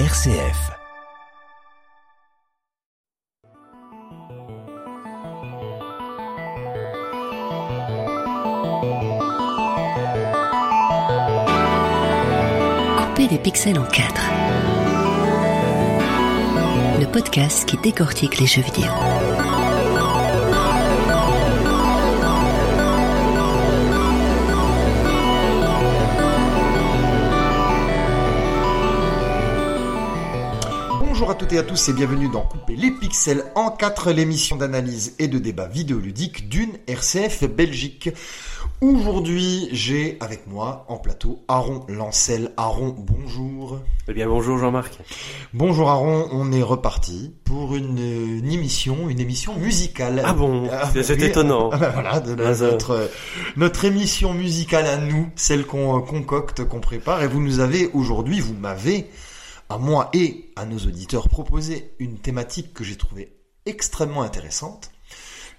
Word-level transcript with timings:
RCF. 0.00 0.72
Les 13.30 13.38
pixels 13.38 13.78
en 13.78 13.84
quatre. 13.84 14.30
Le 17.00 17.06
podcast 17.06 17.66
qui 17.66 17.78
décortique 17.78 18.38
les 18.38 18.46
jeux 18.46 18.62
vidéo. 18.62 18.92
Bonjour 31.24 31.36
à 31.36 31.38
toutes 31.38 31.52
et 31.54 31.58
à 31.58 31.62
tous 31.62 31.88
et 31.88 31.94
bienvenue 31.94 32.28
dans 32.28 32.42
Couper 32.42 32.76
les 32.76 32.90
pixels 32.90 33.44
en 33.54 33.70
4, 33.70 34.10
l'émission 34.12 34.56
d'analyse 34.56 35.14
et 35.18 35.26
de 35.26 35.38
débat 35.38 35.66
vidéoludique 35.68 36.50
d'une 36.50 36.72
RCF 36.86 37.44
Belgique. 37.44 38.10
Aujourd'hui, 38.82 39.70
j'ai 39.72 40.18
avec 40.20 40.46
moi 40.46 40.84
en 40.88 40.98
plateau 40.98 41.42
Aaron 41.48 41.86
Lancel. 41.88 42.52
Aaron, 42.58 42.94
bonjour. 42.98 43.78
Eh 44.06 44.12
bien 44.12 44.28
bonjour 44.28 44.58
Jean-Marc. 44.58 44.98
Bonjour 45.54 45.88
Aaron, 45.88 46.28
on 46.30 46.52
est 46.52 46.62
reparti 46.62 47.32
pour 47.44 47.74
une, 47.74 47.98
une 47.98 48.52
émission, 48.52 49.08
une 49.08 49.18
émission 49.20 49.54
musicale. 49.56 50.20
Ah 50.26 50.34
bon, 50.34 50.68
Ah, 50.70 50.90
c'est 50.92 51.16
oui. 51.16 51.24
étonnant. 51.24 51.70
Ah 51.72 51.78
ben 51.78 51.90
voilà, 51.90 52.20
de 52.20 52.34
la- 52.34 52.50
Ah, 52.50 52.70
notre, 52.70 53.08
notre 53.56 53.86
émission 53.86 54.34
musicale 54.34 54.84
à 54.86 54.98
nous, 54.98 55.30
celle 55.36 55.64
qu'on 55.64 55.96
euh, 55.96 56.00
concocte, 56.00 56.64
qu'on 56.68 56.80
prépare. 56.80 57.22
Et 57.22 57.28
vous 57.28 57.40
nous 57.40 57.60
avez 57.60 57.88
aujourd'hui, 57.94 58.40
vous 58.40 58.52
m'avez, 58.54 59.08
à 59.68 59.78
moi 59.78 60.10
et 60.12 60.52
à 60.56 60.64
nos 60.64 60.78
auditeurs, 60.78 61.28
proposé 61.28 61.94
une 61.98 62.18
thématique 62.18 62.74
que 62.74 62.84
j'ai 62.84 62.96
trouvée 62.96 63.36
extrêmement 63.66 64.22
intéressante. 64.22 64.90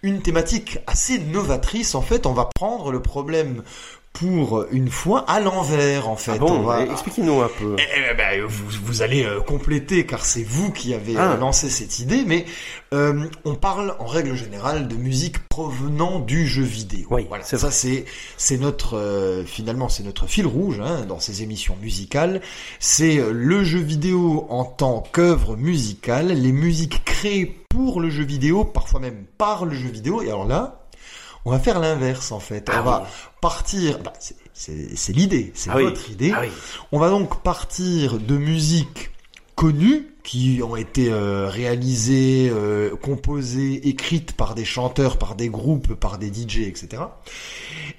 Une 0.03 0.22
thématique 0.22 0.80
assez 0.88 1.20
novatrice. 1.20 1.95
En 1.95 2.02
fait, 2.02 2.26
on 2.26 2.33
va 2.33 2.50
prendre 2.53 2.92
le 2.92 3.02
problème 3.02 3.64
pour 4.19 4.66
une 4.71 4.89
fois 4.89 5.25
à 5.30 5.39
l'envers, 5.39 6.08
en 6.09 6.16
fait. 6.16 6.31
Ah 6.35 6.38
bon, 6.38 6.61
va- 6.61 6.83
expliquez-nous 6.83 7.41
un 7.41 7.49
peu. 7.59 7.75
eh, 7.77 7.83
eh 8.11 8.16
ben, 8.16 8.41
vous, 8.47 8.66
vous 8.83 9.02
allez 9.02 9.23
euh, 9.25 9.41
compléter 9.41 10.05
car 10.05 10.25
c'est 10.25 10.44
vous 10.44 10.71
qui 10.71 10.94
avez 10.94 11.16
Ah. 11.17 11.33
euh, 11.33 11.38
lancé 11.38 11.69
cette 11.69 11.99
idée, 11.99 12.23
mais 12.25 12.45
euh, 12.93 13.25
on 13.43 13.55
parle 13.55 13.95
en 13.99 14.05
règle 14.05 14.36
générale 14.36 14.88
de 14.88 14.95
musique 14.95 15.39
provenant 15.49 16.19
du 16.19 16.47
jeu 16.47 16.63
vidéo. 16.63 17.08
Oui, 17.11 17.25
voilà, 17.27 17.43
ça 17.43 17.71
c'est 17.71 18.05
c'est 18.38 18.58
notre 18.58 18.97
euh, 18.97 19.43
finalement 19.45 19.89
c'est 19.89 20.03
notre 20.03 20.27
fil 20.27 20.47
rouge 20.47 20.80
hein, 20.83 21.05
dans 21.08 21.19
ces 21.19 21.43
émissions 21.43 21.75
musicales. 21.81 22.41
C'est 22.80 23.17
euh, 23.19 23.31
le 23.33 23.63
jeu 23.63 23.80
vidéo 23.80 24.47
en 24.49 24.63
tant 24.63 25.03
qu'œuvre 25.11 25.58
musicale, 25.58 26.27
les 26.27 26.52
musiques 26.53 27.03
créées 27.03 27.58
pour 27.69 27.99
le 27.99 28.09
jeu 28.09 28.23
vidéo, 28.23 28.63
parfois 28.63 29.02
même 29.02 29.25
par 29.38 29.66
le 29.66 29.75
jeu 29.75 29.89
vidéo. 29.89 30.21
Et 30.21 30.27
alors 30.27 30.45
là, 30.47 30.84
on 31.46 31.52
va 31.52 31.60
faire 31.60 31.80
l'inverse 31.80 32.32
en 32.32 32.40
fait. 32.40 32.68
Ah 32.72 32.82
on 32.82 32.84
va 32.84 33.08
partir. 33.42 34.00
bah, 34.00 34.14
c'est- 34.54 35.14
l'idée, 35.14 35.52
c'est 35.56 35.70
Ah 35.70 35.78
oui. 35.78 35.84
votre 35.84 36.10
idée. 36.10 36.32
Ah 36.36 36.42
oui. 36.42 36.50
On 36.92 37.00
va 37.00 37.10
donc 37.10 37.42
partir 37.44 38.18
de 38.20 38.36
musiques 38.38 39.12
connues 39.56 40.08
qui 40.23 40.60
ont 40.64 40.76
été 40.76 41.10
euh, 41.12 41.48
réalisées, 41.48 42.50
euh, 42.52 42.96
composées, 42.96 43.88
écrites 43.88 44.34
par 44.34 44.56
des 44.56 44.66
chanteurs, 44.66 45.18
par 45.18 45.36
des 45.36 45.50
groupes, 45.50 45.94
par 45.94 46.18
des 46.18 46.28
DJ, 46.34 46.62
etc. 46.68 47.04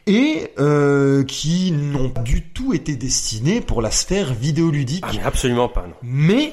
Et 0.06 0.48
euh, 0.58 1.22
qui 1.24 1.72
n'ont 1.72 2.10
pas 2.10 2.20
du 2.22 2.42
tout 2.42 2.74
été 2.74 2.96
destinées 2.96 3.60
pour 3.60 3.80
la 3.80 3.90
sphère 3.90 4.34
vidéoludique, 4.34 5.04
Ah 5.08 5.12
mais 5.14 5.22
absolument 5.22 5.68
pas. 5.68 5.86
Non. 5.86 5.94
mais 6.02 6.52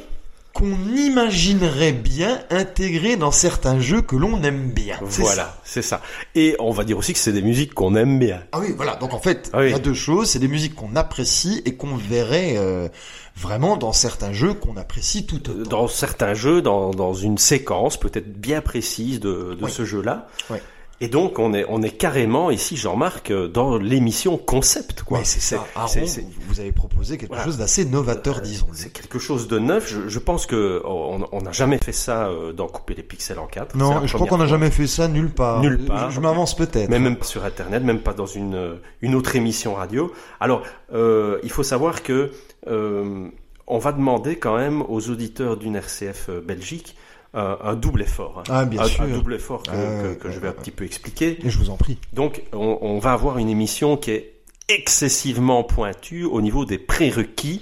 qu'on 0.53 0.77
imaginerait 0.95 1.93
bien 1.93 2.39
intégrées 2.51 3.15
dans 3.15 3.31
certains 3.31 3.79
jeux 3.79 4.01
que 4.03 4.15
l'on 4.15 4.43
aime 4.43 4.69
bien. 4.71 4.97
Voilà, 5.01 5.57
c'est 5.63 5.81
ça. 5.81 6.01
Et 6.35 6.55
on 6.59 6.69
va 6.71 6.83
dire 6.83 6.97
aussi 6.97 7.11
que 7.13 7.19
c'est 7.19 7.31
des 7.33 7.41
musiques 7.41 7.73
qu'on 7.73 7.95
aime 7.95 8.19
bien. 8.19 8.43
Ah 8.51 8.59
oui, 8.59 8.67
voilà. 8.75 8.95
Donc 8.97 9.13
en 9.13 9.19
fait, 9.19 9.49
Ah 9.51 9.59
oui. 9.59 9.69
il 9.69 9.71
y 9.71 9.75
a 9.75 9.79
deux 9.79 9.95
choses. 9.95 10.29
C'est 10.29 10.37
des 10.39 10.47
musiques 10.47 10.75
qu'on 10.75 10.95
apprécie 10.95 11.61
et 11.65 11.73
qu'on 11.75 11.95
verrait 11.95 12.53
euh, 12.57 12.87
vraiment 13.35 13.77
dans 13.77 13.93
certains 13.93 14.31
jeux 14.31 14.53
qu'on 14.53 14.77
apprécie 14.77 15.25
tout 15.25 15.41
autant. 15.49 15.69
Dans 15.69 15.87
certains 15.87 16.35
jeux, 16.35 16.61
dans, 16.61 16.91
dans 16.91 17.13
une 17.15 17.39
séquence 17.39 17.97
peut-être 17.97 18.31
bien 18.31 18.61
précise 18.61 19.19
de, 19.19 19.57
de 19.59 19.65
Oui. 19.65 19.71
ce 19.71 19.85
jeu-là. 19.85 20.27
Oui. 20.51 20.57
Et 21.01 21.07
donc 21.09 21.37
on 21.39 21.53
est 21.53 21.65
on 21.67 21.81
est 21.81 21.89
carrément 21.91 22.49
ici 22.49 22.77
Jean-Marc 22.77 23.31
euh, 23.31 23.47
dans 23.47 23.77
l'émission 23.77 24.37
concept 24.37 25.03
quoi. 25.03 25.17
Mais 25.19 25.25
c'est 25.25 25.41
ça. 25.41 25.65
Aaron, 25.75 25.87
c'est- 25.87 26.05
c'est- 26.05 26.25
vous 26.47 26.59
avez 26.59 26.71
proposé 26.71 27.17
quelque 27.17 27.29
Voilà. 27.31 27.43
chose 27.43 27.57
d'assez 27.57 27.83
novateur, 27.83 28.39
disons. 28.41 28.67
C'est 28.73 28.93
quelque 28.93 29.19
chose 29.19 29.47
de 29.47 29.59
neuf. 29.59 29.89
Je, 29.91 30.07
je 30.07 30.19
pense 30.19 30.45
que 30.45 30.81
on 30.85 31.27
on 31.31 31.41
n'a 31.41 31.51
jamais 31.51 31.77
fait 31.79 31.91
ça 31.91 32.27
euh, 32.27 32.53
dans 32.53 32.67
couper 32.67 32.93
les 32.93 33.03
pixels 33.03 33.39
en 33.39 33.47
quatre. 33.47 33.75
Non, 33.75 34.05
je 34.05 34.13
crois 34.13 34.27
qu'on 34.27 34.37
n'a 34.37 34.45
jamais 34.47 34.69
fait 34.71 34.87
ça 34.87 35.07
nulle 35.07 35.31
part. 35.31 35.59
Nulle 35.61 35.79
Je- 35.81 35.87
part. 35.87 36.11
Je, 36.11 36.19
m'avance 36.21 36.55
peut-être. 36.55 36.89
Mais 36.89 36.99
même 36.99 37.17
pas 37.17 37.25
sur 37.25 37.43
Internet, 37.43 37.83
même 37.83 37.99
pas 37.99 38.13
dans 38.13 38.25
une, 38.27 38.55
euh, 38.55 38.75
une 39.01 39.15
autre 39.15 39.35
émission 39.35 39.73
radio. 39.73 40.11
Alors, 40.39 40.61
euh, 40.93 41.39
il 41.43 41.49
faut 41.49 41.63
savoir 41.63 42.03
que 42.03 42.31
euh, 42.67 43.27
on 43.67 43.77
va 43.79 43.91
demander 43.91 44.37
quand 44.37 44.55
même 44.55 44.81
aux 44.87 45.09
auditeurs 45.09 45.57
d'une 45.57 45.75
RCF 45.75 46.27
euh, 46.29 46.39
Belgique 46.41 46.95
euh, 47.35 47.55
un 47.63 47.75
double 47.75 48.01
effort. 48.03 48.39
hein. 48.39 48.43
Ah, 48.49 48.65
bien 48.65 48.81
un, 48.81 48.85
sûr. 48.85 49.03
un 49.03 49.07
double 49.07 49.33
effort 49.35 49.63
que, 49.63 49.71
Ah, 49.71 50.03
que- 50.03 50.13
que 50.23 50.29
je 50.31 50.39
vais 50.39 50.47
un 50.47 50.53
petit 50.53 50.71
peu 50.71 50.85
expliquer. 50.85 51.39
Et 51.45 51.49
je 51.49 51.57
vous 51.57 51.69
en 51.69 51.77
prie. 51.77 51.97
Donc, 52.13 52.43
on, 52.53 52.77
on 52.81 52.99
va 52.99 53.13
avoir 53.13 53.37
une 53.39 53.49
émission 53.49 53.97
qui 53.97 54.11
est 54.11 54.33
excessivement 54.69 55.63
pointue 55.63 56.23
au 56.25 56.41
niveau 56.41 56.65
des 56.65 56.77
prérequis 56.77 57.61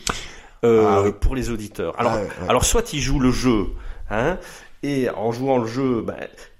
euh, 0.63 0.85
Ah 0.87 1.01
oui. 1.03 1.11
pour 1.19 1.35
les 1.35 1.49
auditeurs. 1.49 1.93
Alors, 1.99 2.13
Ah, 2.13 2.49
alors 2.49 2.65
soit 2.65 2.93
ils 2.93 2.99
jouent 3.01 3.19
le 3.19 3.31
jeu, 3.31 3.67
hein, 4.09 4.37
et 4.83 5.09
en 5.09 5.31
jouant 5.31 5.57
le 5.57 5.67
jeu, 5.67 6.01
ben, 6.05 6.15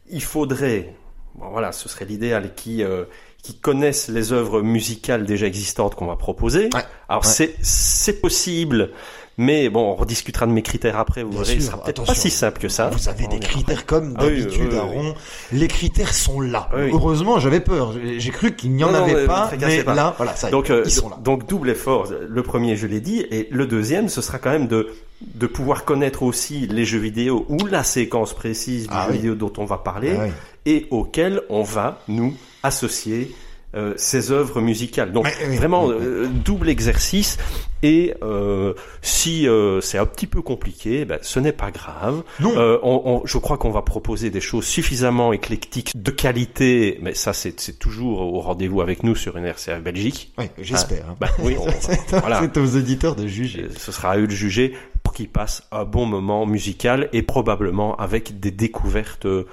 il 0.10 0.24
faudrait, 0.24 0.96
bon, 1.36 1.50
voilà, 1.52 1.72
ce 1.72 1.88
serait 1.90 2.06
l'idéal, 2.06 2.54
qui 2.56 2.84
euh, 2.84 3.06
qui 3.44 3.58
connaissent 3.58 4.08
les 4.08 4.34
œuvres 4.34 4.62
musicales 4.62 5.26
déjà 5.26 5.48
existantes 5.48 5.96
qu'on 5.96 6.06
va 6.06 6.16
proposer. 6.16 6.70
Ouais, 6.76 6.84
Alors 7.10 7.26
ouais. 7.26 7.50
c'est 7.62 8.22
possible, 8.22 8.92
mais 9.42 9.70
bon, 9.70 9.92
on 9.92 9.96
rediscutera 9.96 10.46
de 10.46 10.52
mes 10.52 10.62
critères 10.62 10.98
après. 10.98 11.24
Vous 11.24 11.32
verrez, 11.32 11.60
sera 11.60 11.82
peut-être 11.82 12.06
pas 12.06 12.16
si 12.16 12.30
simple 12.30 12.60
que 12.62 12.70
ça. 12.70 12.90
Vous 12.90 13.10
avez 13.10 13.26
On 13.26 13.30
des 13.30 13.40
critères 13.40 13.86
comme 13.86 14.16
Ah 14.18 14.24
oui, 14.26 14.40
d'habitude, 14.42 14.62
oui, 14.62 14.68
oui, 14.72 14.78
Aaron. 14.78 15.14
Les 15.52 15.68
critères 15.68 16.14
sont 16.14 16.40
là. 16.40 16.70
Heureusement, 16.74 17.40
j'avais 17.40 17.60
peur. 17.60 17.94
J'ai 18.18 18.32
cru 18.32 18.56
qu'il 18.56 18.72
n'y 18.74 18.84
en 18.84 18.92
Non, 18.92 19.04
avait 19.04 19.26
pas, 19.26 19.52
mais 19.60 19.84
pas. 19.84 19.94
là, 19.96 20.14
voilà, 20.16 20.36
ça 20.36 20.48
y 20.48 20.50
est, 20.50 20.52
Donc, 20.52 20.70
euh, 20.70 20.84
ils 20.86 20.92
sont 20.92 21.10
là. 21.10 21.18
donc 21.24 21.48
double 21.48 21.72
effort. 21.72 22.08
Le 22.28 22.44
premier, 22.44 22.76
je 22.76 22.88
l'ai 22.88 23.02
dit, 23.02 23.26
et 23.32 23.48
le 23.52 23.66
deuxième, 23.68 24.08
ce 24.10 24.22
sera 24.22 24.38
quand 24.38 24.52
même 24.52 24.68
de 24.68 24.90
de 25.36 25.46
pouvoir 25.46 25.86
connaître 25.86 26.24
aussi 26.24 26.66
les 26.66 26.84
jeux 26.84 26.98
vidéo 26.98 27.46
ou 27.48 27.68
la 27.68 27.84
séquence 27.84 28.34
précise 28.34 28.84
du 28.88 28.90
Ah 28.92 29.06
jeu 29.06 29.14
vidéo 29.14 29.36
dont 29.36 29.54
on 29.60 29.66
va 29.66 29.78
parler 29.78 30.16
Ah 30.20 30.26
et 30.66 30.88
auquel 30.90 31.42
on 31.50 31.62
va 31.62 32.00
nous 32.08 32.34
associer 32.64 33.32
euh, 33.76 33.94
ces 33.98 34.32
œuvres 34.32 34.60
musicales. 34.62 35.12
Donc 35.14 35.28
oui, 35.48 35.56
vraiment 35.58 35.86
oui, 35.88 35.96
oui. 35.98 36.06
euh, 36.06 36.28
double 36.28 36.70
exercice. 36.70 37.38
Et 37.84 38.14
euh, 38.22 38.76
si 39.02 39.48
euh, 39.48 39.82
c'est 39.82 39.98
un 39.98 40.06
petit 40.06 40.28
peu 40.28 40.44
compliqué, 40.44 41.04
ben, 41.04 41.18
ce 41.24 41.40
n'est 41.40 41.52
pas 41.52 41.72
grave. 41.72 42.22
Non. 42.40 42.54
Euh, 42.56 42.78
on, 42.84 43.02
on- 43.06 43.26
je 43.26 43.38
crois 43.40 43.58
qu'on 43.58 43.72
va 43.72 43.82
proposer 43.82 44.30
des 44.30 44.40
choses 44.42 44.66
suffisamment 44.66 45.34
éclectiques, 45.34 45.92
de 45.96 46.12
qualité, 46.12 47.00
mais 47.02 47.16
ça 47.16 47.34
c'est 47.34 47.60
c'est 47.60 47.80
toujours 47.80 48.22
au 48.22 48.40
rendez-vous 48.40 48.82
avec 48.82 49.02
nous 49.04 49.16
sur 49.16 49.36
une 49.38 49.46
RCF 49.46 49.82
Belgique. 49.82 50.32
Oui, 50.38 50.46
j'espère. 50.60 51.10
hein. 51.10 51.16
Bah, 51.20 51.30
oui, 51.40 51.56
on- 51.60 51.66
C'est 51.80 52.12
voilà. 52.20 52.40
c'est 52.42 52.58
aux 52.60 52.66
éditeurs 52.68 53.16
de 53.16 53.26
juger. 53.26 53.66
Ce 53.78 53.92
sera 53.92 54.12
à 54.12 54.18
eux 54.20 54.28
de 54.28 54.32
juger 54.32 54.74
pour 55.02 55.14
qu'ils 55.14 55.30
passent 55.30 55.64
un 55.72 55.84
bon 55.86 56.06
moment 56.06 56.46
musical 56.46 57.10
et 57.14 57.24
probablement 57.24 57.96
avec 57.96 58.40
des 58.40 58.52
découvertes 58.52 59.26
euh, 59.26 59.46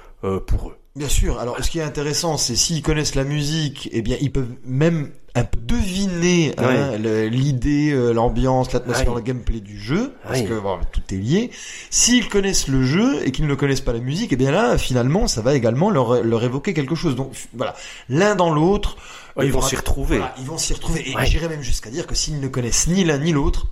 pour 0.45 0.69
eux. 0.69 0.75
Bien 0.99 1.07
sûr. 1.07 1.39
Alors, 1.39 1.55
ce 1.63 1.69
qui 1.69 1.79
est 1.79 1.83
intéressant, 1.83 2.35
c'est 2.35 2.57
s'ils 2.57 2.81
connaissent 2.81 3.15
la 3.15 3.23
musique, 3.23 3.87
eh 3.93 4.01
bien, 4.01 4.17
ils 4.19 4.33
peuvent 4.33 4.51
même 4.65 5.11
un 5.33 5.45
peu 5.45 5.57
deviner 5.61 6.53
hein, 6.57 6.97
l'idée, 7.29 7.91
euh, 7.93 8.11
l'ambiance, 8.11 8.73
l'atmosphère, 8.73 9.07
Oui. 9.13 9.15
le 9.15 9.21
gameplay 9.21 9.61
du 9.61 9.79
jeu, 9.79 10.11
parce 10.23 10.41
Oui. 10.41 10.45
que 10.47 10.59
bon, 10.59 10.77
tout 10.91 11.01
est 11.11 11.17
lié. 11.17 11.51
S'ils 11.89 12.27
connaissent 12.27 12.67
le 12.67 12.83
jeu 12.83 13.25
et 13.25 13.31
qu'ils 13.31 13.47
ne 13.47 13.55
connaissent 13.55 13.79
pas 13.79 13.93
la 13.93 13.99
musique, 13.99 14.33
eh 14.33 14.35
bien 14.35 14.51
là, 14.51 14.77
finalement, 14.77 15.27
ça 15.27 15.41
va 15.41 15.55
également 15.55 15.89
leur, 15.89 16.21
leur 16.21 16.43
évoquer 16.43 16.73
quelque 16.73 16.95
chose. 16.95 17.15
Donc, 17.15 17.31
voilà, 17.53 17.75
l'un 18.09 18.35
dans 18.35 18.51
l'autre. 18.53 18.97
Ils 19.37 19.45
il 19.45 19.51
vont 19.53 19.61
s'y 19.61 19.77
retrouver. 19.77 20.17
Voilà, 20.17 20.35
ils 20.37 20.45
vont 20.45 20.57
s'y 20.57 20.73
retrouver. 20.73 21.07
Et 21.09 21.25
j'irais 21.27 21.47
même 21.47 21.61
jusqu'à 21.61 21.89
dire 21.89 22.07
que 22.07 22.15
s'ils 22.15 22.41
ne 22.41 22.47
connaissent 22.49 22.87
ni 22.87 23.05
l'un 23.05 23.19
ni 23.19 23.31
l'autre, 23.31 23.67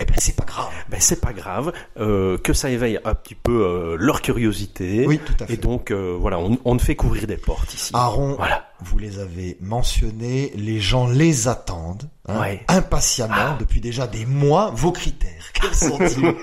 eh 0.00 0.04
ben, 0.04 0.14
c'est 0.18 0.34
pas 0.36 0.44
grave. 0.44 0.72
Ben 0.90 0.98
c'est 1.00 1.20
pas 1.20 1.32
grave, 1.32 1.72
euh, 2.00 2.36
que 2.38 2.52
ça 2.52 2.68
éveille 2.70 2.98
un 3.04 3.14
petit 3.14 3.34
peu 3.36 3.62
euh, 3.64 3.96
leur 3.98 4.22
curiosité. 4.22 5.06
Oui, 5.06 5.20
tout 5.24 5.34
à 5.40 5.46
fait. 5.46 5.54
Et 5.54 5.56
donc 5.56 5.90
euh, 5.90 6.16
voilà, 6.18 6.38
on, 6.40 6.58
on 6.64 6.74
ne 6.74 6.80
fait 6.80 6.96
qu'ouvrir 6.96 7.26
des 7.28 7.36
portes 7.36 7.72
ici. 7.74 7.92
Aaron, 7.94 8.34
Voilà. 8.36 8.66
vous 8.82 8.98
les 8.98 9.20
avez 9.20 9.56
mentionnés, 9.60 10.52
les 10.56 10.80
gens 10.80 11.06
les 11.06 11.46
attendent 11.48 12.08
hein, 12.28 12.40
Ouais. 12.40 12.60
impatiemment 12.68 13.34
Ah. 13.36 13.56
depuis 13.60 13.80
déjà 13.80 14.06
des 14.08 14.26
mois. 14.26 14.72
Vos 14.74 14.90
critères, 14.92 15.30
quels 15.54 15.74
sont-ils 15.74 16.34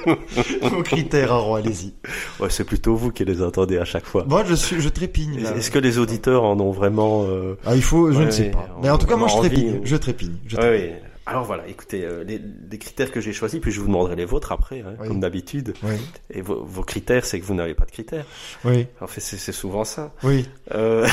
Vos 0.69 0.81
critères, 0.83 1.33
Aaron, 1.33 1.55
allez-y. 1.55 1.93
Ouais, 2.41 2.49
c'est 2.49 2.63
plutôt 2.63 2.95
vous 2.95 3.11
qui 3.11 3.25
les 3.25 3.41
entendez 3.41 3.77
à 3.77 3.85
chaque 3.85 4.05
fois. 4.05 4.23
Moi, 4.27 4.43
je 4.47 4.53
suis, 4.55 4.79
je 4.81 4.87
trépigne. 4.89 5.45
Est-ce 5.57 5.71
que 5.71 5.79
les 5.79 5.97
auditeurs 5.97 6.43
en 6.43 6.57
ont 6.59 6.71
vraiment. 6.71 7.25
Ah, 7.65 7.75
il 7.75 7.83
faut, 7.83 8.11
je 8.13 8.19
Ouais, 8.19 8.25
ne 8.27 8.31
sais 8.31 8.51
pas. 8.51 8.67
Mais 8.81 8.89
en 8.89 8.97
tout 8.97 9.07
cas, 9.07 9.17
moi, 9.17 9.27
je 9.27 9.33
envie, 9.35 9.49
trépigne. 9.49 9.75
ou- 9.79 9.81
Je 9.85 9.95
trépigne. 9.97 10.37
Je 10.47 10.55
trépigne. 10.55 10.71
ouais. 10.91 11.01
Alors 11.31 11.45
voilà, 11.45 11.65
écoutez, 11.69 12.03
euh, 12.03 12.25
les, 12.25 12.41
les 12.69 12.77
critères 12.77 13.09
que 13.09 13.21
j'ai 13.21 13.31
choisis, 13.31 13.61
puis 13.61 13.71
je 13.71 13.79
vous 13.79 13.87
demanderai 13.87 14.17
les 14.17 14.25
vôtres 14.25 14.51
après, 14.51 14.81
hein, 14.81 14.95
Oui. 14.99 15.07
comme 15.07 15.21
d'habitude. 15.21 15.73
Oui, 15.81 15.95
Et 16.29 16.41
vos, 16.41 16.61
vos 16.65 16.83
critères, 16.83 17.23
c'est 17.25 17.39
que 17.39 17.45
vous 17.45 17.53
n'avez 17.53 17.73
pas 17.73 17.85
de 17.85 17.91
critères. 17.91 18.25
oui, 18.65 18.85
En 18.99 19.07
fait, 19.07 19.21
c'est 19.21 19.51
souvent 19.53 19.85
ça. 19.85 20.13
oui. 20.23 20.45
Euh, 20.73 21.07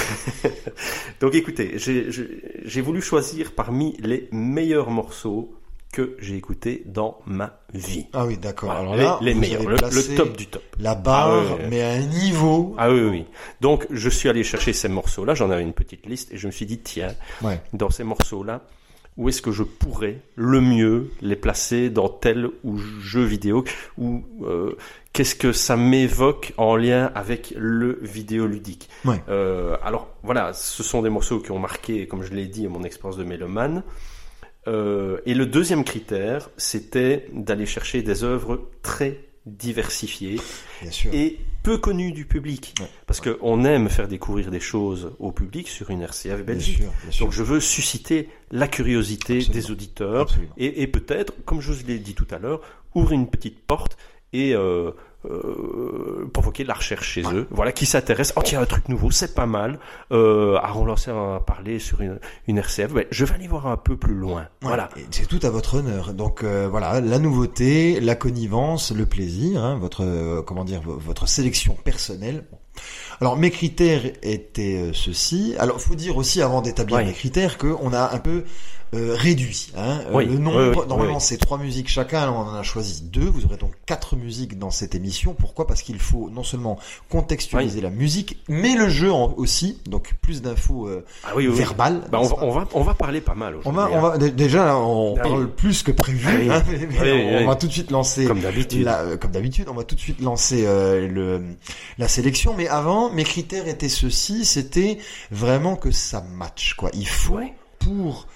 Donc 1.20 1.34
écoutez, 1.36 1.78
j'ai- 1.78 2.80
voulu 2.80 3.00
choisir 3.00 3.52
parmi 3.52 3.96
les 4.00 4.28
meilleurs 4.32 4.90
morceaux 4.90 5.54
que 5.92 6.16
j'ai 6.18 6.34
écoutés 6.36 6.82
dans 6.86 7.18
ma 7.24 7.60
vie. 7.72 8.06
Ah 8.12 8.26
oui, 8.26 8.36
d'accord. 8.38 8.70
Voilà, 8.70 8.80
Alors 8.82 8.96
là, 8.96 9.18
les 9.22 9.34
meilleurs, 9.34 9.62
le, 9.68 9.76
top 10.16 10.36
du 10.36 10.46
top. 10.46 10.62
La 10.80 10.94
barre, 10.96 11.44
Ah 11.60 11.66
mais 11.70 11.82
à 11.82 11.90
un 11.90 12.00
niveau. 12.00 12.74
Ah 12.76 12.90
oui, 12.90 13.00
oui, 13.00 13.08
oui. 13.10 13.24
Donc 13.60 13.86
je 13.90 14.08
suis 14.10 14.28
allé 14.28 14.42
chercher 14.42 14.72
ces 14.72 14.88
morceaux-là, 14.88 15.34
j'en 15.34 15.50
avais 15.50 15.62
une 15.62 15.72
petite 15.74 16.06
liste, 16.06 16.32
et 16.32 16.38
je 16.38 16.46
me 16.48 16.52
suis 16.52 16.66
dit, 16.66 16.78
tiens, 16.78 17.14
Ouais. 17.42 17.60
dans 17.72 17.90
ces 17.90 18.04
morceaux-là, 18.04 18.62
où 19.18 19.28
est-ce 19.28 19.42
que 19.42 19.50
je 19.50 19.64
pourrais 19.64 20.20
le 20.36 20.60
mieux 20.60 21.10
les 21.20 21.36
placer 21.36 21.90
dans 21.90 22.08
tel 22.08 22.48
ou 22.62 22.78
jeu 22.78 23.24
vidéo 23.24 23.64
ou 23.98 24.24
euh, 24.44 24.76
qu'est-ce 25.12 25.34
que 25.34 25.52
ça 25.52 25.76
m'évoque 25.76 26.54
en 26.56 26.76
lien 26.76 27.10
avec 27.16 27.52
le 27.56 27.98
vidéoludique. 28.00 28.88
Ouais. 29.04 29.20
Euh, 29.28 29.76
alors 29.82 30.08
voilà, 30.22 30.52
ce 30.52 30.84
sont 30.84 31.02
des 31.02 31.10
morceaux 31.10 31.40
qui 31.40 31.50
ont 31.50 31.58
marqué, 31.58 32.06
comme 32.06 32.22
je 32.22 32.32
l'ai 32.32 32.46
dit, 32.46 32.68
mon 32.68 32.84
expérience 32.84 33.18
de 33.18 33.24
mélomane. 33.24 33.82
Euh, 34.68 35.18
et 35.26 35.34
le 35.34 35.46
deuxième 35.46 35.82
critère, 35.82 36.50
c'était 36.56 37.26
d'aller 37.32 37.66
chercher 37.66 38.02
des 38.02 38.22
œuvres 38.22 38.68
très 38.82 39.24
diversifiées 39.46 40.40
Bien 40.82 40.90
sûr. 40.92 41.12
et 41.12 41.38
peu 41.62 41.78
connues 41.78 42.12
du 42.12 42.24
public. 42.24 42.74
Ouais. 42.80 42.86
Parce 43.06 43.20
qu'on 43.20 43.64
aime 43.64 43.88
faire 43.88 44.08
découvrir 44.08 44.50
des 44.50 44.60
choses 44.60 45.12
au 45.18 45.32
public 45.32 45.68
sur 45.68 45.90
une 45.90 46.02
RCF 46.02 46.36
Bien 46.36 46.44
Belgique. 46.44 46.78
sûr, 46.78 46.92
bien 47.02 47.10
sûr. 47.10 47.26
Donc 47.26 47.34
je 47.34 47.42
veux 47.42 47.60
susciter 47.60 48.28
la 48.50 48.68
curiosité 48.68 49.36
Absolument. 49.38 49.54
des 49.54 49.70
auditeurs 49.70 50.20
Absolument. 50.22 50.52
et, 50.56 50.82
et 50.82 50.86
peut-être, 50.86 51.32
comme 51.44 51.60
je 51.60 51.72
vous 51.72 51.86
l'ai 51.86 51.98
dit 51.98 52.14
tout 52.14 52.26
à 52.30 52.38
l'heure, 52.38 52.60
ouvrir 52.94 53.12
une 53.20 53.28
petite 53.28 53.60
porte 53.66 53.96
et 54.32 54.54
euh, 54.54 54.92
euh, 55.24 56.28
provoquer 56.32 56.62
de 56.62 56.68
la 56.68 56.74
recherche 56.74 57.08
chez 57.08 57.22
eux. 57.32 57.46
Voilà, 57.50 57.72
qui 57.72 57.86
s'intéresse. 57.86 58.32
Oh 58.36 58.40
tiens, 58.44 58.60
un 58.60 58.66
truc 58.66 58.88
nouveau, 58.88 59.10
c'est 59.10 59.34
pas 59.34 59.46
mal. 59.46 59.78
Euh, 60.12 60.56
à 60.62 60.70
relancer 60.72 61.10
à 61.10 61.40
parler 61.44 61.78
sur 61.78 62.00
une, 62.00 62.18
une 62.46 62.58
RCF. 62.58 62.92
Ouais, 62.92 63.08
je 63.10 63.24
vais 63.24 63.34
aller 63.34 63.48
voir 63.48 63.66
un 63.66 63.76
peu 63.76 63.96
plus 63.96 64.14
loin. 64.14 64.42
Ouais, 64.42 64.46
Voilà. 64.62 64.88
C'est 65.10 65.26
tout 65.26 65.40
à 65.44 65.50
votre 65.50 65.74
honneur. 65.78 66.14
Donc 66.14 66.42
euh, 66.42 66.68
voilà, 66.70 67.00
la 67.00 67.18
nouveauté, 67.18 68.00
la 68.00 68.14
connivence, 68.14 68.92
le 68.92 69.06
plaisir, 69.06 69.62
hein, 69.64 69.76
votre 69.76 70.04
euh, 70.04 70.42
comment 70.42 70.64
dire, 70.64 70.80
vo- 70.82 70.98
votre 70.98 71.26
sélection 71.28 71.74
personnelle. 71.84 72.44
Alors 73.20 73.36
mes 73.36 73.50
critères 73.50 74.02
étaient 74.22 74.76
euh, 74.90 74.92
ceux-ci. 74.92 75.54
Alors 75.58 75.80
faut 75.80 75.96
dire 75.96 76.16
aussi 76.16 76.42
avant 76.42 76.62
d'établir 76.62 76.98
Ouais. 76.98 77.04
mes 77.04 77.12
critères 77.12 77.58
que 77.58 77.66
on 77.82 77.92
a 77.92 78.14
un 78.14 78.18
peu 78.18 78.44
euh, 78.94 79.14
réduit 79.16 79.70
hein, 79.76 80.00
euh, 80.06 80.12
Oui, 80.14 80.26
le 80.26 80.38
nombre. 80.38 80.70
oui, 80.70 80.76
oui, 80.80 80.88
normalement 80.88 81.20
c'est 81.20 81.36
trois 81.36 81.58
musiques 81.58 81.88
chacun. 81.88 82.30
On 82.30 82.38
en 82.38 82.54
a 82.54 82.62
choisi 82.62 83.02
deux. 83.02 83.24
Vous 83.28 83.44
aurez 83.44 83.56
donc 83.56 83.72
quatre 83.86 84.16
musiques 84.16 84.58
dans 84.58 84.70
cette 84.70 84.94
émission. 84.94 85.34
Pourquoi? 85.34 85.66
Parce 85.66 85.82
qu'il 85.82 85.98
faut 85.98 86.30
non 86.30 86.42
seulement 86.44 86.78
contextualiser 87.10 87.80
la 87.80 87.90
musique, 87.90 88.38
mais 88.48 88.74
le 88.74 88.88
jeu 88.88 89.12
en- 89.12 89.34
aussi. 89.36 89.78
Donc 89.86 90.14
plus 90.22 90.42
d'infos 90.42 90.86
euh, 90.88 91.04
Ah 91.24 91.32
verbales. 91.36 92.02
Bah, 92.10 92.20
on, 92.22 92.46
on, 92.46 92.50
va, 92.50 92.66
on 92.74 92.82
va 92.82 92.94
parler 92.94 93.20
pas 93.20 93.34
mal 93.34 93.56
on 93.64 93.72
va, 93.72 93.88
on 93.90 93.96
hein. 93.98 94.00
va 94.00 94.18
dé- 94.18 94.30
déjà 94.30 94.64
là, 94.64 94.78
on 94.78 95.16
Ah 95.18 95.22
parle 95.22 95.50
plus 95.50 95.82
que 95.82 95.92
prévu. 95.92 96.48
Ah 96.50 96.56
hein, 96.56 96.62
mais- 97.02 97.42
on, 97.44 97.46
va 97.46 97.56
tout 97.56 97.66
de 97.66 97.72
suite 97.72 97.90
lancer, 97.90 98.24
Comme 98.24 98.40
d'habitude. 98.40 98.84
la- 98.84 99.00
euh, 99.00 99.16
comme 99.16 99.30
d'habitude, 99.32 99.66
on 99.68 99.74
va 99.74 99.84
tout 99.84 99.94
de 99.94 100.00
suite 100.00 100.20
lancer 100.20 100.64
euh, 100.66 101.08
le 101.08 101.42
la 101.98 102.08
sélection. 102.08 102.54
Mais 102.56 102.68
avant, 102.68 103.10
mes 103.12 103.24
critères 103.24 103.68
étaient 103.68 103.88
ceux-ci, 103.88 104.44
c'était 104.44 104.98
vraiment 105.30 105.76
que 105.76 105.90
ça 105.90 106.24
match 106.36 106.74
quoi. 106.74 106.90
Il 106.94 107.08
faut 107.08 107.38
pour 107.78 108.26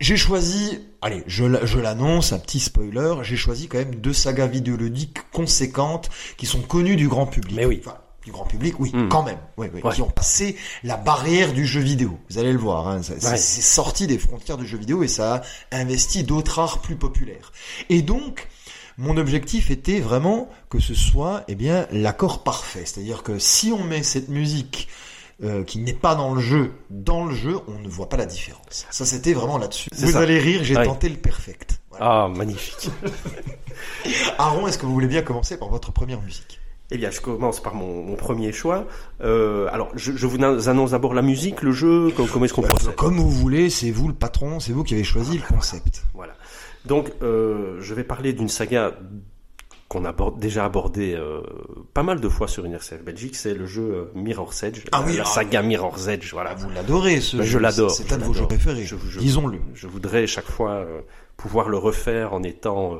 j'ai 0.00 0.16
choisi, 0.16 0.78
allez, 1.02 1.22
je, 1.26 1.44
je 1.66 1.78
l'annonce, 1.78 2.32
un 2.32 2.38
petit 2.38 2.60
spoiler, 2.60 3.14
j'ai 3.22 3.36
choisi 3.36 3.68
quand 3.68 3.78
même 3.78 3.94
deux 3.96 4.12
sagas 4.12 4.46
vidéoludiques 4.46 5.18
conséquentes 5.32 6.10
qui 6.36 6.46
sont 6.46 6.60
connues 6.62 6.96
du 6.96 7.08
grand 7.08 7.26
public. 7.26 7.56
Mais 7.56 7.64
oui. 7.66 7.80
Enfin, 7.84 7.96
du 8.24 8.32
grand 8.32 8.44
public, 8.44 8.74
oui, 8.80 8.90
Hmm. 8.92 9.08
quand 9.08 9.22
même. 9.22 9.38
Oui, 9.56 9.68
oui, 9.72 9.80
Ouais. 9.84 9.94
Qui 9.94 10.02
ont 10.02 10.10
passé 10.10 10.56
la 10.82 10.96
barrière 10.96 11.52
du 11.52 11.64
jeu 11.64 11.80
vidéo. 11.80 12.18
Vous 12.28 12.38
allez 12.38 12.52
le 12.52 12.58
voir, 12.58 12.88
hein, 12.88 13.00
ça- 13.02 13.14
c'est 13.20 13.28
Ouais. 13.28 13.36
c'est 13.36 13.60
sorti 13.62 14.06
des 14.08 14.18
frontières 14.18 14.56
du 14.56 14.66
jeu 14.66 14.78
vidéo 14.78 15.04
et 15.04 15.08
ça 15.08 15.42
a 15.70 15.76
investi 15.78 16.24
d'autres 16.24 16.58
arts 16.58 16.80
plus 16.80 16.96
populaires. 16.96 17.52
Et 17.88 18.02
donc, 18.02 18.48
mon 18.98 19.16
objectif 19.16 19.70
était 19.70 20.00
vraiment 20.00 20.48
que 20.70 20.80
ce 20.80 20.94
soit, 20.94 21.44
eh 21.46 21.54
bien, 21.54 21.86
l'accord 21.92 22.42
parfait. 22.42 22.82
C'est-à-dire 22.84 23.22
que 23.22 23.38
si 23.38 23.70
on 23.70 23.84
met 23.84 24.02
cette 24.02 24.28
musique 24.28 24.88
euh, 25.44 25.64
qui 25.64 25.78
n'est 25.80 25.92
pas 25.92 26.14
dans 26.14 26.34
le 26.34 26.40
jeu, 26.40 26.72
dans 26.90 27.24
le 27.26 27.34
jeu, 27.34 27.56
on 27.68 27.78
ne 27.78 27.88
voit 27.88 28.08
pas 28.08 28.16
la 28.16 28.26
différence. 28.26 28.86
Ça, 28.90 29.04
c'était 29.04 29.32
vraiment 29.34 29.58
là-dessus. 29.58 29.90
Vous 29.96 30.12
ça. 30.12 30.20
allez 30.20 30.38
rire, 30.38 30.60
j'ai 30.64 30.76
Ouais. 30.76 30.84
tenté 30.84 31.08
le 31.08 31.16
perfect. 31.16 31.78
Voilà. 31.90 32.24
Ah, 32.24 32.28
magnifique. 32.28 32.90
Aaron, 34.38 34.66
est-ce 34.66 34.78
que 34.78 34.86
vous 34.86 34.92
voulez 34.92 35.06
bien 35.06 35.22
commencer 35.22 35.56
par 35.58 35.68
votre 35.68 35.92
première 35.92 36.20
musique? 36.22 36.60
Eh 36.92 36.98
bien, 36.98 37.10
je 37.10 37.20
commence 37.20 37.60
par 37.60 37.74
mon, 37.74 38.02
mon 38.04 38.14
premier 38.14 38.52
choix. 38.52 38.86
Euh, 39.20 39.66
alors, 39.72 39.90
je, 39.96 40.12
je 40.16 40.26
vous 40.26 40.42
annonce 40.68 40.92
d'abord 40.92 41.14
la 41.14 41.22
musique, 41.22 41.62
le 41.62 41.72
jeu, 41.72 42.10
com- 42.16 42.28
comment 42.32 42.44
est-ce 42.44 42.54
qu'on 42.54 42.62
procède? 42.62 42.94
Comme 42.94 43.16
vous 43.16 43.30
voulez, 43.30 43.70
c'est 43.70 43.90
vous 43.90 44.06
le 44.08 44.14
patron, 44.14 44.60
c'est 44.60 44.72
vous 44.72 44.84
qui 44.84 44.94
avez 44.94 45.02
choisi 45.04 45.36
le 45.38 45.42
concept. 45.54 46.04
Voilà. 46.14 46.34
Donc, 46.84 47.10
euh, 47.22 47.78
je 47.80 47.92
vais 47.92 48.04
parler 48.04 48.32
d'une 48.32 48.48
saga 48.48 48.92
qu'on 49.88 50.04
a 50.04 50.14
déjà 50.36 50.64
abordée 50.64 51.14
euh, 51.14 51.40
pas 51.94 52.02
mal 52.02 52.20
de 52.20 52.28
fois 52.28 52.48
sur 52.48 52.64
une 52.64 52.74
RCF 52.74 53.02
Belgique, 53.04 53.36
c'est 53.36 53.54
le 53.54 53.66
jeu 53.66 53.82
euh, 53.82 54.04
Mirror's 54.14 54.62
Edge, 54.64 54.84
Ah 54.92 55.04
oui, 55.06 55.16
la 55.16 55.22
ah. 55.22 55.26
saga 55.26 55.62
Mirror's 55.62 56.08
Edge. 56.08 56.32
Voilà. 56.32 56.50
Ah, 56.52 56.54
vous 56.56 56.70
l'adorez, 56.70 57.20
ce 57.20 57.36
Ben, 57.36 57.44
jeu. 57.44 57.50
je 57.52 57.58
l'adore. 57.58 57.90
C'est 57.92 58.12
un 58.12 58.18
de 58.18 58.24
vos 58.24 58.34
jeux 58.34 58.46
préférés. 58.46 58.82
Je- 58.84 58.96
je- 59.08 59.20
Disons-le. 59.20 59.58
Je 59.74 59.86
voudrais 59.86 60.26
chaque 60.26 60.46
fois 60.50 60.72
euh, 60.72 61.00
pouvoir 61.36 61.68
le 61.68 61.78
refaire 61.78 62.32
en 62.34 62.42
étant 62.42 62.94
euh, 62.94 62.98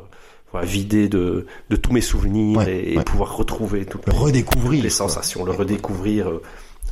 voilà, 0.52 0.64
vidé 0.66 1.08
de, 1.08 1.46
de 1.70 1.76
tous 1.76 1.92
mes 1.92 2.00
souvenirs 2.00 2.58
Ouais, 2.58 2.92
et, 2.92 3.00
pouvoir 3.02 3.36
retrouver 3.36 3.84
toutes 3.84 4.06
Le 4.06 4.12
les, 4.12 4.18
redécouvrir. 4.18 4.82
les 4.84 4.90
sensations, 4.90 5.44
le 5.44 5.50
redécouvrir, 5.50 6.28
euh, 6.28 6.42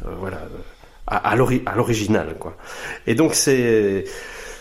euh, 0.07 0.15
voilà, 0.19 0.39
euh, 0.39 0.49
à, 1.07 1.19
à 1.19 1.37
l'ori- 1.37 1.63
à 1.67 1.77
l'original, 1.77 2.35
quoi. 2.41 2.57
Et 3.07 3.15
donc 3.15 3.35
c'est 3.37 4.05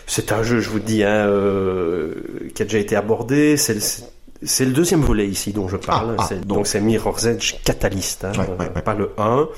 c'est 0.06 0.30
un 0.30 0.44
jeu, 0.44 0.60
je 0.60 0.68
vous 0.70 0.78
dis, 0.78 1.02
hein, 1.02 1.26
euh, 1.26 2.14
qui 2.54 2.62
a 2.62 2.66
déjà 2.66 2.78
été 2.78 2.94
abordé. 2.94 3.56
C'est 3.56 3.78
c'est 4.44 4.64
le 4.64 4.72
deuxième 4.72 5.00
volet 5.02 5.26
ici 5.28 5.52
dont 5.52 5.68
je 5.68 5.76
parle. 5.76 6.14
Ah, 6.18 6.22
ah, 6.22 6.26
C'est- 6.28 6.46
donc- 6.46 6.66
c'est 6.66 6.80
Mirror's 6.80 7.24
Edge 7.24 7.54
Catalyst, 7.64 8.24
hein, 8.24 8.32
Ouais, 8.38 8.48
ouais, 8.58 8.70
ouais. 8.74 8.82
pas 8.82 8.94
le 8.94 9.10
1. 9.18 9.48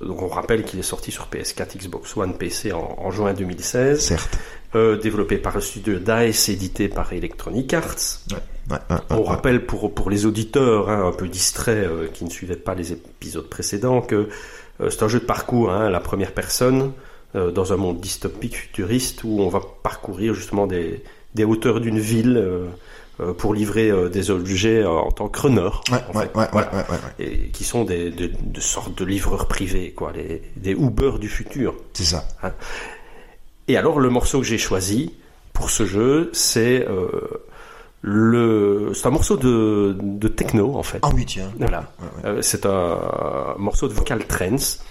Donc 0.00 0.22
on 0.22 0.28
rappelle 0.28 0.64
qu'il 0.64 0.78
est 0.80 0.82
sorti 0.82 1.10
sur 1.12 1.28
PS4, 1.28 1.76
Xbox 1.78 2.16
One, 2.16 2.34
PC 2.34 2.72
en, 2.72 2.96
en 2.98 3.10
juin 3.10 3.32
2016, 3.32 4.00
Certes. 4.00 4.38
euh, 4.74 4.98
développé 4.98 5.38
par 5.38 5.54
le 5.54 5.60
studio 5.60 5.98
DICE, 5.98 6.48
édité 6.48 6.88
par 6.88 7.12
Electronic 7.12 7.72
Arts. 7.74 8.18
On 9.10 9.22
rappelle 9.22 9.66
pour, 9.66 9.92
pour 9.94 10.10
les 10.10 10.26
auditeurs 10.26 10.88
hein, 10.90 11.06
un 11.06 11.12
peu 11.12 11.28
distraits 11.28 11.86
euh, 11.86 12.08
qui 12.12 12.24
ne 12.24 12.30
suivaient 12.30 12.56
pas 12.56 12.74
les 12.74 12.92
épisodes 12.92 13.48
précédents 13.48 14.00
que 14.00 14.28
euh, 14.80 14.90
c'est 14.90 15.02
un 15.02 15.08
jeu 15.08 15.20
de 15.20 15.24
parcours 15.26 15.70
hein, 15.70 15.90
la 15.90 16.00
première 16.00 16.32
personne 16.32 16.92
euh, 17.36 17.50
dans 17.50 17.72
un 17.72 17.76
monde 17.76 18.00
dystopique 18.00 18.56
futuriste 18.56 19.22
où 19.24 19.40
on 19.40 19.48
va 19.48 19.60
parcourir 19.82 20.34
justement 20.34 20.66
des, 20.66 21.02
des 21.34 21.44
hauteurs 21.44 21.80
d'une 21.80 21.98
ville 21.98 22.36
euh, 22.36 22.42
euh, 22.42 22.68
pour 23.38 23.54
livrer 23.54 23.90
euh, 23.90 24.08
des 24.08 24.30
objets 24.30 24.82
euh, 24.82 24.88
en 24.90 25.10
tant 25.12 25.28
que 25.28 25.40
runner. 25.40 25.60
Ouais, 25.62 25.98
en 26.12 26.18
ouais, 26.18 26.24
fait. 26.26 26.36
ouais, 26.36 26.42
ouais, 26.42 26.48
Voilà. 26.52 26.68
ouais, 26.72 26.78
ouais, 26.90 26.98
ouais. 27.18 27.24
Et 27.26 27.48
qui 27.50 27.64
sont 27.64 27.84
des, 27.84 28.10
de, 28.10 28.30
de 28.42 28.60
sortes 28.60 28.98
de 28.98 29.04
livreurs 29.04 29.46
privés, 29.46 29.92
quoi, 29.92 30.12
les, 30.12 30.42
des 30.56 30.72
Uber 30.72 31.12
du 31.20 31.28
futur. 31.28 31.74
C'est 31.92 32.04
ça. 32.04 32.24
Et 33.68 33.76
alors, 33.76 34.00
le 34.00 34.10
morceau 34.10 34.40
que 34.40 34.46
j'ai 34.46 34.58
choisi 34.58 35.14
pour 35.52 35.70
ce 35.70 35.86
jeu, 35.86 36.30
c'est 36.32 36.86
euh, 36.88 37.08
le, 38.02 38.90
c'est 38.94 39.06
un 39.06 39.10
morceau 39.10 39.36
de, 39.36 39.96
de 40.00 40.28
techno 40.28 40.74
en 40.76 40.82
fait. 40.82 40.98
Ah 41.02 41.08
oui, 41.14 41.24
tiens. 41.24 41.50
Voilà. 41.58 41.90
Euh, 42.24 42.42
c'est 42.42 42.66
un 42.66 43.54
morceau 43.58 43.88
de 43.88 43.94
vocal 43.94 44.26
trance 44.26 44.82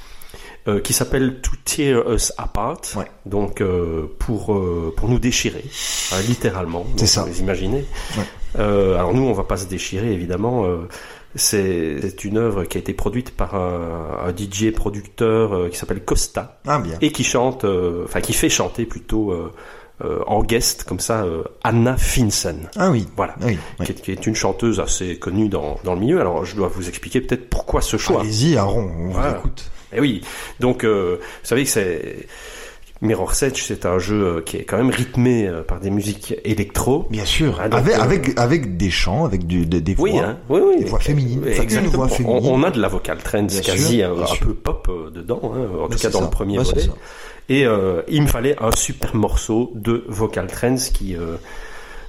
euh, 0.67 0.79
qui 0.79 0.93
s'appelle 0.93 1.41
To 1.41 1.51
Tear 1.65 2.09
Us 2.11 2.31
Apart. 2.37 2.81
Ouais. 2.95 3.05
Donc 3.25 3.61
euh, 3.61 4.05
pour 4.19 4.53
euh, 4.53 4.93
pour 4.95 5.09
nous 5.09 5.19
déchirer, 5.19 5.63
hein, 6.11 6.17
littéralement. 6.27 6.85
C'est 6.97 7.05
ça. 7.07 7.23
Vous 7.23 7.39
imaginez. 7.39 7.85
Ouais. 8.17 8.23
Euh, 8.59 8.95
alors 8.95 9.13
nous, 9.13 9.23
on 9.23 9.33
va 9.33 9.43
pas 9.43 9.57
se 9.57 9.65
déchirer 9.65 10.13
évidemment. 10.13 10.65
euh, 10.65 10.87
c'est 11.35 11.97
c'est 12.01 12.25
une 12.25 12.37
œuvre 12.37 12.63
qui 12.65 12.77
a 12.77 12.79
été 12.79 12.93
produite 12.93 13.31
par 13.35 13.55
un, 13.55 14.19
un 14.27 14.29
DJ 14.35 14.71
producteur 14.71 15.53
euh, 15.55 15.69
qui 15.69 15.77
s'appelle 15.77 16.03
Costa 16.05 16.59
Ah 16.67 16.77
bien. 16.79 16.97
et 17.01 17.11
qui 17.11 17.23
chante, 17.23 17.65
euh, 17.65 18.03
enfin 18.05 18.21
qui 18.21 18.33
fait 18.33 18.49
chanter 18.49 18.85
plutôt 18.85 19.33
euh, 20.03 20.19
en 20.27 20.43
guest 20.43 20.83
comme 20.85 20.99
ça 20.99 21.23
euh, 21.23 21.43
Anna 21.63 21.97
Finsen. 21.97 22.69
Ah 22.75 22.89
oui. 22.89 23.07
Voilà. 23.15 23.35
Ah 23.41 23.45
oui. 23.45 23.57
Qui, 23.85 23.91
est, 23.91 24.01
qui 24.01 24.11
est 24.11 24.25
une 24.27 24.35
chanteuse 24.35 24.79
assez 24.79 25.17
connue 25.19 25.49
dans, 25.49 25.79
dans 25.83 25.93
le 25.93 25.99
milieu. 25.99 26.19
Alors 26.19 26.45
je 26.45 26.55
dois 26.55 26.67
vous 26.67 26.89
expliquer 26.89 27.21
peut-être 27.21 27.49
pourquoi 27.49 27.81
ce 27.81 27.97
choix. 27.97 28.21
Allez-y, 28.21 28.57
Aaron, 28.57 28.89
on 28.97 29.09
Voilà. 29.09 29.29
vous 29.33 29.37
écoute. 29.39 29.69
Eh 29.95 29.99
oui, 29.99 30.21
donc 30.59 30.83
euh, 30.83 31.17
vous 31.19 31.47
savez 31.47 31.63
que 31.63 31.69
c'est 31.69 32.27
Mirror's 33.03 33.43
Edge, 33.43 33.61
c'est 33.61 33.85
un 33.85 33.99
jeu 33.99 34.15
euh, 34.37 34.41
qui 34.41 34.57
est 34.57 34.63
quand 34.63 34.77
même 34.77 34.89
rythmé 34.89 35.47
euh, 35.47 35.61
par 35.61 35.79
des 35.79 35.89
musiques 35.91 36.33
électro. 36.45 37.05
Bien 37.11 37.25
sûr. 37.25 37.59
Ah, 37.59 37.65
avec, 37.75 37.93
euh, 37.95 38.01
avec, 38.01 38.39
avec 38.39 38.77
des 38.77 38.89
chants, 38.89 39.25
avec 39.25 39.45
du, 39.45 39.65
des, 39.65 39.81
des 39.81 39.93
voix. 39.93 40.09
Oui, 40.09 40.17
hein, 40.19 40.37
oui, 40.49 40.61
oui. 40.65 40.79
Des 40.79 40.85
voix 40.89 40.99
féminines. 40.99 41.43
Exactement. 41.45 41.91
voix 42.05 42.07
féminine. 42.07 42.41
On, 42.45 42.61
on 42.61 42.63
a 42.63 42.71
de 42.71 42.81
la 42.81 42.87
vocal 42.87 43.17
trance 43.19 43.51
Bien 43.51 43.61
quasi 43.61 43.97
sûr, 43.99 44.21
un, 44.23 44.35
peu 44.45 44.53
pop 44.53 44.89
dedans, 45.13 45.53
hein, 45.55 45.67
en 45.83 45.87
tout 45.89 45.99
cas 45.99 46.09
dans 46.09 46.19
ça. 46.19 46.25
le 46.25 46.31
premier 46.31 46.57
Ouais, 46.57 46.63
volet. 46.63 46.83
Et 47.49 47.65
euh, 47.65 48.01
il 48.07 48.21
me 48.21 48.27
fallait 48.27 48.55
un 48.63 48.71
super 48.71 49.15
morceau 49.15 49.71
de 49.75 50.05
vocal 50.07 50.47
trance 50.47 50.89
qui 50.89 51.15
euh, 51.17 51.35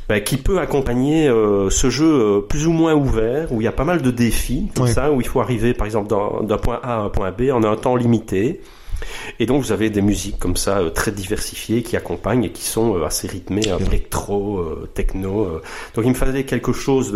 ben, 0.09 0.23
qui 0.23 0.37
peut 0.37 0.61
accompagner 0.61 1.27
euh, 1.29 1.71
ce 1.71 1.91
jeu 1.91 2.07
euh, 2.07 2.41
plus 2.41 2.67
ou 2.69 2.73
moins 2.73 2.95
ouvert, 2.95 3.51
où 3.53 3.61
il 3.61 3.65
y 3.65 3.67
a 3.69 3.73
pas 3.73 3.85
mal 3.85 4.01
de 4.03 4.11
défis, 4.13 4.69
comme 4.77 4.85
Oui. 4.85 4.93
ça, 4.93 5.11
où 5.11 5.21
il 5.21 5.27
faut 5.27 5.41
arriver 5.41 5.75
par 5.75 5.87
exemple 5.87 6.09
d'un 6.09 6.45
d'un 6.47 6.59
point 6.59 6.79
A 6.85 6.95
à 6.95 6.99
un 6.99 7.09
point 7.09 7.33
B 7.33 7.51
en 7.53 7.65
un 7.65 7.75
temps 7.75 7.97
limité. 7.97 8.61
Et 9.41 9.47
donc 9.47 9.63
vous 9.63 9.73
avez 9.73 9.91
des 9.91 10.03
musiques 10.03 10.39
comme 10.39 10.57
ça 10.57 10.79
euh, 10.79 10.91
très 10.91 11.11
diversifiées 11.13 11.83
qui 11.83 11.97
accompagnent 11.97 12.45
et 12.45 12.53
qui 12.53 12.63
sont 12.65 12.97
euh, 12.97 13.05
assez 13.05 13.27
rythmées, 13.29 13.69
euh, 13.69 13.79
électro, 13.79 14.59
euh, 14.59 14.89
techno. 14.95 15.61
Donc 15.95 16.05
il 16.05 16.11
me 16.11 16.15
fallait 16.15 16.45
quelque 16.45 16.73
chose 16.73 17.13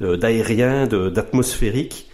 d'aérien, 0.00 0.86
d'atmosphérique. 0.86 2.10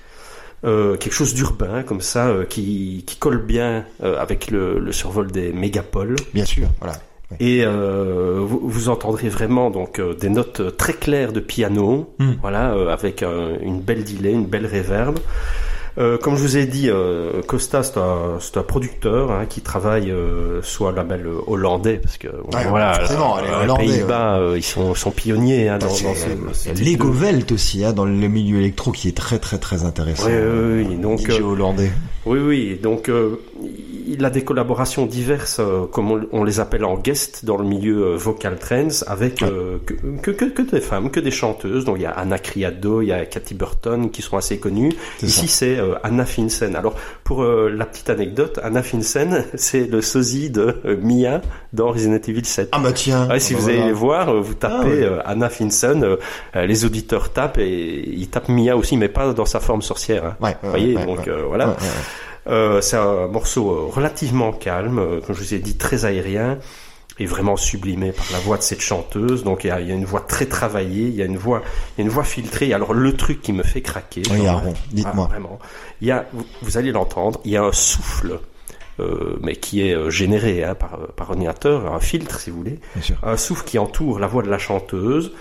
Euh, 0.62 0.98
quelque 0.98 1.14
chose 1.14 1.32
d'urbain 1.32 1.82
comme 1.82 2.02
ça 2.02 2.28
euh, 2.28 2.44
qui, 2.44 3.02
qui 3.06 3.16
colle 3.16 3.38
bien 3.40 3.86
euh, 4.02 4.18
avec 4.20 4.50
le, 4.50 4.78
le 4.78 4.92
survol 4.92 5.32
des 5.32 5.54
mégapoles 5.54 6.16
Bien 6.34 6.44
sûr, 6.44 6.66
voilà. 6.80 6.96
et 7.40 7.64
vous, 7.64 8.60
vous 8.68 8.88
entendrez 8.90 9.30
vraiment 9.30 9.70
donc 9.70 9.98
des 10.18 10.28
notes 10.28 10.76
très 10.76 10.92
claires 10.92 11.32
de 11.32 11.40
piano, 11.40 12.12
Mm. 12.18 12.32
voilà, 12.42 12.74
avec 12.92 13.22
une 13.22 13.80
belle 13.80 14.04
delay, 14.04 14.32
une 14.32 14.44
belle 14.44 14.66
réverb. 14.66 15.18
Euh, 15.98 16.18
comme 16.18 16.36
je 16.36 16.42
vous 16.42 16.56
ai 16.56 16.66
dit, 16.66 16.88
euh, 16.88 17.42
Costa 17.46 17.82
c'est 17.82 18.56
un, 18.56 18.62
producteur 18.62 19.32
hein, 19.32 19.46
qui 19.48 19.60
travaille 19.60 20.10
euh, 20.10 20.62
soit 20.62 20.92
label 20.92 21.26
euh, 21.26 21.40
hollandais 21.46 21.98
parce 22.02 22.16
que 22.16 22.28
voilà, 22.68 22.98
les 23.66 23.74
Pays-Bas 23.74 24.40
ils 24.56 24.62
sont, 24.62 24.94
sont 24.94 25.10
pionniers 25.10 25.68
hein, 25.68 25.78
dans, 25.78 25.88
dans 25.88 26.74
Lego 26.80 27.08
Welt 27.08 27.50
aussi, 27.52 27.84
hein, 27.84 27.92
dans 27.92 28.04
le 28.04 28.12
milieu 28.12 28.58
électro, 28.58 28.92
qui 28.92 29.08
est 29.08 29.16
très 29.16 29.38
très 29.38 29.58
très 29.58 29.84
intéressant. 29.84 30.26
Oui, 30.26 30.34
oui, 30.34 30.86
oui, 30.88 30.96
donc, 30.96 31.20
DJ 31.20 31.40
hollandais. 31.40 31.90
Oui, 32.26 32.38
oui. 32.38 32.78
Donc, 32.80 33.10
il 34.06 34.24
a 34.24 34.30
des 34.30 34.42
collaborations 34.42 35.06
diverses, 35.06 35.58
euh, 35.60 35.86
comme 35.86 36.10
on, 36.10 36.20
on 36.32 36.44
les 36.44 36.60
appelle 36.60 36.84
en 36.84 36.96
guest 36.96 37.44
dans 37.44 37.56
le 37.56 37.64
milieu 37.64 38.04
euh, 38.04 38.16
vocal 38.16 38.58
trends, 38.58 39.04
avec 39.06 39.42
euh, 39.42 39.78
que, 39.86 39.94
que, 39.94 40.30
que, 40.30 40.44
que 40.44 40.62
des 40.62 40.80
femmes, 40.80 41.10
que 41.10 41.20
des 41.20 41.30
chanteuses. 41.30 41.84
Donc, 41.84 41.96
il 41.98 42.02
y 42.02 42.06
a 42.06 42.10
Anna 42.10 42.38
Criado, 42.38 43.02
il 43.02 43.08
y 43.08 43.12
a 43.12 43.24
Cathy 43.24 43.54
Burton, 43.54 44.10
qui 44.10 44.22
sont 44.22 44.36
assez 44.36 44.58
connues. 44.58 44.92
Ici, 45.22 45.48
c'est 45.48 45.78
Anna 46.02 46.24
Finsen. 46.24 46.74
Alors, 46.76 46.94
pour 47.24 47.44
la 47.44 47.86
petite 47.86 48.10
anecdote, 48.10 48.58
Anna 48.62 48.82
Finsen, 48.82 49.44
c'est 49.54 49.86
le 49.86 50.02
sosie 50.02 50.50
de 50.50 50.76
Mia 51.02 51.40
dans 51.72 51.90
Resident 51.92 52.20
Evil 52.26 52.44
7. 52.44 52.68
Ah 52.72 52.78
bah 52.80 52.92
tiens. 52.92 53.28
Ouais, 53.28 53.38
si 53.38 53.54
ah 53.54 53.56
bah 53.56 53.62
vous 53.62 53.68
allez 53.68 53.82
les 53.84 53.92
voir, 53.92 54.34
vous 54.34 54.54
tapez 54.54 55.06
Ah 55.06 55.12
ouais. 55.12 55.22
Anna 55.24 55.48
Finsen, 55.48 56.16
les 56.54 56.84
auditeurs 56.84 57.32
tapent 57.32 57.58
et 57.58 58.08
ils 58.08 58.28
tapent 58.28 58.48
Mia 58.48 58.76
aussi, 58.76 58.96
mais 58.96 59.08
pas 59.08 59.32
dans 59.32 59.46
sa 59.46 59.60
forme 59.60 59.82
sorcière. 59.82 60.24
Hein. 60.24 60.36
Ouais, 60.40 60.56
Vous 60.62 60.70
voyez, 60.70 60.94
donc 60.94 61.28
voilà. 61.28 61.76
Euh, 62.46 62.80
c'est 62.80 62.96
un 62.96 63.26
morceau 63.28 63.70
euh, 63.70 63.86
relativement 63.90 64.52
calme, 64.52 64.98
euh, 64.98 65.20
comme 65.20 65.34
je 65.34 65.40
vous 65.40 65.54
ai 65.54 65.58
dit, 65.58 65.76
très 65.76 66.04
aérien 66.04 66.58
et 67.18 67.26
vraiment 67.26 67.56
sublimé 67.56 68.12
par 68.12 68.24
la 68.32 68.38
voix 68.38 68.56
de 68.56 68.62
cette 68.62 68.80
chanteuse. 68.80 69.44
Donc 69.44 69.64
il 69.64 69.66
y 69.66 69.70
a, 69.70 69.80
il 69.80 69.88
y 69.88 69.92
a 69.92 69.94
une 69.94 70.06
voix 70.06 70.20
très 70.20 70.46
travaillée, 70.46 71.08
il 71.08 71.14
y 71.14 71.20
a 71.22 71.26
une 71.26 71.36
voix, 71.36 71.62
il 71.96 72.00
y 72.00 72.02
a 72.02 72.04
une 72.06 72.10
voix 72.10 72.24
filtrée. 72.24 72.72
Alors 72.72 72.94
le 72.94 73.14
truc 73.14 73.42
qui 73.42 73.52
me 73.52 73.62
fait 73.62 73.82
craquer, 73.82 74.22
Oui, 74.30 74.38
genre, 74.38 74.48
Aaron, 74.60 74.74
dites-moi. 74.90 75.26
ah, 75.28 75.32
vraiment, 75.32 75.58
il 76.00 76.08
y 76.08 76.10
a, 76.12 76.24
vous, 76.62 76.78
allez 76.78 76.92
l'entendre, 76.92 77.38
il 77.44 77.50
y 77.52 77.56
a 77.58 77.62
un 77.62 77.72
souffle. 77.72 78.40
euh, 79.00 79.36
mais 79.42 79.56
qui 79.56 79.82
est 79.82 80.10
généré 80.10 80.64
hein, 80.64 80.74
par, 80.74 80.98
par 81.16 81.30
ordinateur, 81.30 81.92
un 81.92 82.00
filtre 82.00 82.38
si 82.40 82.50
vous 82.50 82.58
voulez, 82.58 82.80
un 83.22 83.36
souffle 83.36 83.64
qui 83.64 83.78
entoure 83.78 84.18
la 84.18 84.26
voix 84.26 84.42
de 84.42 84.48
la 84.50 84.58
chanteuse. 84.58 85.32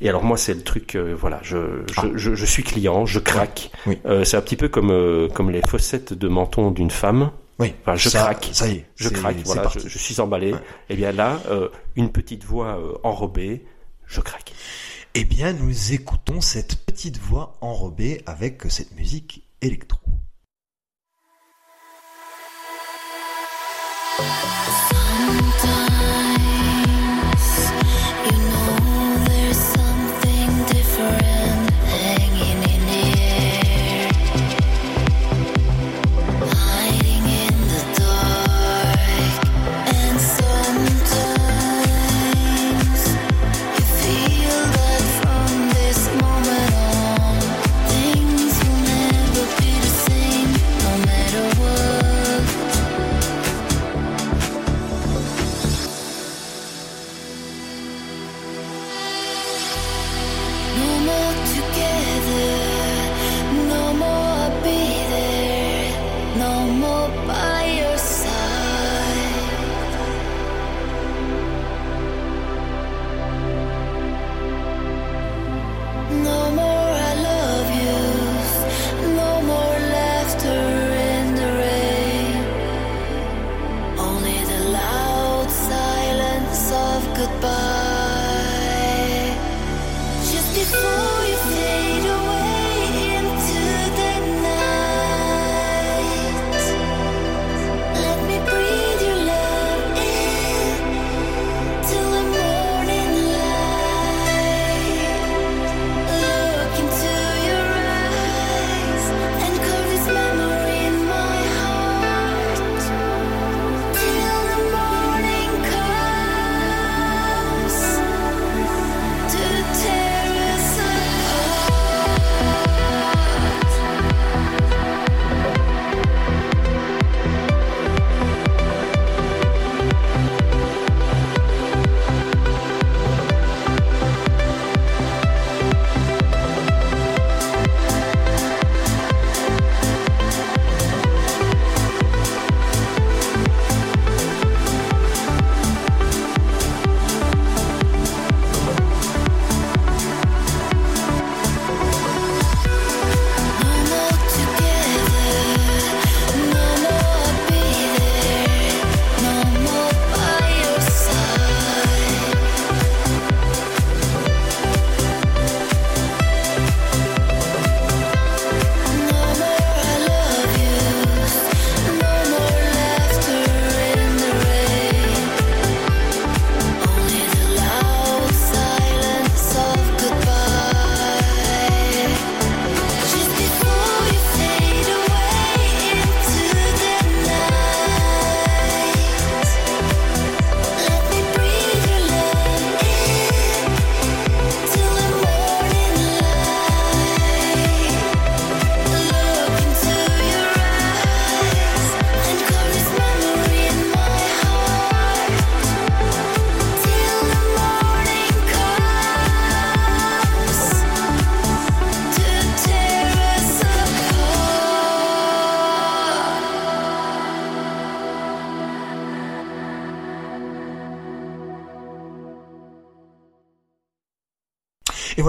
Et 0.00 0.08
alors 0.08 0.22
moi 0.22 0.36
c'est 0.36 0.54
le 0.54 0.62
truc, 0.62 0.94
euh, 0.94 1.14
voilà, 1.18 1.40
je, 1.42 1.82
je, 1.92 2.00
Ah. 2.00 2.04
je, 2.14 2.34
je 2.34 2.46
suis 2.46 2.62
client, 2.62 3.04
je 3.06 3.18
craque. 3.18 3.70
Oui. 3.86 3.98
Euh, 4.06 4.24
c'est 4.24 4.36
un 4.36 4.40
petit 4.40 4.56
peu 4.56 4.68
comme 4.68 4.90
euh, 4.90 5.28
comme 5.28 5.50
les 5.50 5.62
fossettes 5.62 6.12
de 6.12 6.28
menton 6.28 6.70
d'une 6.70 6.90
femme. 6.90 7.32
Oui. 7.58 7.74
Enfin, 7.82 7.96
je 7.96 8.08
ça, 8.08 8.20
craque. 8.20 8.48
Ça 8.52 8.68
y 8.68 8.76
est. 8.76 8.86
Je 8.94 9.08
craque, 9.08 9.38
voilà, 9.44 9.68
je, 9.74 9.88
je 9.88 9.98
suis 9.98 10.20
emballé. 10.20 10.52
Ouais. 10.52 10.60
Et 10.90 10.94
bien 10.96 11.10
là, 11.10 11.40
euh, 11.50 11.68
une 11.96 12.12
petite 12.12 12.44
voix 12.44 12.78
euh, 12.78 12.92
enrobée, 13.02 13.64
je 14.06 14.20
craque. 14.20 14.52
Eh 15.14 15.24
bien, 15.24 15.52
nous 15.52 15.92
écoutons 15.92 16.40
cette 16.40 16.76
petite 16.86 17.18
voix 17.18 17.56
enrobée 17.60 18.22
avec 18.26 18.62
cette 18.68 18.94
musique 18.96 19.42
électro. 19.62 19.98
Sometimes 25.28 25.87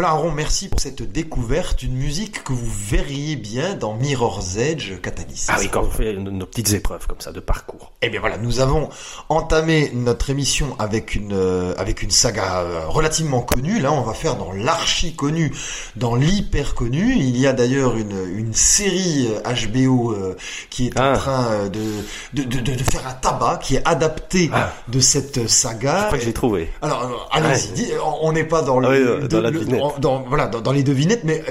Aaron, 0.10 0.32
merci 0.32 0.70
pour 0.70 0.80
cette 0.80 1.04
découverte, 1.04 1.84
une 1.84 1.94
musique 1.94 2.44
que 2.44 2.52
vous 2.52 2.68
verriez 2.68 3.36
bien 3.36 3.76
dans 3.76 3.94
Mirror's 3.94 4.58
Edge 4.58 5.00
Catalyst. 5.02 5.52
Ah 5.54 5.58
oui, 5.60 5.70
quand 5.70 5.84
on 5.84 5.92
fait 5.92 6.14
nos 6.16 6.48
petites 6.48 6.74
épreuves 6.74 7.06
comme 7.06 7.22
ça 7.22 7.32
de 7.32 7.40
parcours. 7.40 7.79
Eh 8.02 8.08
bien 8.08 8.22
voilà, 8.22 8.38
nous 8.38 8.62
avons 8.62 8.88
entamé 9.28 9.92
notre 9.94 10.30
émission 10.30 10.74
avec 10.80 11.16
une 11.16 11.34
euh, 11.34 11.74
avec 11.78 12.02
une 12.02 12.12
saga 12.12 12.60
euh, 12.62 12.88
relativement 12.88 13.42
connue. 13.42 13.82
Là, 13.82 13.92
on 13.92 14.04
va 14.04 14.14
faire 14.14 14.38
dans 14.38 14.54
l'archi 14.54 15.16
connu, 15.18 15.52
dans 15.98 16.16
l'hyper 16.16 16.76
connu. 16.76 17.14
Il 17.18 17.36
y 17.38 17.46
a 17.46 17.52
d'ailleurs 17.52 17.98
une 17.98 18.16
une 18.38 18.54
série 18.54 19.28
HBO 19.44 20.14
euh, 20.14 20.38
qui 20.70 20.88
est 20.88 20.98
en 20.98 21.04
Ah. 21.12 21.18
train 21.18 21.68
de 21.68 22.42
de, 22.42 22.44
de 22.44 22.62
de 22.74 22.84
faire 22.86 23.06
un 23.06 23.12
tabac 23.16 23.60
qui 23.64 23.76
est 23.76 23.86
adapté 23.86 24.50
Ah. 24.54 24.72
de 24.88 25.02
cette 25.02 25.50
saga. 25.50 26.00
Je 26.04 26.06
crois 26.06 26.18
que 26.20 26.24
j'ai 26.24 26.32
trouvé. 26.34 26.70
Alors, 26.82 27.28
allez-y, 27.34 27.92
on- 28.22 28.32
n'est 28.32 28.46
pas 28.46 28.62
dans, 28.62 28.80
le, 28.80 28.88
Ah 28.88 28.92
oui, 28.92 29.22
de- 29.24 29.28
dans 29.28 29.42
la 29.42 29.50
le- 29.52 30.00
dans- 30.00 30.22
voilà, 30.24 30.48
dans, 30.48 30.62
dans 30.62 30.72
les 30.72 30.84
devinettes, 30.84 31.26
mais 31.26 31.44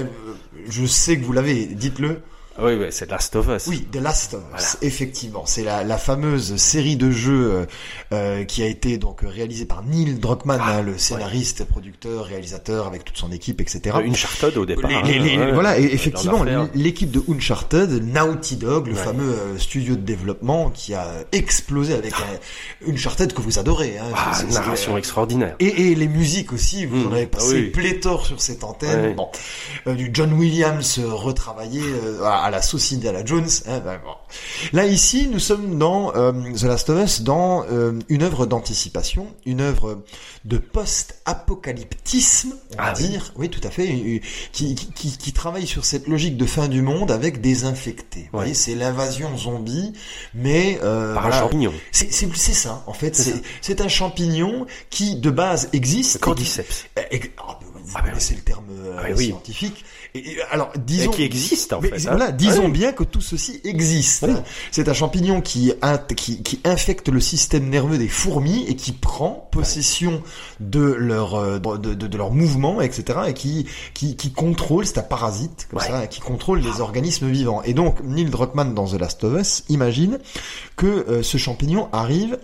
je 0.67 0.83
sais 0.87 1.19
que 1.19 1.25
vous 1.25 1.33
l'avez, 1.33 1.65
dites-le. 1.67 2.21
Ah 2.61 2.65
Oui, 2.65 2.73
oui, 2.79 2.87
c'est 2.91 3.09
Last 3.09 3.35
of 3.35 3.47
Us. 3.47 3.67
Oui, 3.67 3.87
The 3.91 3.95
Last 3.97 4.33
of 4.33 4.41
Us, 4.41 4.47
Voilà. 4.49 4.65
effectivement. 4.81 5.43
C'est 5.45 5.63
la, 5.63 5.83
la 5.83 5.97
fameuse 5.97 6.55
série 6.57 6.97
de 6.97 7.09
jeux 7.11 7.51
euh, 7.51 7.65
euh, 8.11 8.43
qui 8.43 8.61
a 8.63 8.65
été 8.65 8.97
donc 8.97 9.21
réalisée 9.21 9.65
par 9.65 9.83
Neil 9.83 10.15
Druckmann, 10.19 10.59
Ah, 10.61 10.77
hein, 10.77 10.81
le 10.81 10.97
scénariste, 10.97 11.63
producteur, 11.65 12.25
réalisateur, 12.25 12.87
avec 12.87 13.05
toute 13.05 13.17
son 13.17 13.31
équipe, 13.31 13.61
etc. 13.61 13.95
Euh, 13.95 14.09
Uncharted 14.09 14.57
au 14.57 14.65
départ. 14.65 14.89
Les- 15.03 15.19
les- 15.19 15.37
les- 15.37 15.43
hein, 15.43 15.51
voilà, 15.53 15.79
et 15.79 15.83
effectivement, 15.85 16.43
l'équipe 16.75 17.11
de 17.11 17.21
Uncharted, 17.31 18.03
Naughty 18.13 18.57
Dog, 18.57 18.87
le 18.87 18.93
Ouais. 18.93 18.99
fameux 18.99 19.23
euh, 19.33 19.57
studio 19.57 19.95
de 19.95 20.01
développement 20.01 20.69
qui 20.69 20.93
a 20.93 21.07
explosé 21.31 21.93
avec 21.93 22.13
un 22.13 22.91
Uncharted 22.91 23.31
que 23.33 23.41
vous 23.41 23.59
adorez. 23.59 23.97
Hein, 23.97 24.05
Ah, 24.15 24.37
une 24.45 24.53
narration 24.53 24.97
extraordinaire. 24.97 25.55
et, 25.59 25.91
et 25.91 25.95
les 25.95 26.07
musiques 26.07 26.51
aussi, 26.53 26.85
vous 26.85 26.97
Mm. 26.97 27.07
en 27.07 27.11
avez 27.13 27.25
passé 27.27 27.45
Ah 27.51 27.53
oui. 27.55 27.69
pléthore 27.69 28.25
sur 28.25 28.41
cette 28.41 28.63
antenne. 28.63 29.01
Ouais. 29.01 29.13
Bon, 29.13 29.29
Euh, 29.87 29.93
du 29.93 30.09
John 30.13 30.33
Williams 30.33 30.99
euh, 30.99 31.13
retravaillé 31.13 31.81
euh, 31.81 32.23
à, 32.23 32.48
à 32.49 32.51
la 32.51 32.61
sauce 32.61 32.91
Indiana 32.93 33.23
Jones. 33.23 33.47
hein, 33.67 33.79
ben, 33.79 33.99
bon. 34.03 34.11
Là 34.73 34.85
ici, 34.85 35.27
nous 35.31 35.39
sommes 35.39 35.77
dans 35.79 36.13
euh, 36.15 36.31
The 36.53 36.63
Last 36.63 36.89
of 36.89 37.03
Us, 37.03 37.21
dans 37.21 37.63
euh, 37.71 37.93
une 38.09 38.23
œuvre 38.23 38.45
d'anticipation, 38.45 39.27
une 39.45 39.61
œuvre 39.61 40.03
de 40.45 40.57
post-apocalyptisme, 40.57 42.53
on 42.73 42.75
va 42.77 42.83
Ah 42.89 42.93
dire. 42.93 43.31
Oui, 43.35 43.49
tout 43.49 43.61
à 43.65 43.69
fait. 43.71 43.87
Qui, 44.51 44.75
qui, 44.75 44.91
qui, 44.93 45.17
qui 45.17 45.33
travaille 45.33 45.67
sur 45.67 45.85
cette 45.85 46.07
logique 46.07 46.37
de 46.37 46.45
fin 46.45 46.67
du 46.67 46.81
monde 46.81 47.11
avec 47.11 47.41
des 47.41 47.65
infectés. 47.65 48.29
Vous 48.31 48.39
voyez, 48.39 48.53
c'est 48.53 48.75
l'invasion 48.75 49.35
zombie, 49.37 49.93
mais 50.33 50.79
euh, 50.83 51.13
Par 51.13 51.27
un 51.27 51.31
champignon. 51.31 51.73
C'est 51.91 52.11
ça, 52.11 52.83
en 52.87 52.93
fait. 52.93 53.15
C'est 53.61 53.81
un 53.81 53.87
champignon 53.87 54.65
qui, 54.89 55.15
de 55.15 55.29
base, 55.29 55.69
existe. 55.73 56.15
Le 56.15 56.19
cordyceps. 56.19 56.85
euh, 56.97 57.01
ex- 57.11 57.29
ah, 57.37 57.59
bah, 57.61 57.67
vous 57.73 57.91
Ah, 57.95 58.01
bah 58.01 58.09
connaissez 58.09 58.35
le 58.35 58.41
terme 58.41 58.65
Ah, 58.97 59.15
scientifique. 59.15 59.83
Et, 60.15 60.19
et, 60.31 60.41
alors, 60.51 60.71
Et 60.75 60.79
disons. 60.79 61.11
qui 61.11 61.23
existe 61.23 61.71
en 61.73 61.81
mais 61.81 61.89
fait. 61.89 62.07
hein. 62.07 62.15
voilà, 62.15 62.31
disons 62.31 62.69
bien 62.69 62.91
que 62.93 63.03
tout 63.03 63.21
ceci 63.21 63.61
existe. 63.63 64.25
Oui. 64.27 64.33
C'est 64.71 64.87
un 64.89 64.93
champignon 64.93 65.41
qui, 65.41 65.71
qui, 66.15 66.41
qui 66.41 66.59
infecte 66.65 67.09
le 67.09 67.19
système 67.19 67.69
nerveux 67.69 67.97
des 67.97 68.07
fourmis 68.07 68.65
et 68.67 68.75
qui 68.75 68.91
prend 68.91 69.47
possession 69.51 70.21
de 70.59 70.79
leur 70.81 71.35
euh, 71.35 71.59
de, 71.59 71.93
de, 71.93 72.07
de 72.07 72.17
leur 72.17 72.31
mouvement, 72.31 72.81
etc. 72.81 73.19
et 73.27 73.33
qui 73.33 73.67
qui, 73.93 74.15
qui 74.15 74.31
contrôle, 74.31 74.85
c'est 74.85 74.97
un 74.97 75.03
parasite 75.03 75.67
comme 75.69 75.79
Ouais. 75.79 75.87
ça, 75.87 76.07
qui 76.07 76.19
contrôle 76.21 76.59
les 76.59 76.81
organismes 76.81 77.29
vivants. 77.29 77.61
Et 77.63 77.73
donc 77.73 78.01
Neil 78.03 78.25
Druckmann 78.25 78.73
dans 78.73 78.87
The 78.87 78.93
Last 78.99 79.23
of 79.23 79.39
Us 79.39 79.63
imagine 79.69 80.19
que 80.75 80.87
euh, 80.87 81.23
ce 81.23 81.37
champignon 81.37 81.87
arrive 81.91 82.37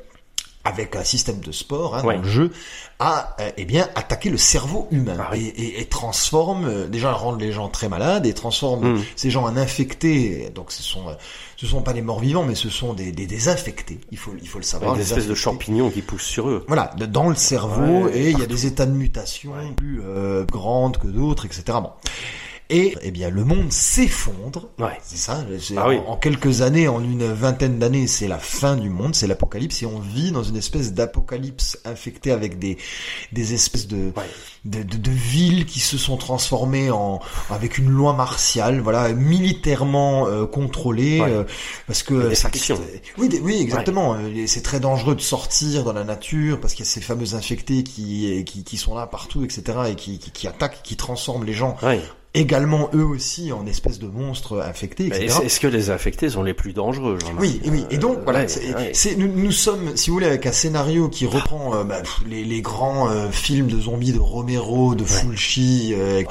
avec 0.66 0.96
un 0.96 1.04
système 1.04 1.40
de 1.40 1.52
sport 1.52 1.96
hein, 1.96 2.04
Ouais. 2.04 2.16
dans 2.18 2.24
le 2.24 2.28
jeu 2.28 2.52
à 3.00 3.36
euh, 3.40 3.52
eh 3.58 3.66
bien 3.66 3.88
attaquer 3.96 4.30
le 4.30 4.38
cerveau 4.38 4.88
humain 4.92 5.16
Ah 5.20 5.30
oui. 5.34 5.54
et, 5.56 5.62
et, 5.62 5.82
et 5.82 5.86
transforme 5.86 6.66
euh, 6.66 6.88
déjà 6.88 7.12
rendre 7.14 7.38
les 7.38 7.52
gens 7.52 7.68
très 7.70 7.88
malades 7.90 8.26
et 8.26 8.34
transforme 8.34 8.96
Mm. 8.96 9.02
ces 9.16 9.30
gens 9.30 9.44
en 9.44 9.56
infectés 9.58 10.50
donc 10.56 10.72
ce 10.72 10.82
sont 10.84 11.08
euh, 11.10 11.14
ce 11.58 11.68
sont 11.68 11.82
pas 11.82 11.94
des 11.94 12.02
morts 12.02 12.20
vivants 12.20 12.44
mais 12.44 12.56
ce 12.56 12.70
sont 12.70 12.94
des, 12.94 13.12
des, 13.12 13.28
des 13.28 13.48
infectés 13.50 14.00
il 14.12 14.18
faut 14.18 14.32
il 14.42 14.48
faut 14.48 14.58
le 14.60 14.64
savoir 14.64 14.94
Des 14.94 15.00
les 15.00 15.06
espèces 15.08 15.28
de 15.28 15.36
champignons 15.36 15.90
qui 15.90 16.02
poussent 16.02 16.24
sur 16.24 16.50
eux. 16.50 16.66
voilà 16.68 16.92
de- 16.98 17.06
dans 17.06 17.30
le 17.30 17.36
cerveau 17.36 18.06
Ouais, 18.06 18.18
et 18.18 18.30
il 18.32 18.40
y 18.40 18.44
a 18.44 18.48
des 18.48 18.66
états 18.66 18.86
de 18.86 18.92
mutation 18.92 19.52
plus 19.78 20.02
euh, 20.04 20.46
grandes 20.46 20.98
que 20.98 21.08
d'autres 21.08 21.46
etc 21.46 21.64
bon 21.82 21.92
et 22.70 22.96
eh 23.02 23.12
bien 23.12 23.30
le 23.30 23.44
monde 23.44 23.72
s'effondre 23.72 24.70
Ouais. 24.80 24.98
c'est 25.04 25.18
ça. 25.18 25.46
Ah 25.78 25.88
oui. 25.90 25.98
en, 26.08 26.12
en 26.14 26.18
quelques 26.18 26.62
années, 26.62 26.88
en 26.88 27.02
une 27.04 27.26
vingtaine 27.32 27.80
d'années, 27.80 28.08
c'est 28.08 28.28
la 28.28 28.40
fin 28.40 28.76
du 28.76 28.90
monde, 28.90 29.14
c'est 29.16 29.28
l'apocalypse, 29.28 29.84
et 29.84 29.86
on 29.86 30.00
vit 30.00 30.32
dans 30.32 30.44
une 30.44 30.58
espèce 30.58 30.94
d'apocalypse 30.94 31.78
infectée 31.86 32.32
avec 32.32 32.58
des 32.60 32.78
des 33.32 33.54
espèces 33.54 33.88
de, 33.88 34.12
Ouais. 34.16 34.24
de, 34.66 34.84
de, 34.84 34.98
de 34.98 35.12
villes 35.12 35.66
qui 35.66 35.80
se 35.80 35.98
sont 35.98 36.18
transformées 36.18 36.90
en 36.92 37.20
avec 37.50 37.78
une 37.78 37.90
loi 37.90 38.14
martiale, 38.14 38.80
voilà, 38.82 39.14
militairement 39.14 40.28
euh, 40.28 40.46
contrôlée, 40.46 41.22
Ouais. 41.22 41.30
euh, 41.32 41.44
parce 41.88 42.04
que 42.04 42.34
factions. 42.36 42.80
Oui, 43.18 43.30
des- 43.30 43.40
oui, 43.40 43.58
exactement. 43.62 44.16
Euh, 44.16 44.46
C'est 44.48 44.62
très 44.64 44.80
dangereux 44.80 45.16
de 45.16 45.22
sortir 45.22 45.84
dans 45.84 45.94
la 45.94 46.04
nature 46.04 46.60
parce 46.60 46.74
qu'il 46.74 46.86
y 46.86 46.88
a 46.88 46.92
ces 46.92 47.02
fameux 47.02 47.36
infectés 47.36 47.84
qui 47.84 48.44
qui, 48.46 48.64
qui 48.64 48.78
sont 48.78 48.96
là 48.96 49.08
partout, 49.08 49.44
etc. 49.44 49.64
et 49.90 49.96
qui, 49.96 50.20
qui, 50.20 50.32
qui 50.32 50.48
attaquent, 50.48 50.82
qui 50.84 50.96
transforment 50.96 51.44
les 51.46 51.54
gens 51.54 51.76
Ouais. 51.84 52.02
Également 52.40 52.90
eux 52.94 53.04
aussi 53.06 53.52
en 53.52 53.66
espèces 53.66 54.00
de 54.00 54.08
monstres 54.08 54.62
infectés, 54.62 55.08
Mais 55.10 55.24
etc. 55.26 55.40
Est-ce 55.46 55.60
que 55.60 55.68
les 55.68 55.90
infectés 55.90 56.30
sont 56.30 56.44
les 56.44 56.54
plus 56.54 56.74
dangereux 56.74 57.18
Oui, 57.40 57.62
oui. 57.68 57.86
Et 57.90 57.98
donc 57.98 58.18
Euh, 58.18 58.22
voilà, 58.24 58.40
ouais, 58.40 58.48
c'est, 58.48 58.76
ouais. 58.76 58.92
c'est- 58.94 59.16
nous, 59.16 59.28
nous 59.28 59.52
sommes, 59.52 59.96
si 59.96 60.10
vous 60.10 60.16
voulez, 60.16 60.28
avec 60.28 60.46
un 60.46 60.52
scénario 60.52 61.10
qui 61.10 61.26
reprend 61.26 61.76
euh, 61.76 61.84
bah, 61.84 62.02
les, 62.30 62.44
les 62.44 62.62
grands 62.62 63.10
euh, 63.10 63.30
films 63.32 63.68
de 63.68 63.80
zombies 63.80 64.12
de 64.14 64.20
Romero, 64.20 64.96
de 64.96 65.04
Fulci, 65.04 65.94
euh, 65.96 66.24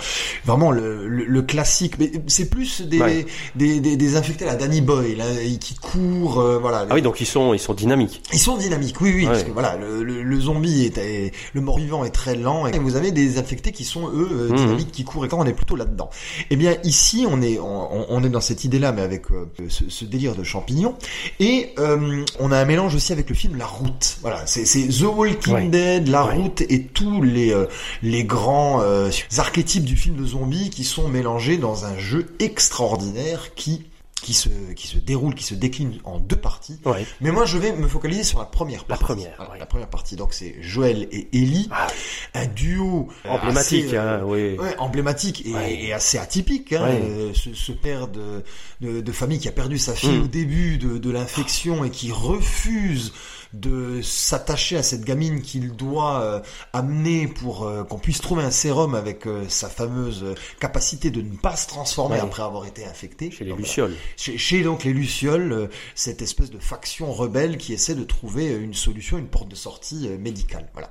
vraiment 0.44 0.70
le, 0.70 1.08
le, 1.08 1.24
le 1.24 1.42
classique. 1.42 1.98
Mais 1.98 2.10
c'est 2.26 2.48
plus 2.50 2.82
des, 2.82 3.00
Ouais. 3.00 3.26
des, 3.56 3.80
des, 3.80 3.96
des 3.96 4.16
infectés, 4.16 4.44
la 4.44 4.54
Danny 4.56 4.80
Boyle, 4.80 5.20
hein, 5.20 5.56
qui 5.60 5.74
courent, 5.74 6.42
voilà. 6.60 6.86
Ah 6.88 6.94
oui, 6.94 7.02
donc 7.02 7.20
ils 7.20 7.26
sont, 7.26 7.54
ils 7.54 7.58
sont 7.58 7.74
dynamiques. 7.74 8.22
Ils 8.32 8.38
sont 8.38 8.56
dynamiques, 8.56 9.00
oui, 9.00 9.12
oui, 9.14 9.26
parce 9.26 9.38
Ouais. 9.40 9.44
que 9.46 9.50
voilà, 9.52 9.76
le, 9.76 10.02
le, 10.04 10.22
le 10.22 10.40
zombie 10.40 10.84
est, 10.84 10.98
est- 10.98 11.32
le 11.54 11.60
mort-vivant 11.60 12.04
est 12.04 12.10
très 12.10 12.34
lent, 12.36 12.66
et 12.66 12.78
vous 12.78 12.96
avez 12.96 13.10
des 13.10 13.38
infectés 13.38 13.72
qui 13.72 13.84
sont 13.84 14.08
eux 14.08 14.48
Mhm. 14.50 14.56
dynamiques, 14.56 14.92
qui 14.92 15.04
courent, 15.04 15.24
et 15.24 15.28
quand 15.28 15.38
on 15.40 15.44
est 15.46 15.52
plutôt 15.52 15.76
là-dedans. 15.94 16.10
Eh 16.50 16.56
bien, 16.56 16.76
ici, 16.82 17.26
on 17.28 17.40
est, 17.40 17.58
on, 17.58 18.06
on 18.12 18.24
est 18.24 18.28
dans 18.28 18.40
cette 18.40 18.64
idée-là, 18.64 18.92
mais 18.92 19.02
avec 19.02 19.30
euh, 19.30 19.46
ce, 19.68 19.84
ce 19.88 20.04
délire 20.04 20.34
de 20.34 20.42
champignons, 20.42 20.96
et 21.40 21.70
euh, 21.78 22.24
on 22.40 22.50
a 22.52 22.58
un 22.58 22.64
mélange 22.64 22.94
aussi 22.94 23.12
avec 23.12 23.28
le 23.28 23.34
film 23.34 23.56
La 23.56 23.66
Route. 23.66 24.18
Voilà, 24.22 24.42
c'est 24.46 24.64
The 24.64 25.02
Walking 25.02 25.54
Ouais. 25.54 25.68
Dead, 25.68 26.08
La 26.08 26.26
Ouais. 26.26 26.34
Route, 26.34 26.62
et 26.62 26.82
tous 26.84 27.22
les 27.22 27.52
euh, 27.52 27.66
les 28.02 28.24
grands 28.24 28.80
euh, 28.82 29.10
archétypes 29.38 29.84
du 29.84 29.96
film 29.96 30.16
de 30.16 30.24
zombie 30.26 30.70
qui 30.70 30.84
sont 30.84 31.08
mélangés 31.08 31.56
dans 31.58 31.84
un 31.84 31.96
jeu 31.98 32.34
extraordinaire 32.40 33.54
qui 33.54 33.84
qui 34.22 34.32
se 34.32 34.48
qui 34.74 34.86
se 34.86 34.96
déroule, 34.96 35.34
qui 35.34 35.44
se 35.44 35.54
décline 35.54 35.98
en 36.04 36.18
deux 36.18 36.36
parties. 36.36 36.80
Ouais. 36.86 37.06
Mais 37.20 37.30
moi, 37.30 37.44
je 37.44 37.58
vais 37.58 37.72
me 37.72 37.86
focaliser 37.88 38.24
sur 38.24 38.38
la 38.38 38.46
première 38.46 38.80
La 38.88 38.96
partie. 38.96 39.04
première, 39.04 39.34
Voilà, 39.36 39.52
oui. 39.52 39.58
La 39.58 39.66
première 39.66 39.90
partie. 39.90 40.16
Donc, 40.16 40.32
c'est 40.32 40.56
Joël 40.62 41.06
et 41.12 41.28
Ellie, 41.34 41.68
Ah, 41.70 41.86
un 42.32 42.46
duo 42.46 43.08
euh, 43.26 43.28
emblématique, 43.28 43.84
assez, 43.86 43.96
euh, 43.96 44.20
hein, 44.20 44.24
oui. 44.24 44.56
Ouais, 44.58 44.76
emblématique 44.78 45.44
et, 45.46 45.52
Ouais. 45.52 45.74
et 45.84 45.92
assez 45.92 46.16
atypique. 46.18 46.72
Hein, 46.72 46.84
Ouais. 46.84 47.00
euh, 47.02 47.32
ce, 47.34 47.52
ce 47.52 47.72
père 47.72 48.08
de, 48.08 48.42
de, 48.80 49.00
de 49.02 49.12
famille 49.12 49.38
qui 49.40 49.48
a 49.48 49.52
perdu 49.52 49.78
sa 49.78 49.94
fille 49.94 50.18
Mm. 50.18 50.22
au 50.22 50.26
début 50.28 50.78
de, 50.78 50.96
de 50.96 51.10
l'infection 51.10 51.84
et 51.84 51.90
qui 51.90 52.10
refuse 52.10 53.12
de 53.54 54.02
s'attacher 54.02 54.76
à 54.76 54.82
cette 54.82 55.04
gamine 55.04 55.40
qu'il 55.42 55.72
doit 55.72 56.20
euh, 56.20 56.40
amener 56.72 57.26
pour 57.28 57.64
euh, 57.64 57.84
qu'on 57.84 57.98
puisse 57.98 58.20
trouver 58.20 58.42
un 58.42 58.50
sérum 58.50 58.94
avec 58.94 59.26
euh, 59.26 59.44
sa 59.48 59.68
fameuse 59.68 60.22
euh, 60.24 60.34
capacité 60.60 61.10
de 61.10 61.22
ne 61.22 61.36
pas 61.36 61.56
se 61.56 61.68
transformer 61.68 62.16
Ouais. 62.16 62.20
après 62.20 62.42
avoir 62.42 62.66
été 62.66 62.84
infecté. 62.84 63.30
Chez 63.30 63.44
les 63.44 63.50
Donc, 63.50 63.60
voilà. 63.60 63.68
lucioles. 63.68 63.94
Chez, 64.16 64.36
chez 64.38 64.62
donc 64.62 64.84
les 64.84 64.92
Lucioles, 64.92 65.52
euh, 65.52 65.66
cette 65.94 66.20
espèce 66.22 66.50
de 66.50 66.58
faction 66.58 67.12
rebelle 67.12 67.56
qui 67.56 67.72
essaie 67.72 67.94
de 67.94 68.04
trouver 68.04 68.50
euh, 68.52 68.60
une 68.62 68.74
solution, 68.74 69.16
une 69.18 69.28
porte 69.28 69.48
de 69.48 69.54
sortie 69.56 70.08
euh, 70.08 70.18
médicale. 70.18 70.68
Voilà. 70.74 70.90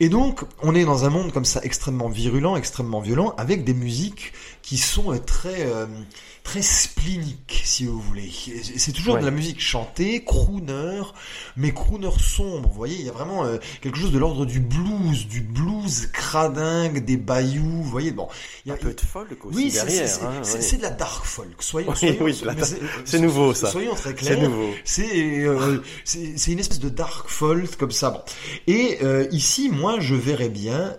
Et 0.00 0.08
donc, 0.08 0.42
on 0.62 0.74
est 0.74 0.84
dans 0.84 1.04
un 1.04 1.10
monde 1.10 1.32
comme 1.32 1.44
ça 1.44 1.60
extrêmement 1.62 2.08
virulent, 2.08 2.56
extrêmement 2.56 3.00
violent, 3.00 3.34
avec 3.36 3.64
des 3.64 3.74
musiques 3.74 4.32
qui 4.62 4.78
sont 4.78 5.12
euh, 5.12 5.18
très 5.18 5.66
euh, 5.66 5.86
très 6.44 6.62
spléniques, 6.62 7.62
si 7.64 7.86
vous 7.86 8.00
voulez. 8.00 8.30
C'est 8.76 8.92
toujours 8.92 9.14
Ouais. 9.14 9.20
de 9.20 9.24
la 9.26 9.30
musique 9.30 9.60
chantée, 9.60 10.24
crooner, 10.24 11.00
mais 11.56 11.72
crooner 11.72 12.10
sombre. 12.18 12.68
Vous 12.68 12.74
voyez, 12.74 12.96
il 12.98 13.06
y 13.06 13.08
a 13.08 13.12
vraiment 13.12 13.44
euh, 13.44 13.58
quelque 13.80 13.96
chose 13.96 14.12
de 14.12 14.18
l'ordre 14.18 14.44
du 14.44 14.58
blues, 14.60 15.26
du 15.28 15.40
blues 15.40 16.08
cradingue, 16.12 17.04
des 17.04 17.16
bayous. 17.16 17.62
Vous 17.62 17.82
voyez, 17.84 18.10
bon, 18.10 18.28
il 18.64 18.68
y 18.68 18.72
a, 18.72 18.74
Un 18.74 18.78
peu 18.78 18.92
de 18.92 19.00
folk 19.00 19.44
aussi 19.44 19.56
oui, 19.56 19.70
c'est- 19.70 19.84
derrière. 19.84 20.08
c'est 20.42 20.74
hein, 20.74 20.76
de 20.78 20.82
la 20.82 20.90
dark 20.90 21.24
folk. 21.24 21.48
Soyons, 21.60 21.94
soyons- 21.94 22.16
oui, 22.22 22.38
c'est 23.04 23.20
nouveau, 23.20 23.54
ça. 23.54 23.70
Soyons 23.70 23.94
très 23.94 24.14
clairs. 24.14 24.36
C'est 24.38 24.42
nouveau. 24.48 24.70
C'est 24.84 25.44
euh, 25.44 25.78
c'est 26.04 26.52
une 26.52 26.58
espèce 26.58 26.80
de 26.80 26.88
dark 26.88 27.28
folk 27.28 27.76
comme 27.76 27.92
ça. 27.92 28.10
Bon. 28.10 28.20
Et 28.66 28.98
euh, 29.02 29.26
ici, 29.30 29.70
moi, 29.70 30.00
je 30.00 30.14
verrais 30.14 30.48
bien 30.48 30.96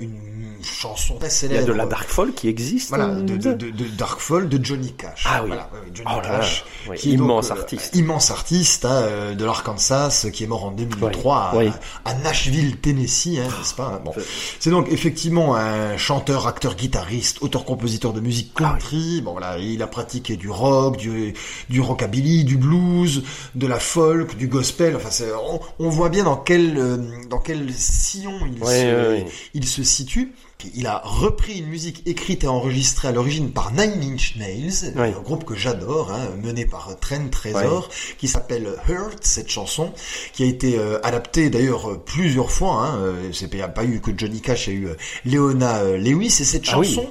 une 0.00 0.16
chanson 0.62 1.16
très 1.18 1.28
Il 1.28 1.30
y 1.30 1.34
célèbre. 1.34 1.62
a 1.64 1.66
de 1.66 1.72
la 1.72 1.86
dark 1.86 2.08
folk 2.08 2.34
qui 2.34 2.48
existe. 2.48 2.88
Voilà, 2.88 3.08
de, 3.14 3.36
de, 3.36 3.52
de, 3.52 3.70
de 3.70 3.84
dark 3.88 4.20
folk 4.20 4.48
de 4.48 4.64
Johnny 4.64 4.85
Cash. 4.92 5.24
Ah 5.26 5.40
oui. 5.42 5.48
Voilà, 5.48 5.70
Johnny 5.92 6.10
Oh 6.16 6.20
là 6.20 6.32
là, 6.32 6.38
Cash. 6.40 6.64
oui, 6.88 6.96
qui 6.96 7.12
est 7.12 7.16
donc, 7.16 7.26
immense 7.26 7.50
euh, 7.50 7.54
artiste. 7.54 7.94
immense 7.96 8.30
artiste 8.30 8.84
hein, 8.84 9.02
euh, 9.02 9.34
de 9.34 9.44
l'Arkansas, 9.44 10.26
qui 10.32 10.44
est 10.44 10.46
mort 10.46 10.64
en 10.64 10.70
2003 10.70 11.52
Oui, 11.56 11.70
à, 12.04 12.14
Nashville, 12.14 12.76
Tennessee, 12.78 13.38
hein, 13.38 13.48
n'est-ce 13.58 13.74
pas? 13.74 14.00
Bon. 14.04 14.12
C'est 14.60 14.70
donc 14.70 14.88
effectivement 14.90 15.54
un 15.56 15.96
chanteur, 15.96 16.46
acteur, 16.46 16.74
guitariste, 16.76 17.42
auteur-compositeur 17.42 18.12
de 18.12 18.20
musique 18.20 18.52
Ah 18.56 18.70
country. 18.72 19.20
Bon 19.22 19.32
voilà, 19.32 19.58
il 19.58 19.82
a 19.82 19.86
pratiqué 19.86 20.36
du 20.36 20.50
rock, 20.50 20.96
du, 20.96 21.34
du 21.68 21.80
rockabilly, 21.80 22.44
du 22.44 22.56
blues, 22.56 23.22
de 23.54 23.66
la 23.66 23.78
folk, 23.78 24.36
du 24.36 24.48
gospel. 24.48 24.96
Enfin, 24.96 25.08
on, 25.50 25.60
on 25.78 25.88
voit 25.88 26.08
bien 26.08 26.24
dans 26.24 26.36
quel 26.36 26.76
euh, 26.78 26.96
dans 27.28 27.38
quel 27.38 27.72
sillon 27.72 28.38
se, 28.62 29.24
il 29.54 29.66
se 29.66 29.82
situe. 29.82 30.32
Il 30.74 30.86
a 30.86 31.00
repris 31.04 31.58
une 31.58 31.66
musique 31.66 32.02
écrite 32.06 32.44
et 32.44 32.48
enregistrée 32.48 33.08
à 33.08 33.12
l'origine 33.12 33.50
par 33.50 33.72
Nine 33.72 34.02
Inch 34.14 34.36
Nails, 34.36 34.92
un 34.96 35.10
groupe 35.20 35.44
que 35.44 35.54
j'adore, 35.54 36.12
hein, 36.12 36.28
mené 36.42 36.66
par 36.66 36.96
Trent 37.00 37.28
Trezor, 37.30 37.88
qui 38.18 38.28
s'appelle 38.28 38.68
Hurt, 38.88 39.18
cette 39.22 39.48
chanson, 39.50 39.92
qui 40.32 40.42
a 40.42 40.46
été 40.46 40.78
euh, 40.78 40.98
adaptée 41.04 41.50
d'ailleurs 41.50 41.90
euh, 41.90 42.02
plusieurs 42.04 42.50
fois. 42.50 42.86
Hein, 42.86 42.96
euh, 42.98 43.30
c'est 43.32 43.46
il 43.52 43.56
n'y 43.56 43.62
a 43.62 43.68
pas 43.68 43.84
eu 43.84 44.00
que 44.00 44.10
Johnny 44.16 44.40
Cash, 44.40 44.66
il 44.66 44.72
y 44.72 44.76
a 44.76 44.78
eu 44.80 44.88
Leona 45.24 45.82
Lewis 45.96 46.26
et 46.40 46.44
cette 46.44 46.64
Ah 46.70 46.78
oui. 46.78 46.88
chanson. 46.88 47.08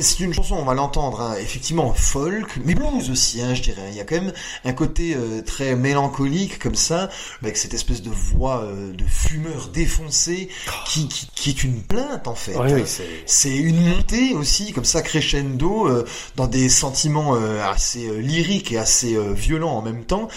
c'est 0.00 0.20
une 0.20 0.32
chanson, 0.32 0.56
on 0.56 0.64
va 0.64 0.74
l'entendre, 0.74 1.20
hein, 1.20 1.34
effectivement 1.40 1.92
folk, 1.92 2.58
mais 2.64 2.74
blues 2.74 3.10
aussi, 3.10 3.40
hein, 3.42 3.54
je 3.54 3.62
dirais. 3.62 3.88
Il 3.90 3.96
y 3.96 4.00
a 4.00 4.04
quand 4.04 4.16
même 4.16 4.32
un 4.64 4.72
côté 4.72 5.14
euh, 5.16 5.42
très 5.42 5.74
mélancolique 5.76 6.58
comme 6.58 6.74
ça, 6.74 7.08
avec 7.42 7.56
cette 7.56 7.74
espèce 7.74 8.02
de 8.02 8.10
voix 8.10 8.62
euh, 8.62 8.92
de 8.92 9.04
fumeur 9.04 9.68
défoncé 9.68 10.48
qui, 10.86 11.08
qui, 11.08 11.28
qui 11.34 11.50
est 11.50 11.64
une 11.64 11.82
plainte 11.82 12.28
en 12.28 12.34
fait. 12.34 12.43
C'est- 12.44 13.04
C'est 13.26 13.56
une 13.56 13.80
montée 13.80 14.34
aussi, 14.34 14.72
comme 14.72 14.84
ça, 14.84 15.02
crescendo, 15.02 15.88
euh, 15.88 16.04
dans 16.36 16.46
des 16.46 16.68
sentiments 16.68 17.34
euh, 17.36 17.62
assez 17.64 18.06
euh, 18.06 18.18
lyriques 18.18 18.72
et 18.72 18.78
assez 18.78 19.14
euh, 19.16 19.32
violents 19.32 19.76
en 19.76 19.82
même 19.82 20.04
temps. 20.04 20.28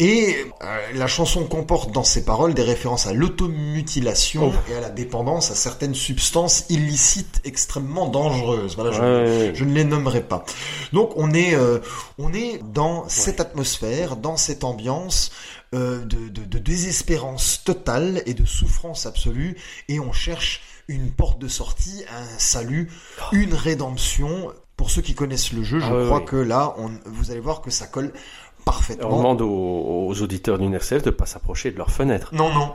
Et 0.00 0.36
euh, 0.62 0.78
la 0.94 1.06
chanson 1.06 1.44
comporte 1.44 1.92
dans 1.92 2.04
ses 2.04 2.24
paroles 2.24 2.54
des 2.54 2.62
références 2.62 3.06
à 3.06 3.12
l'automutilation 3.12 4.52
Oh. 4.52 4.52
et 4.70 4.76
à 4.76 4.80
la 4.80 4.90
dépendance 4.90 5.50
à 5.50 5.54
certaines 5.54 5.94
substances 5.94 6.64
illicites 6.68 7.40
extrêmement 7.44 8.08
dangereuses. 8.08 8.74
Voilà, 8.76 8.90
je, 8.92 9.54
je 9.54 9.64
ne 9.64 9.72
les 9.74 9.84
nommerai 9.84 10.22
pas. 10.22 10.44
Donc 10.92 11.12
on 11.16 11.32
est, 11.32 11.54
euh, 11.54 11.78
on 12.18 12.32
est 12.32 12.60
dans 12.72 13.08
cette 13.08 13.40
atmosphère, 13.40 14.16
dans 14.16 14.36
cette 14.36 14.64
ambiance 14.64 15.30
de, 15.72 16.04
de, 16.04 16.44
de 16.44 16.58
désespérance 16.58 17.62
totale 17.64 18.22
et 18.26 18.34
de 18.34 18.44
souffrance 18.44 19.06
absolue, 19.06 19.56
et 19.88 19.98
on 19.98 20.12
cherche 20.12 20.60
une 20.88 21.10
porte 21.10 21.38
de 21.38 21.48
sortie, 21.48 22.04
un 22.14 22.38
salut, 22.38 22.90
une 23.32 23.54
rédemption. 23.54 24.52
Pour 24.76 24.90
ceux 24.90 25.02
qui 25.02 25.14
connaissent 25.14 25.52
le 25.52 25.62
jeu, 25.62 25.78
je 25.78 25.86
Ah 25.86 26.04
crois 26.06 26.20
que 26.20 26.36
là, 26.36 26.74
on, 26.78 26.90
vous 27.06 27.30
allez 27.30 27.40
voir 27.40 27.60
que 27.60 27.70
ça 27.70 27.86
colle 27.86 28.12
On 28.14 28.64
parfaitement. 28.64 29.16
demande 29.16 29.40
aux, 29.42 30.06
aux 30.08 30.22
auditeurs 30.22 30.58
d'une 30.58 30.74
RCF 30.74 31.02
de 31.02 31.10
pas 31.10 31.26
s'approcher 31.26 31.70
de 31.70 31.76
leur 31.78 31.90
fenêtre. 31.90 32.34
Non, 32.34 32.52
non. 32.52 32.74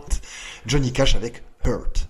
Johnny 0.65 0.93
Cash 0.93 1.15
avec 1.15 1.43
Hurt. 1.65 2.09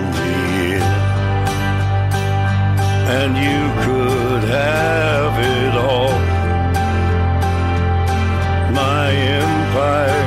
And 3.03 3.35
you 3.35 3.61
could 3.83 4.43
have 4.49 5.33
it 5.39 5.73
all. 5.75 6.13
My 8.73 9.11
empire 9.11 10.20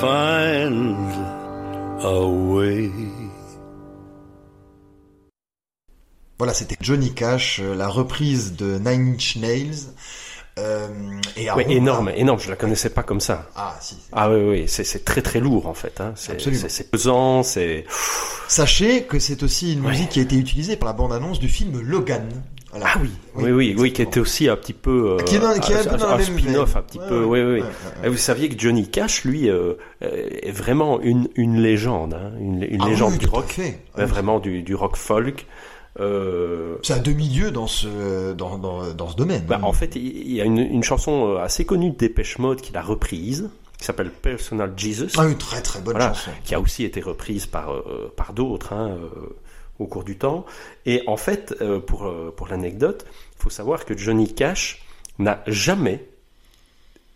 find 0.00 0.96
a 2.04 2.26
way. 2.26 2.90
Voilà, 6.38 6.54
c'était 6.54 6.76
Johnny 6.80 7.12
Cash, 7.14 7.58
euh, 7.60 7.74
la 7.74 7.88
reprise 7.88 8.54
de 8.54 8.78
Nine 8.78 9.14
Inch 9.14 9.36
Nails. 9.36 9.88
Euh, 10.58 10.88
énorme, 11.36 12.10
énorme. 12.10 12.38
Je 12.40 12.50
la 12.50 12.56
connaissais 12.56 12.90
pas 12.90 13.02
comme 13.02 13.20
ça. 13.20 13.48
Ah, 13.56 13.78
ah 14.12 14.30
oui, 14.30 14.40
oui. 14.42 14.64
C'est 14.68 15.04
très 15.04 15.22
très 15.22 15.40
lourd 15.40 15.66
en 15.66 15.74
fait. 15.74 16.00
Hein. 16.00 16.12
C'est 16.16 16.90
pesant. 16.90 17.42
C'est. 17.42 17.84
Sachez 18.48 19.04
que 19.04 19.18
c'est 19.18 19.42
aussi 19.42 19.74
une 19.74 19.82
musique 19.82 20.10
qui 20.10 20.20
a 20.20 20.22
été 20.22 20.36
utilisée 20.36 20.76
par 20.76 20.88
la 20.88 20.92
bande-annonce 20.92 21.38
du 21.38 21.48
film 21.48 21.80
Logan 21.80 22.28
voilà. 22.78 22.92
Ah 22.96 22.98
oui, 23.02 23.10
oui, 23.36 23.50
oui, 23.52 23.74
oui, 23.78 23.92
qui 23.92 24.02
était 24.02 24.20
aussi 24.20 24.48
un 24.48 24.56
petit 24.56 24.72
peu. 24.72 25.16
euh, 25.20 25.24
Qui 25.24 25.36
est 25.36 25.38
dans- 25.38 25.58
qui 25.58 25.72
est 25.72 25.76
un 25.76 25.84
peu 25.84 25.96
dans 25.96 26.18
spin-off, 26.18 26.76
un 26.76 26.82
petit 26.82 26.98
Ouais, 26.98 27.08
peu. 27.08 27.24
ouais, 27.24 27.42
Oui, 27.42 27.46
oui. 27.46 27.52
ouais, 27.54 27.60
ouais, 27.60 27.62
ouais. 28.02 28.06
Et 28.06 28.08
Vous 28.08 28.16
saviez 28.16 28.48
que 28.48 28.58
Johnny 28.58 28.88
Cash, 28.88 29.24
lui, 29.24 29.48
euh, 29.50 29.74
est 30.00 30.50
vraiment 30.50 31.00
une, 31.00 31.28
une 31.34 31.60
légende, 31.60 32.14
hein, 32.14 32.32
une, 32.40 32.62
une 32.62 32.82
Ah 32.82 32.88
légende 32.88 33.12
oui, 33.12 33.18
du 33.18 33.26
rock, 33.26 33.46
fait. 33.48 33.80
Ah 33.96 34.06
vraiment 34.06 34.40
du, 34.40 34.62
du 34.62 34.74
rock 34.74 34.96
folk. 34.96 35.46
Euh, 36.00 36.76
C'est 36.82 36.92
un 36.94 36.98
demi-dieu 36.98 37.50
dans 37.50 37.66
ce, 37.66 38.32
dans, 38.32 38.56
dans, 38.58 38.92
dans 38.92 39.08
ce 39.08 39.16
domaine. 39.16 39.44
bah, 39.46 39.58
en 39.62 39.72
fait, 39.72 39.96
il 39.96 40.32
y 40.32 40.40
a 40.40 40.44
une, 40.44 40.58
une 40.58 40.82
chanson 40.84 41.36
assez 41.36 41.64
connue 41.64 41.90
de 41.90 41.96
Dépêche 41.96 42.38
Mode 42.38 42.60
qu'il 42.60 42.76
a 42.76 42.82
reprise, 42.82 43.50
qui 43.78 43.84
s'appelle 43.84 44.10
Personal 44.10 44.72
Jesus. 44.76 45.08
Ah, 45.16 45.26
une 45.26 45.36
très 45.38 45.60
très 45.60 45.80
bonne 45.80 45.96
Voilà, 45.96 46.14
chanson. 46.14 46.30
qui 46.44 46.54
a 46.54 46.60
aussi 46.60 46.84
été 46.84 47.00
reprise 47.00 47.46
par, 47.46 47.72
euh, 47.72 48.12
par 48.16 48.32
d'autres 48.32 48.72
hein, 48.72 48.90
euh, 48.90 49.36
au 49.78 49.86
cours 49.86 50.04
du 50.04 50.16
temps. 50.18 50.44
Et 50.86 51.02
en 51.06 51.16
fait, 51.16 51.54
euh, 51.60 51.78
pour, 51.80 52.06
euh, 52.06 52.32
pour 52.36 52.48
l'anecdote, 52.48 53.06
il 53.38 53.42
faut 53.42 53.50
savoir 53.50 53.84
que 53.84 53.96
Johnny 53.96 54.32
Cash 54.34 54.82
n'a 55.18 55.42
jamais 55.46 56.04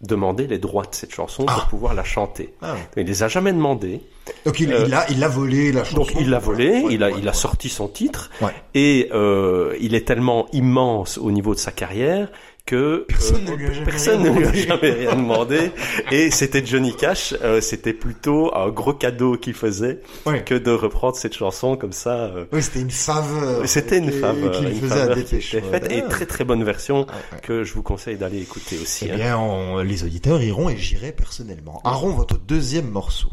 demandé 0.01 0.49
les 0.49 0.59
droits 0.59 0.83
de 0.83 0.95
cette 0.95 1.15
chanson 1.15 1.45
pour 1.45 1.63
Ah. 1.65 1.67
pouvoir 1.71 1.95
la 1.95 2.03
chanter. 2.03 2.53
Ah. 2.61 2.75
Il 2.97 3.07
les 3.07 3.23
a 3.23 3.29
jamais 3.29 3.53
demandé. 3.53 4.01
Donc 4.45 4.59
il, 4.59 4.73
Euh, 4.73 4.85
il 4.87 4.95
a, 4.95 5.09
il 5.11 5.23
a 5.23 5.29
volé 5.29 5.71
la 5.71 5.85
chanson. 5.85 5.97
Donc 5.99 6.15
il 6.21 6.29
l'a 6.31 6.41
volé, 6.41 6.81
Ouais, 6.83 6.95
il 6.95 7.03
a, 7.05 7.09
ouais, 7.11 7.15
il 7.19 7.29
a 7.29 7.31
ouais. 7.31 7.37
sorti 7.37 7.69
son 7.69 7.87
titre, 7.87 8.31
Ouais. 8.41 8.53
et 8.75 9.09
euh, 9.13 9.77
il 9.81 9.95
est 9.95 10.05
tellement 10.07 10.49
immense 10.53 11.19
au 11.19 11.31
niveau 11.31 11.55
de 11.55 11.61
sa 11.61 11.71
carrière 11.71 12.29
que 12.65 13.05
Personne 13.09 13.45
euh, 13.49 13.51
ne 13.53 13.57
lui 13.57 13.67
a 13.67 13.73
jamais 13.73 13.85
personne 13.87 14.23
rien 14.23 14.33
ne 14.33 14.39
lui 14.39 14.45
a 14.47 14.51
demandé. 14.51 14.63
jamais 14.63 14.91
rien 14.93 15.15
demandé. 15.17 15.71
Et 16.13 16.31
c'était 16.31 16.65
Johnny 16.65 16.95
Cash, 16.95 17.35
euh, 17.43 17.61
c'était 17.61 17.93
plutôt 17.93 18.55
un 18.55 18.69
gros 18.71 18.95
cadeau 18.95 19.37
qu'il 19.37 19.55
faisait 19.55 20.01
Ouais. 20.27 20.45
que 20.45 20.55
de 20.55 20.71
reprendre 20.71 21.17
cette 21.17 21.35
chanson 21.35 21.77
comme 21.77 21.93
ça. 21.93 22.15
euh. 22.27 22.45
Oui, 22.53 22.63
c'était 22.63 22.81
une 22.81 22.91
faveur. 22.91 23.69
C'était 23.69 23.99
une 23.99 24.13
faveur, 24.13 24.53
Qu'il 24.53 24.75
faisait 24.81 24.93
à 24.93 24.97
faveur 24.99 25.17
Dépêche 25.17 25.55
était 25.55 25.97
et 25.99 26.03
Ah. 26.07 26.09
très 26.09 26.27
très 26.27 26.45
bonne 26.45 26.63
version 26.65 27.01
ouais. 27.01 27.41
que 27.43 27.65
je 27.65 27.75
vous 27.75 27.83
conseille 27.83 28.17
d'aller 28.17 28.41
écouter 28.41 28.79
aussi. 28.81 29.07
Eh 29.09 29.13
hein. 29.13 29.17
bien, 29.17 29.39
on- 29.39 29.79
les 29.83 30.05
auditeurs 30.05 30.41
iront 30.41 30.69
et 30.71 30.77
j'irai 30.77 31.13
personnellement. 31.13 31.81
Aaron, 31.85 32.11
votre 32.11 32.39
deuxième 32.39 32.89
morceau. 32.91 33.29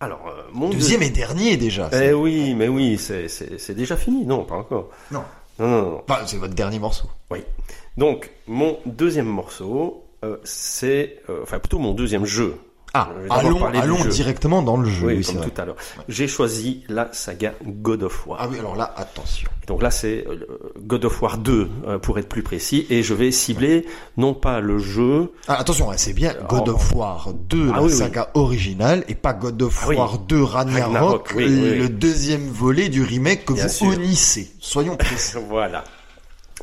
Alors, 0.00 0.20
mon 0.52 0.70
Deuxième 0.70 1.00
deux- 1.00 1.06
et 1.06 1.10
dernier 1.10 1.56
déjà. 1.56 1.88
Eh 1.92 2.12
oui, 2.12 2.54
mais 2.54 2.68
oui, 2.68 2.98
c'est 2.98 3.74
déjà 3.74 3.96
fini, 3.96 4.24
non, 4.26 4.44
pas 4.44 4.56
encore. 4.56 4.90
Non. 5.12 5.22
Non, 5.58 5.68
non, 5.68 5.82
non. 5.90 6.02
Enfin, 6.08 6.26
c'est 6.26 6.36
votre 6.36 6.54
dernier 6.54 6.78
morceau. 6.78 7.08
Oui. 7.30 7.40
Donc, 7.96 8.30
mon 8.46 8.78
deuxième 8.86 9.26
morceau, 9.26 10.04
euh, 10.24 10.38
c'est, 10.44 11.22
euh, 11.28 11.42
enfin 11.42 11.58
plutôt 11.58 11.78
mon 11.78 11.92
deuxième 11.92 12.24
jeu. 12.24 12.56
Ah, 12.96 13.08
d'abord 13.28 13.66
allons, 13.74 14.04
directement 14.04 14.62
dans 14.62 14.76
le 14.76 14.88
jeu. 14.88 15.08
Oui, 15.08 15.14
oui, 15.16 15.24
c'est 15.24 15.32
comme 15.32 15.42
vrai. 15.42 15.50
tout 15.50 15.60
à 15.60 15.64
l'heure. 15.64 15.76
J'ai 16.08 16.28
choisi 16.28 16.84
la 16.88 17.08
saga 17.12 17.52
God 17.64 18.04
of 18.04 18.26
War. 18.26 18.38
Ah 18.40 18.46
oui, 18.48 18.58
alors 18.60 18.76
là, 18.76 18.94
attention. 18.96 19.48
Donc 19.66 19.82
là, 19.82 19.90
c'est 19.90 20.24
euh, 20.28 20.46
God 20.78 21.04
of 21.06 21.20
War 21.20 21.38
2, 21.38 21.68
euh, 21.88 21.98
pour 21.98 22.18
être 22.20 22.28
plus 22.28 22.42
précis, 22.44 22.86
et 22.90 23.02
je 23.02 23.12
vais 23.14 23.32
cibler 23.32 23.84
non 24.16 24.32
pas 24.32 24.60
le 24.60 24.78
jeu, 24.78 25.32
Ah, 25.48 25.54
attention, 25.58 25.90
hein, 25.90 25.94
c'est 25.96 26.12
bien 26.12 26.34
God 26.48 26.64
Oh. 26.68 26.70
of 26.74 26.92
War 26.94 27.32
2, 27.32 27.70
Ah 27.72 27.76
la 27.78 27.82
oui, 27.82 27.90
saga 27.90 28.30
originale, 28.34 29.04
et 29.08 29.14
pas 29.16 29.32
God 29.32 29.60
of 29.62 29.86
Ah. 29.88 29.92
War 29.94 30.18
2 30.18 30.42
Ragnarok, 30.44 31.28
Ragnarok, 31.28 31.34
le 31.34 31.88
deuxième 31.88 32.46
volet 32.48 32.88
du 32.90 33.02
remake 33.02 33.44
que 33.46 33.54
Bien 33.54 33.64
vous 33.66 33.72
sûr. 33.72 33.86
honnissez. 33.88 34.52
Soyons 34.60 34.96
précis. 34.98 35.36
voilà. 35.48 35.82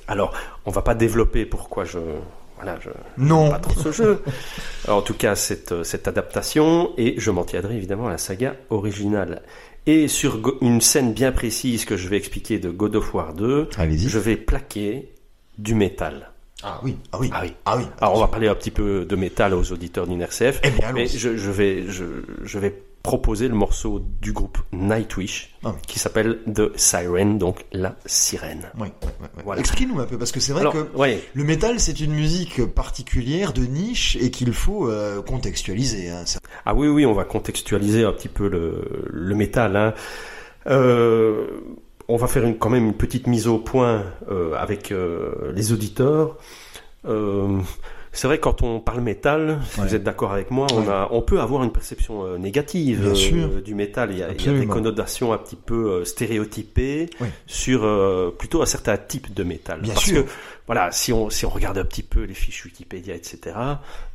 Alors, 0.07 0.33
on 0.65 0.71
va 0.71 0.81
pas 0.81 0.95
développer 0.95 1.45
pourquoi 1.45 1.83
je, 1.83 1.97
voilà, 2.61 2.79
je, 2.81 2.89
non. 3.17 3.49
pas 3.49 3.59
trop 3.59 3.79
ce 3.79 3.91
jeu. 3.91 4.21
Alors, 4.85 4.99
en 4.99 5.01
tout 5.01 5.13
cas, 5.13 5.35
cette, 5.35 5.71
euh, 5.71 5.83
cette 5.83 6.07
adaptation, 6.07 6.91
et 6.97 7.15
je 7.17 7.31
m'en 7.31 7.43
tiendrai 7.43 7.75
évidemment 7.75 8.07
à 8.07 8.11
la 8.11 8.17
saga 8.17 8.55
originale. 8.69 9.41
Et 9.87 10.07
sur 10.07 10.37
Go- 10.39 10.57
une 10.61 10.79
scène 10.81 11.13
bien 11.13 11.31
précise 11.31 11.85
que 11.85 11.97
je 11.97 12.07
vais 12.07 12.17
expliquer 12.17 12.59
de 12.59 12.69
God 12.69 12.95
of 12.95 13.13
War 13.13 13.33
2, 13.33 13.69
Allez-y. 13.77 14.09
je 14.09 14.19
vais 14.19 14.35
plaquer 14.35 15.09
du 15.57 15.73
métal. 15.75 16.29
Ah 16.63 16.79
oui, 16.83 16.95
ah 17.11 17.17
oui, 17.19 17.29
Ah 17.33 17.41
oui. 17.43 17.53
ah 17.65 17.77
oui. 17.77 17.83
Alors, 17.99 18.15
on 18.15 18.19
va 18.19 18.27
parler 18.27 18.47
un 18.47 18.53
petit 18.53 18.69
peu 18.69 19.03
de 19.05 19.15
métal 19.15 19.55
aux 19.55 19.71
auditeurs 19.71 20.05
d'une 20.05 20.21
RCF, 20.21 20.59
Eh 20.63 20.69
bien, 20.69 20.91
mais 20.93 21.07
je, 21.07 21.35
je 21.35 21.49
vais, 21.49 21.85
je, 21.87 22.03
je 22.43 22.59
vais 22.59 22.75
proposer 23.03 23.47
le 23.47 23.55
morceau 23.55 24.01
du 24.21 24.31
groupe 24.31 24.59
Nightwish, 24.71 25.55
Ah 25.63 25.71
oui. 25.73 25.81
qui 25.87 25.97
s'appelle 25.99 26.39
The 26.53 26.77
Siren, 26.77 27.37
donc 27.37 27.65
la 27.71 27.95
sirène. 28.05 28.69
Oui. 28.79 28.89
Voilà. 29.43 29.59
Explique-nous 29.59 29.99
un 29.99 30.05
peu, 30.05 30.17
parce 30.17 30.31
que 30.31 30.39
c'est 30.39 30.51
vrai 30.53 30.61
Alors, 30.61 30.73
que 30.73 30.87
le 31.33 31.43
métal, 31.43 31.79
c'est 31.79 31.99
une 31.99 32.13
musique 32.13 32.63
particulière, 32.65 33.53
de 33.53 33.63
niche, 33.63 34.17
et 34.21 34.29
qu'il 34.29 34.53
faut 34.53 34.87
euh, 34.89 35.21
contextualiser. 35.21 36.09
Hein. 36.09 36.25
Ah 36.65 36.75
oui, 36.75 36.87
oui, 36.87 37.05
on 37.05 37.13
va 37.13 37.23
contextualiser 37.23 38.03
un 38.03 38.11
petit 38.11 38.29
peu 38.29 38.47
le, 38.47 39.07
le 39.09 39.35
métal. 39.35 39.75
Hein. 39.75 39.93
Euh, 40.67 41.47
on 42.07 42.17
va 42.17 42.27
faire 42.27 42.43
une, 42.43 42.57
quand 42.57 42.69
même 42.69 42.85
une 42.85 42.93
petite 42.97 43.25
mise 43.25 43.47
au 43.47 43.57
point 43.57 44.03
euh, 44.29 44.53
avec 44.55 44.93
les 45.53 45.71
auditeurs. 45.73 46.37
C'est 48.13 48.27
vrai 48.27 48.39
quand 48.39 48.61
on 48.61 48.81
parle 48.81 48.99
métal, 49.01 49.59
si 49.69 49.79
Ouais. 49.79 49.87
vous 49.87 49.95
êtes 49.95 50.03
d'accord 50.03 50.33
avec 50.33 50.51
moi, 50.51 50.67
on, 50.73 50.81
Ouais. 50.81 50.89
a, 50.89 51.07
on 51.11 51.21
peut 51.21 51.39
avoir 51.39 51.63
une 51.63 51.71
perception 51.71 52.25
euh, 52.25 52.37
négative 52.37 53.07
euh, 53.07 53.61
du 53.61 53.73
métal. 53.73 54.09
Il 54.11 54.17
y, 54.17 54.23
a, 54.23 54.31
il 54.33 54.45
y 54.45 54.49
a 54.49 54.59
des 54.59 54.67
connotations 54.67 55.31
un 55.31 55.37
petit 55.37 55.55
peu 55.55 55.89
euh, 55.91 56.03
stéréotypées 56.05 57.09
sur 57.47 57.85
euh, 57.85 58.29
plutôt 58.37 58.61
un 58.61 58.65
certain 58.65 58.97
type 58.97 59.33
de 59.33 59.43
métal. 59.43 59.79
Bien 59.81 59.93
Parce 59.93 60.05
sûr. 60.05 60.25
que 60.25 60.29
voilà, 60.71 60.89
si 60.93 61.11
on, 61.11 61.29
si 61.29 61.45
on 61.45 61.49
regarde 61.49 61.77
un 61.77 61.83
petit 61.83 62.01
peu 62.03 62.23
les 62.23 62.33
fiches 62.33 62.63
Wikipédia, 62.63 63.13
etc., 63.13 63.57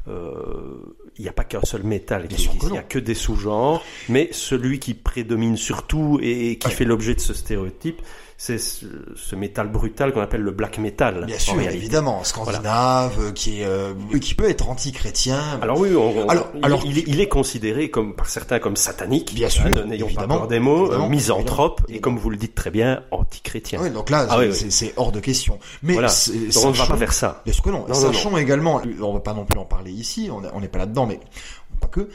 euh, 0.08 0.94
il 1.18 1.22
n'y 1.22 1.28
a 1.28 1.32
pas 1.32 1.44
qu'un 1.44 1.60
seul 1.64 1.82
métal 1.82 2.28
qui 2.28 2.34
existe, 2.46 2.62
il 2.64 2.72
n'y 2.72 2.78
a 2.78 2.82
que 2.82 2.98
des 2.98 3.14
sous-genres, 3.14 3.82
mais 4.08 4.30
celui 4.32 4.78
qui 4.78 4.94
prédomine 4.94 5.56
surtout 5.58 6.18
et 6.22 6.56
qui 6.58 6.68
Ouais. 6.68 6.72
fait 6.72 6.84
l'objet 6.84 7.14
de 7.14 7.20
ce 7.20 7.34
stéréotype, 7.34 8.00
c'est 8.38 8.58
ce, 8.58 8.84
ce 9.16 9.34
métal 9.34 9.68
brutal 9.72 10.12
qu'on 10.12 10.20
appelle 10.20 10.42
le 10.42 10.50
black 10.50 10.76
metal. 10.76 11.24
Bien 11.24 11.36
en 11.36 11.38
sûr, 11.40 11.54
réalité. 11.56 11.78
évidemment, 11.78 12.22
scandinave, 12.22 13.16
euh, 13.18 13.32
qui 13.32 13.62
est, 13.62 13.64
euh, 13.64 13.94
qui 14.20 14.34
peut 14.34 14.48
être 14.50 14.68
anti-chrétien. 14.68 15.40
Alors 15.62 15.80
oui, 15.80 15.96
on- 15.96 16.18
on- 16.18 16.28
Alors- 16.28 16.50
il, 16.54 16.62
alors- 16.64 16.82
il 16.84 16.98
est, 16.98 17.04
il 17.06 17.18
est 17.22 17.28
considéré 17.28 17.88
comme 17.90 18.14
par 18.14 18.28
certains 18.28 18.58
comme 18.58 18.76
satanique. 18.76 19.34
Bien 19.34 19.48
sûr, 19.48 19.64
hein, 19.64 19.70
N'ayons 19.86 20.04
pas 20.04 20.10
évidemment, 20.12 20.36
peur 20.40 20.48
des 20.48 20.60
mots, 20.60 20.92
euh, 20.92 21.08
misanthrope 21.08 21.80
évidemment, 21.84 21.96
et 21.96 22.00
comme 22.02 22.18
vous 22.18 22.28
le 22.28 22.36
dites 22.36 22.54
très 22.54 22.70
bien, 22.70 23.02
anti-chrétien. 23.10 23.80
Oui, 23.82 23.90
donc 23.90 24.10
là, 24.10 24.26
Ah 24.28 24.36
c'est- 24.52 24.64
oui, 24.66 24.70
oui. 24.82 24.92
hors 24.98 25.12
de 25.12 25.20
question. 25.20 25.58
Mais 25.82 25.94
Voilà. 25.94 26.08
C'est- 26.50 26.54
Donc 26.54 26.64
on 26.64 26.68
ne 26.68 26.72
va 26.72 26.78
sachant- 26.78 26.92
pas 26.92 26.98
faire 26.98 27.12
ça. 27.12 27.42
Bien 27.44 27.52
sûr 27.54 27.62
que 27.62 27.70
non. 27.70 27.80
Non, 27.80 27.88
non, 27.88 27.94
Sachant 27.94 28.36
également, 28.36 28.80
on 29.02 29.12
va 29.14 29.20
pas 29.20 29.34
non 29.34 29.44
plus 29.44 29.58
en 29.58 29.64
parler 29.64 29.90
ici, 29.92 30.28
on 30.30 30.60
n'est 30.60 30.68
pas 30.68 30.78
là-dedans, 30.78 31.06
mais 31.06 31.20
pas 31.80 31.88
que. 31.88 32.08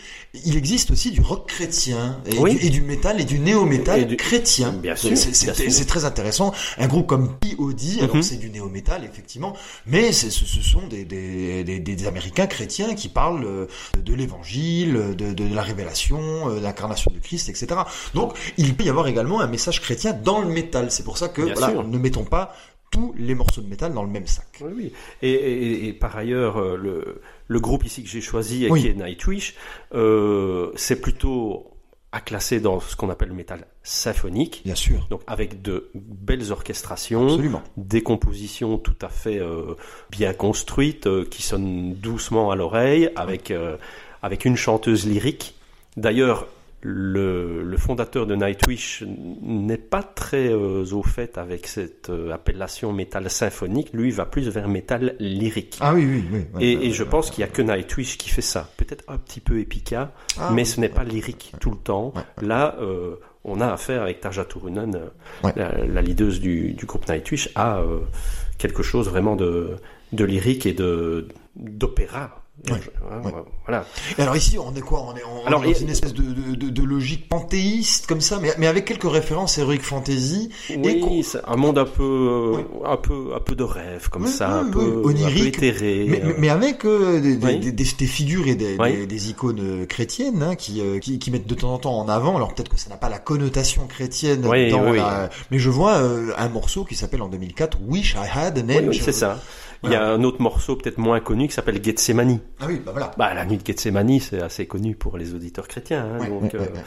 Il 0.46 0.58
existe 0.58 0.90
aussi 0.90 1.12
du 1.12 1.22
rock 1.22 1.48
chrétien 1.48 2.18
et, 2.26 2.40
Oui. 2.40 2.56
du, 2.56 2.66
et 2.66 2.70
du 2.72 2.82
métal 2.82 3.22
et 3.22 3.26
du 3.26 3.38
néo-métal 3.38 4.00
Et 4.02 4.06
du- 4.06 4.18
chrétien. 4.18 4.72
Bien 4.72 4.96
sûr, 4.96 5.16
C'est- 5.16 5.86
très 5.86 6.06
intéressant. 6.06 6.52
Un 6.80 6.88
groupe 6.88 7.06
comme 7.06 7.36
P.O.D., 7.38 8.00
alors 8.02 8.16
Mhm. 8.16 8.22
c'est 8.24 8.38
du 8.38 8.50
néo-métal 8.50 9.04
effectivement, 9.06 9.56
mais 9.86 10.12
ce, 10.14 10.30
ce 10.32 10.62
sont 10.62 10.88
des, 10.88 11.06
des, 11.06 11.64
des, 11.64 11.80
des 11.80 12.08
Américains 12.08 12.48
chrétiens 12.48 12.96
qui 12.96 13.08
parlent 13.08 13.46
euh, 13.46 13.68
de 14.04 14.14
l'évangile, 14.16 15.16
de, 15.16 15.34
de 15.34 15.54
la 15.54 15.62
révélation, 15.62 16.50
euh, 16.50 16.56
de 16.56 16.60
l'incarnation 16.64 17.12
du 17.12 17.20
Christ, 17.20 17.50
etc. 17.50 17.68
Donc 18.16 18.34
il 18.58 18.74
peut 18.76 18.84
y 18.86 18.90
avoir 18.90 19.08
également 19.08 19.42
un 19.42 19.48
message 19.48 19.80
chrétien 19.82 20.14
dans 20.14 20.40
le 20.42 20.48
métal. 20.48 20.92
C'est 20.92 21.04
pour 21.04 21.18
ça 21.20 21.28
que 21.28 21.42
Bien 21.44 21.54
voilà, 21.54 21.74
sûr. 21.74 21.84
ne 21.88 21.98
mettons 22.00 22.24
pas 22.24 22.56
tous 22.92 23.14
les 23.18 23.34
morceaux 23.36 23.62
de 23.62 23.68
métal 23.68 23.94
dans 23.94 24.04
le 24.04 24.10
même 24.10 24.28
sac. 24.28 24.46
Oui, 24.62 24.72
oui. 24.76 24.94
Et, 25.22 25.32
et- 25.32 25.88
et 25.88 25.94
par 25.94 26.16
ailleurs, 26.18 26.58
euh, 26.58 26.78
le, 26.78 27.22
le 27.48 27.60
groupe 27.60 27.86
ici 27.86 28.04
que 28.04 28.10
j'ai 28.10 28.22
choisi, 28.22 28.68
Oui. 28.70 28.82
qui 28.82 28.88
est 28.90 28.94
Nightwish, 28.94 29.56
euh, 29.96 30.72
c'est 30.76 31.02
plutôt 31.02 31.68
à 32.12 32.20
classer 32.20 32.60
dans 32.60 32.82
ce 32.82 32.98
qu'on 32.98 33.10
appelle 33.10 33.30
le 33.30 33.34
métal 33.36 33.66
symphonique, 33.84 34.62
Bien 34.66 34.76
sûr. 34.76 35.08
donc 35.10 35.22
avec 35.28 35.62
de 35.62 35.90
belles 35.96 36.52
orchestrations, 36.52 37.24
Absolument. 37.28 37.64
des 37.78 38.04
compositions 38.04 38.78
tout 38.78 38.98
à 39.02 39.08
fait 39.08 39.40
euh, 39.40 39.76
bien 40.10 40.34
construites, 40.34 41.08
euh, 41.08 41.24
qui 41.24 41.42
sonnent 41.42 41.94
doucement 41.96 42.52
à 42.52 42.58
l'oreille, 42.58 43.10
avec, 43.16 43.54
avec 44.22 44.44
une 44.44 44.58
chanteuse 44.58 45.08
lyrique. 45.08 45.56
D'ailleurs, 45.96 46.48
le, 46.82 47.64
le 47.64 47.78
fondateur 47.78 48.26
de 48.26 48.36
Nightwish 48.36 49.04
n'est 49.42 49.78
pas 49.78 50.04
très 50.04 50.50
euh, 50.50 50.84
au 50.92 51.04
fait 51.04 51.38
avec 51.38 51.68
cette 51.68 52.10
euh, 52.10 52.32
appellation 52.32 52.92
métal 52.92 53.30
symphonique. 53.30 53.90
Lui, 53.94 54.08
il 54.10 54.14
va 54.14 54.26
plus 54.26 54.48
vers 54.50 54.68
métal 54.68 55.16
lyrique. 55.20 55.78
Ah 55.80 55.94
oui, 55.94 56.06
oui, 56.06 56.24
oui. 56.32 56.40
ouais, 56.54 56.64
et, 56.66 56.78
ouais, 56.78 56.86
et 56.88 56.92
je 56.92 57.04
pense 57.04 57.30
qu'il 57.30 57.42
y 57.42 57.44
a 57.44 57.48
que 57.48 57.62
Nightwish 57.62 58.18
qui 58.18 58.30
fait 58.30 58.42
ça. 58.42 58.70
Peut-être 58.78 59.04
un 59.08 59.18
petit 59.18 59.40
peu 59.40 59.60
Epica, 59.60 60.12
Ah, 60.40 60.50
mais 60.54 60.62
oui, 60.64 60.66
ce 60.68 60.80
n'est 60.80 60.90
pas 60.90 61.04
lyrique 61.04 61.54
tout 61.60 61.72
le 61.72 61.78
temps. 61.78 62.14
Là, 62.42 62.76
euh, 62.82 63.16
on 63.44 63.62
a 63.62 63.68
affaire 63.72 64.02
avec 64.02 64.20
Tarja 64.22 64.46
Turunen, 64.46 64.96
euh, 64.96 65.52
la, 65.56 65.86
la 65.86 66.02
leaduse 66.02 66.40
du, 66.40 66.74
du 66.74 66.86
groupe 66.86 67.08
Nightwish, 67.08 67.50
à 67.56 67.80
euh, 67.80 68.00
quelque 68.58 68.84
chose 68.84 69.08
vraiment 69.10 69.36
de, 69.36 69.76
de 70.14 70.26
lyrique 70.26 70.66
et 70.66 70.74
de 70.74 71.28
d'opéra 71.56 72.41
Ouais. 72.70 72.78
Voilà. 73.66 73.86
Et 74.20 74.22
alors 74.22 74.36
ici, 74.36 74.60
on 74.60 74.76
est 74.76 74.82
quoi? 74.82 75.04
On 75.08 75.16
est, 75.16 75.24
on 75.24 75.48
Alors, 75.48 75.64
est 75.66 75.74
dans 75.74 75.80
une 75.80 75.90
espèce 75.90 76.14
de, 76.14 76.22
de, 76.22 76.54
de, 76.56 76.70
de 76.70 76.84
logique 76.84 77.28
panthéiste 77.28 78.06
comme 78.06 78.22
ça, 78.22 78.38
mais, 78.40 78.52
mais 78.60 78.68
avec 78.68 78.86
quelques 78.86 79.10
références 79.10 79.58
heroic 79.58 79.80
fantasy. 79.82 80.50
Oui, 80.78 81.24
un 81.48 81.56
monde 81.56 81.80
un 81.80 81.86
peu, 81.86 82.52
Oui. 82.58 82.64
un 82.86 82.98
peu, 82.98 83.30
un 83.36 83.40
peu 83.40 83.56
de 83.56 83.64
rêve 83.64 84.10
comme 84.10 84.26
Oui, 84.26 84.30
ça, 84.30 84.62
oui, 84.62 84.68
un, 84.68 84.72
peu, 84.72 84.80
oui, 84.80 84.86
un 84.90 85.02
peu 85.02 85.08
onirique. 85.10 85.56
éthéré. 85.56 86.06
mais, 86.08 86.22
euh. 86.24 86.34
mais- 86.38 86.50
avec 86.50 86.86
euh, 86.86 87.20
des, 87.20 87.36
des, 87.38 87.46
Oui. 87.48 87.60
des, 87.60 87.72
des- 87.72 87.84
des 87.98 88.06
figures 88.06 88.48
et 88.48 88.56
des, 88.56 89.30
icônes 89.30 89.60
euh, 89.60 89.86
chrétiennes 89.88 90.44
hein, 90.44 90.56
qui, 90.56 90.84
qui, 91.02 91.18
qui 91.18 91.32
mettent 91.32 91.48
de 91.48 91.56
temps 91.56 91.74
en 91.74 91.80
temps 91.80 91.98
en 91.98 92.10
avant. 92.10 92.36
Alors 92.36 92.54
peut-être 92.54 92.70
que 92.70 92.80
ça 92.80 92.90
n'a 92.92 92.98
pas 92.98 93.10
la 93.10 93.18
connotation 93.20 93.88
chrétienne 93.88 94.42
dans 94.42 94.52
la... 94.54 95.30
Mais 95.50 95.58
je 95.58 95.70
vois 95.72 95.96
euh, 95.96 96.32
un 96.38 96.50
morceau 96.50 96.84
qui 96.86 96.94
s'appelle 96.96 97.24
en 97.24 97.28
2004 97.30 97.80
Wish 97.88 98.14
I 98.16 98.28
Had 98.38 98.60
an 98.60 98.64
Angel. 98.70 98.90
oui, 98.90 99.02
c'est 99.04 99.12
ça. 99.14 99.40
Il 99.84 99.92
y 99.92 99.96
a 99.96 100.06
un 100.06 100.24
autre 100.24 100.42
morceau 100.42 100.76
peut-être 100.76 101.00
moins 101.00 101.20
connu 101.20 101.48
qui 101.48 101.54
s'appelle 101.56 101.84
Gethsemane. 101.84 102.40
Ah 102.60 102.66
oui, 102.68 102.80
bah 102.86 102.92
voilà. 102.92 103.12
Bah, 103.18 103.34
la 103.34 103.46
nuit 103.46 103.58
de 103.58 103.66
Gethsemane, 103.66 104.20
c'est 104.20 104.42
assez 104.42 104.68
connu 104.68 104.96
pour 104.96 105.18
les 105.18 105.34
auditeurs 105.34 105.68
chrétiens. 105.68 106.06
hein, 106.06 106.20
Ouais, 106.20 106.28
donc, 106.30 106.44
ouais, 106.44 106.56
euh, 106.56 106.60
ouais. 106.60 106.84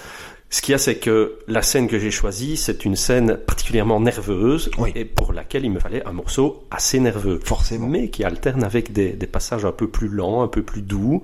Ce 0.50 0.62
qu'il 0.62 0.70
y 0.70 0.74
a, 0.76 0.78
c'est 0.78 0.96
que 0.96 1.38
la 1.48 1.62
scène 1.62 1.88
que 1.88 1.98
j'ai 1.98 2.12
choisie, 2.12 2.56
c'est 2.56 2.84
une 2.84 2.94
scène 2.94 3.36
particulièrement 3.36 3.98
nerveuse 3.98 4.70
Oui. 4.78 4.92
et 4.94 5.04
pour 5.04 5.32
laquelle 5.32 5.64
il 5.64 5.72
me 5.72 5.80
fallait 5.80 6.06
un 6.06 6.12
morceau 6.12 6.64
assez 6.70 7.00
nerveux. 7.00 7.40
Forcément. 7.42 7.88
Mais 7.88 8.08
qui 8.10 8.22
alterne 8.22 8.62
avec 8.62 8.92
des, 8.92 9.10
des 9.14 9.26
passages 9.26 9.64
un 9.64 9.72
peu 9.72 9.88
plus 9.88 10.06
lents, 10.06 10.42
un 10.42 10.48
peu 10.48 10.62
plus 10.62 10.82
doux, 10.82 11.22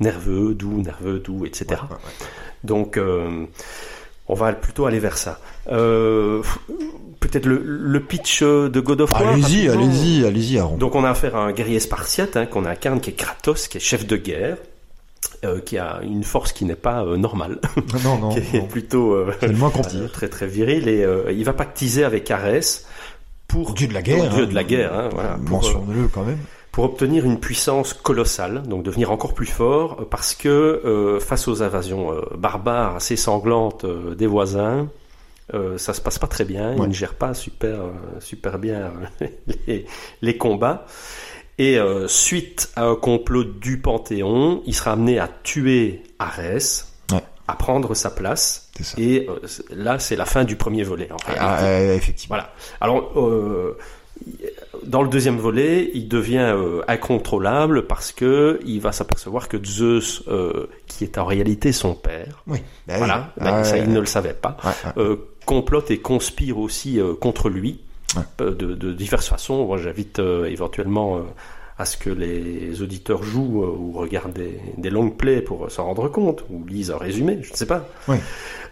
nerveux, 0.00 0.54
doux, 0.54 0.82
nerveux, 0.82 1.20
doux, 1.20 1.46
etc. 1.46 1.82
Donc, 2.64 2.96
euh, 2.96 3.46
on 4.26 4.34
va 4.34 4.52
plutôt 4.54 4.86
aller 4.86 4.98
vers 4.98 5.18
ça. 5.18 5.38
Euh, 5.70 6.42
Peut-être 7.20 7.46
le, 7.46 7.62
le 7.64 8.00
pitch 8.00 8.42
de 8.42 8.80
God 8.80 9.00
of 9.02 9.12
War. 9.12 9.28
Allez-y, 9.28 9.68
allez-y, 9.68 10.24
allez-y, 10.26 10.58
Aaron. 10.58 10.76
Donc 10.76 10.96
on 10.96 11.04
a 11.04 11.10
affaire 11.10 11.36
à 11.36 11.44
un 11.44 11.52
guerrier 11.52 11.78
spartiate 11.78 12.36
hein, 12.36 12.46
qu'on 12.46 12.64
incarne, 12.64 13.00
qui 13.00 13.10
est 13.10 13.14
Kratos, 13.14 13.68
qui 13.68 13.76
est 13.76 13.80
chef 13.80 14.06
de 14.06 14.16
guerre, 14.16 14.56
euh, 15.44 15.60
qui 15.60 15.78
a 15.78 16.00
une 16.02 16.24
force 16.24 16.52
qui 16.52 16.64
n'est 16.64 16.74
pas 16.74 17.04
euh, 17.04 17.16
normale, 17.16 17.60
non, 18.04 18.18
non, 18.18 18.28
qui 18.34 18.56
est 18.56 18.60
non. 18.60 18.66
plutôt 18.66 19.12
euh, 19.12 19.32
le 19.40 19.52
moins 19.52 19.72
euh, 19.94 20.08
très 20.08 20.28
très 20.28 20.46
viril, 20.48 20.88
et 20.88 21.04
euh, 21.04 21.30
il 21.32 21.44
va 21.44 21.52
pactiser 21.52 22.02
avec 22.04 22.28
Arès 22.30 22.86
pour 23.46 23.72
Dieu 23.74 23.86
de 23.86 23.94
la 23.94 24.02
guerre. 24.02 24.28
Dieu 24.30 24.44
hein. 24.44 24.46
de 24.48 24.54
la 24.54 24.64
guerre, 24.64 24.92
hein, 24.92 25.08
voilà, 25.12 25.34
euh, 25.34 26.08
quand 26.12 26.24
même. 26.24 26.38
pour 26.72 26.84
obtenir 26.84 27.24
une 27.24 27.38
puissance 27.38 27.92
colossale, 27.94 28.62
donc 28.66 28.82
devenir 28.82 29.12
encore 29.12 29.34
plus 29.34 29.46
fort, 29.46 29.98
euh, 30.00 30.04
parce 30.10 30.34
que 30.34 30.48
euh, 30.48 31.20
face 31.20 31.46
aux 31.48 31.62
invasions 31.62 32.12
euh, 32.12 32.20
barbares 32.36 32.96
assez 32.96 33.16
sanglantes 33.16 33.84
euh, 33.84 34.14
des 34.16 34.26
voisins, 34.26 34.88
euh, 35.54 35.76
ça 35.78 35.92
se 35.94 36.00
passe 36.00 36.18
pas 36.18 36.26
très 36.26 36.44
bien. 36.44 36.70
Ouais. 36.72 36.84
Il 36.84 36.88
ne 36.88 36.94
gère 36.94 37.14
pas 37.14 37.34
super 37.34 37.80
euh, 37.82 37.92
super 38.20 38.58
bien 38.58 38.92
euh, 39.22 39.26
les, 39.66 39.86
les 40.22 40.36
combats. 40.36 40.86
Et 41.58 41.78
euh, 41.78 42.08
suite 42.08 42.70
à 42.76 42.84
un 42.84 42.96
complot 42.96 43.44
du 43.44 43.78
Panthéon, 43.78 44.62
il 44.66 44.74
sera 44.74 44.92
amené 44.92 45.18
à 45.18 45.28
tuer 45.42 46.02
Arès, 46.18 46.88
Ouais. 47.12 47.20
à 47.46 47.54
prendre 47.56 47.94
sa 47.94 48.10
place. 48.10 48.70
Et 48.96 49.26
euh, 49.28 49.38
là, 49.70 49.98
c'est 49.98 50.16
la 50.16 50.24
fin 50.24 50.44
du 50.44 50.56
premier 50.56 50.82
volet. 50.82 51.08
En. 51.12 51.16
Ah, 51.38 51.92
effectivement. 51.92 52.36
Voilà. 52.36 52.52
Alors, 52.80 53.12
dans 54.84 55.02
le 55.02 55.08
deuxième 55.08 55.36
volet, 55.36 55.90
il 55.94 56.08
devient 56.08 56.38
euh, 56.54 56.80
incontrôlable 56.88 57.86
parce 57.86 58.12
que 58.12 58.60
il 58.64 58.80
va 58.80 58.92
s'apercevoir 58.92 59.48
que 59.48 59.62
Zeus, 59.64 60.22
euh, 60.28 60.66
qui 60.86 61.04
est 61.04 61.18
en 61.18 61.24
réalité 61.24 61.72
son 61.72 61.94
père, 61.94 62.42
Oui. 62.46 62.62
Bah 62.86 62.94
voilà, 62.98 63.32
Ah, 63.40 63.44
ben, 63.44 63.64
ça 63.64 63.78
il 63.78 63.90
ne 63.92 64.00
le 64.00 64.06
savait 64.06 64.32
pas, 64.34 64.56
euh, 64.96 65.16
complote 65.44 65.90
et 65.90 65.98
conspire 65.98 66.58
aussi 66.58 67.00
euh, 67.00 67.14
contre 67.14 67.48
lui 67.48 67.80
Ouais. 68.16 68.22
euh, 68.42 68.54
de, 68.54 68.74
de 68.74 68.92
diverses 68.92 69.28
façons. 69.28 69.64
Moi, 69.66 69.78
j'invite 69.78 70.18
euh, 70.18 70.44
éventuellement 70.44 71.22
à 71.78 71.86
ce 71.86 71.96
que 71.96 72.10
les 72.10 72.82
auditeurs 72.82 73.22
jouent 73.22 73.64
ou 73.64 73.92
regardent 73.92 74.34
des, 74.34 74.60
des 74.76 74.90
long 74.90 75.08
plays 75.08 75.40
pour 75.40 75.70
s'en 75.70 75.84
rendre 75.86 76.08
compte 76.08 76.44
ou 76.50 76.62
lisent 76.66 76.90
un 76.90 76.98
résumé, 76.98 77.38
je 77.40 77.50
ne 77.52 77.56
sais 77.56 77.64
pas. 77.66 77.88
Oui. 78.08 78.16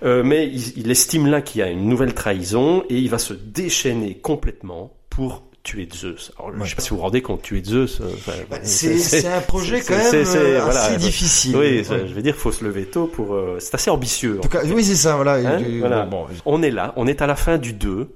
Euh, 0.03 0.23
mais 0.23 0.47
il, 0.47 0.77
il 0.79 0.91
estime 0.91 1.27
là 1.27 1.41
qu'il 1.41 1.61
y 1.61 1.63
a 1.63 1.71
une 1.71 1.89
nouvelle 1.89 2.13
trahison 2.13 2.85
et 2.91 2.99
il 2.99 3.09
va 3.09 3.17
se 3.19 3.33
déchaîner 3.33 4.15
complètement 4.19 4.93
pour 5.09 5.43
tuer 5.63 5.89
Zeus. 5.93 6.33
Alors, 6.39 6.53
je 6.55 6.61
Ouais. 6.61 6.69
sais 6.69 6.75
pas 6.77 6.83
si 6.83 6.91
vous 6.91 6.97
vous 6.97 7.03
rendez 7.03 7.21
compte, 7.23 7.43
tuer 7.43 7.63
Zeus, 7.65 8.01
euh, 8.01 8.05
enfin, 8.15 8.33
Bah, 8.51 8.57
C'est 8.63 9.27
un 9.27 9.41
projet 9.41 9.81
quand 9.83 9.97
même 9.97 10.15
euh, 10.15 10.61
voilà, 10.65 10.85
assez 10.85 10.97
difficile. 10.97 11.57
Oui, 11.57 11.79
Ouais. 11.79 11.85
je 12.09 12.15
veux 12.15 12.23
dire, 12.23 12.35
faut 12.35 12.53
se 12.53 12.65
lever 12.65 12.87
tôt 12.87 13.07
pour. 13.07 13.35
euh, 13.35 13.57
c'est 13.61 13.75
assez 13.75 13.91
ambitieux. 13.91 14.39
En 14.39 14.43
tout 14.43 14.49
cas, 14.49 14.65
oui, 14.65 14.83
c'est 14.85 14.95
ça, 14.97 15.17
voilà. 15.17 15.35
Hein, 15.35 15.63
voilà. 15.81 16.03
bon, 16.07 16.27
On 16.47 16.63
est 16.63 16.71
là, 16.71 16.93
on 16.97 17.07
est 17.07 17.21
à 17.23 17.27
la 17.27 17.37
fin 17.37 17.59
du 17.59 17.73
2, 17.75 18.09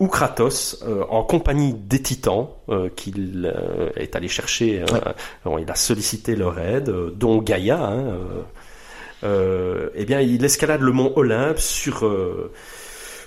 où 0.00 0.06
Kratos, 0.08 0.82
euh, 0.86 1.04
en 1.10 1.22
compagnie 1.24 1.72
des 1.74 2.00
titans, 2.02 2.48
euh, 2.68 2.88
qu'il 2.94 3.52
est 3.96 4.14
allé 4.16 4.28
chercher, 4.28 4.84
Ouais. 4.92 5.00
bon, 5.44 5.58
il 5.58 5.70
a 5.70 5.74
sollicité 5.74 6.36
leur 6.36 6.58
aide, 6.60 6.92
dont 7.16 7.38
Gaïa, 7.42 7.80
hein, 7.82 8.18
eh 9.22 10.04
bien, 10.04 10.20
il 10.20 10.44
escalade 10.44 10.80
le 10.82 10.92
mont 10.92 11.12
Olympe 11.16 11.58
sur, 11.58 12.08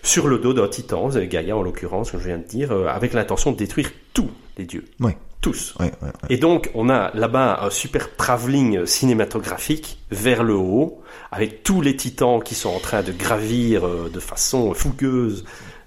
sur 0.03 0.27
le 0.27 0.39
dos 0.39 0.53
d'un 0.53 0.67
titan, 0.67 1.09
euh, 1.15 1.25
Gaïa 1.25 1.55
en 1.55 1.61
l'occurrence, 1.61 2.11
comme 2.11 2.19
je 2.19 2.27
viens 2.27 2.37
de 2.37 2.47
dire, 2.47 2.71
euh, 2.71 2.87
avec 2.87 3.13
l'intention 3.13 3.51
de 3.51 3.57
détruire 3.57 3.91
tous 4.13 4.29
les 4.57 4.65
dieux. 4.65 4.85
Ouais. 4.99 5.17
Tous. 5.39 5.75
ouais, 5.79 5.85
ouais, 5.85 6.07
ouais. 6.07 6.11
Et 6.29 6.37
donc, 6.37 6.71
on 6.73 6.89
a 6.89 7.11
là-bas 7.13 7.59
un 7.61 7.69
super 7.69 8.15
travelling 8.15 8.87
cinématographique 8.87 9.99
vers 10.09 10.41
le 10.43 10.55
haut, 10.55 11.03
avec 11.31 11.61
tous 11.61 11.81
les 11.81 11.95
titans 11.95 12.41
qui 12.41 12.55
sont 12.55 12.69
en 12.69 12.79
train 12.79 13.03
de 13.03 13.11
gravir 13.11 13.85
euh, 13.85 14.09
de 14.11 14.19
façon 14.19 14.73
fougueuse 14.73 15.45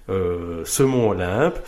euh, 0.09 0.63
ce 0.65 0.83
mont 0.83 1.09
Olympe. 1.09 1.59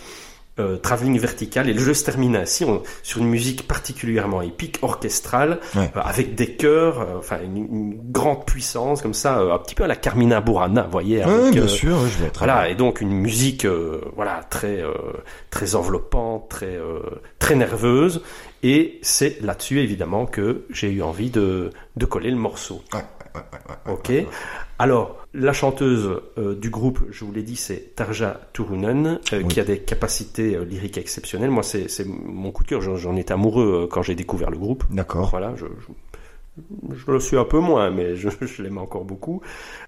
Euh, 0.60 0.78
travelling 0.78 1.18
vertical 1.20 1.68
et 1.68 1.74
le 1.74 1.80
jeu 1.80 1.96
se 1.96 2.06
termine 2.06 2.36
ainsi 2.36 2.64
on- 2.64 2.84
sur 3.02 3.18
une 3.22 3.28
musique 3.28 3.68
particulièrement 3.68 4.44
épique, 4.44 4.78
orchestrale, 4.84 5.60
Ouais. 5.76 5.90
euh, 5.98 6.00
avec 6.04 6.36
des 6.36 6.56
chœurs, 6.56 7.02
euh, 7.02 7.18
enfin 7.18 7.38
une, 7.44 7.58
une 7.58 8.12
grande 8.12 8.46
puissance 8.46 9.02
comme 9.02 9.16
ça, 9.16 9.40
euh, 9.40 9.52
un 9.52 9.58
petit 9.58 9.74
peu 9.74 9.84
à 9.84 9.88
la 9.88 9.96
Carmina 9.96 10.42
Burana, 10.42 10.84
vous 10.84 10.92
voyez. 10.92 11.26
Ouais, 11.26 11.50
bien 11.50 11.68
sûr, 11.68 11.98
je 12.06 12.20
vais 12.20 12.28
être. 12.28 12.38
voilà, 12.38 12.70
et 12.70 12.76
donc 12.76 13.02
une 13.02 13.14
musique 13.14 13.66
euh, 13.66 14.00
voilà 14.16 14.42
très 14.48 14.80
euh, 14.80 14.94
très 15.50 15.74
enveloppante, 15.74 16.50
très 16.50 16.76
euh, 16.76 17.00
très 17.40 17.56
nerveuse, 17.56 18.22
et 18.62 19.00
c'est 19.02 19.42
là-dessus 19.42 19.80
évidemment 19.80 20.28
que 20.28 20.66
j'ai 20.70 20.92
eu 20.92 21.02
envie 21.02 21.32
de 21.32 21.72
de 21.98 22.06
coller 22.06 22.30
le 22.30 22.38
morceau. 22.38 22.84
Ouais, 22.94 23.02
ouais, 23.36 23.94
Ok. 23.94 24.12
Alors 24.80 25.18
la 25.34 25.54
chanteuse 25.54 26.22
euh, 26.38 26.56
du 26.56 26.70
groupe, 26.70 27.00
je 27.10 27.26
vous 27.26 27.32
l'ai 27.32 27.42
dit, 27.44 27.56
c'est 27.56 27.96
Tarja 27.96 28.40
Turunen, 28.54 29.20
euh, 29.34 29.42
Oui. 29.42 29.48
qui 29.48 29.60
a 29.60 29.64
des 29.64 29.80
capacités 29.80 30.56
euh, 30.56 30.64
lyriques 30.64 30.98
exceptionnelles. 30.98 31.50
Moi, 31.52 31.64
c'est 31.64 31.88
mon 32.06 32.52
coup 32.52 32.64
de 32.64 32.70
cœur. 32.70 32.82
J'en 32.82 33.16
étais 33.16 33.34
amoureux 33.34 33.88
quand 33.92 34.02
j'ai 34.04 34.16
découvert 34.16 34.52
le 34.52 34.58
groupe. 34.58 34.84
D'accord. 34.90 35.30
Voilà, 35.30 35.54
je, 35.56 35.66
je, 35.66 35.88
je 36.96 37.12
le 37.12 37.20
suis 37.20 37.38
un 37.38 37.46
peu 37.46 37.60
moins, 37.60 37.90
mais 37.90 38.16
je, 38.16 38.30
je 38.42 38.62
l'aime 38.62 38.78
encore 38.78 39.06
beaucoup. 39.06 39.42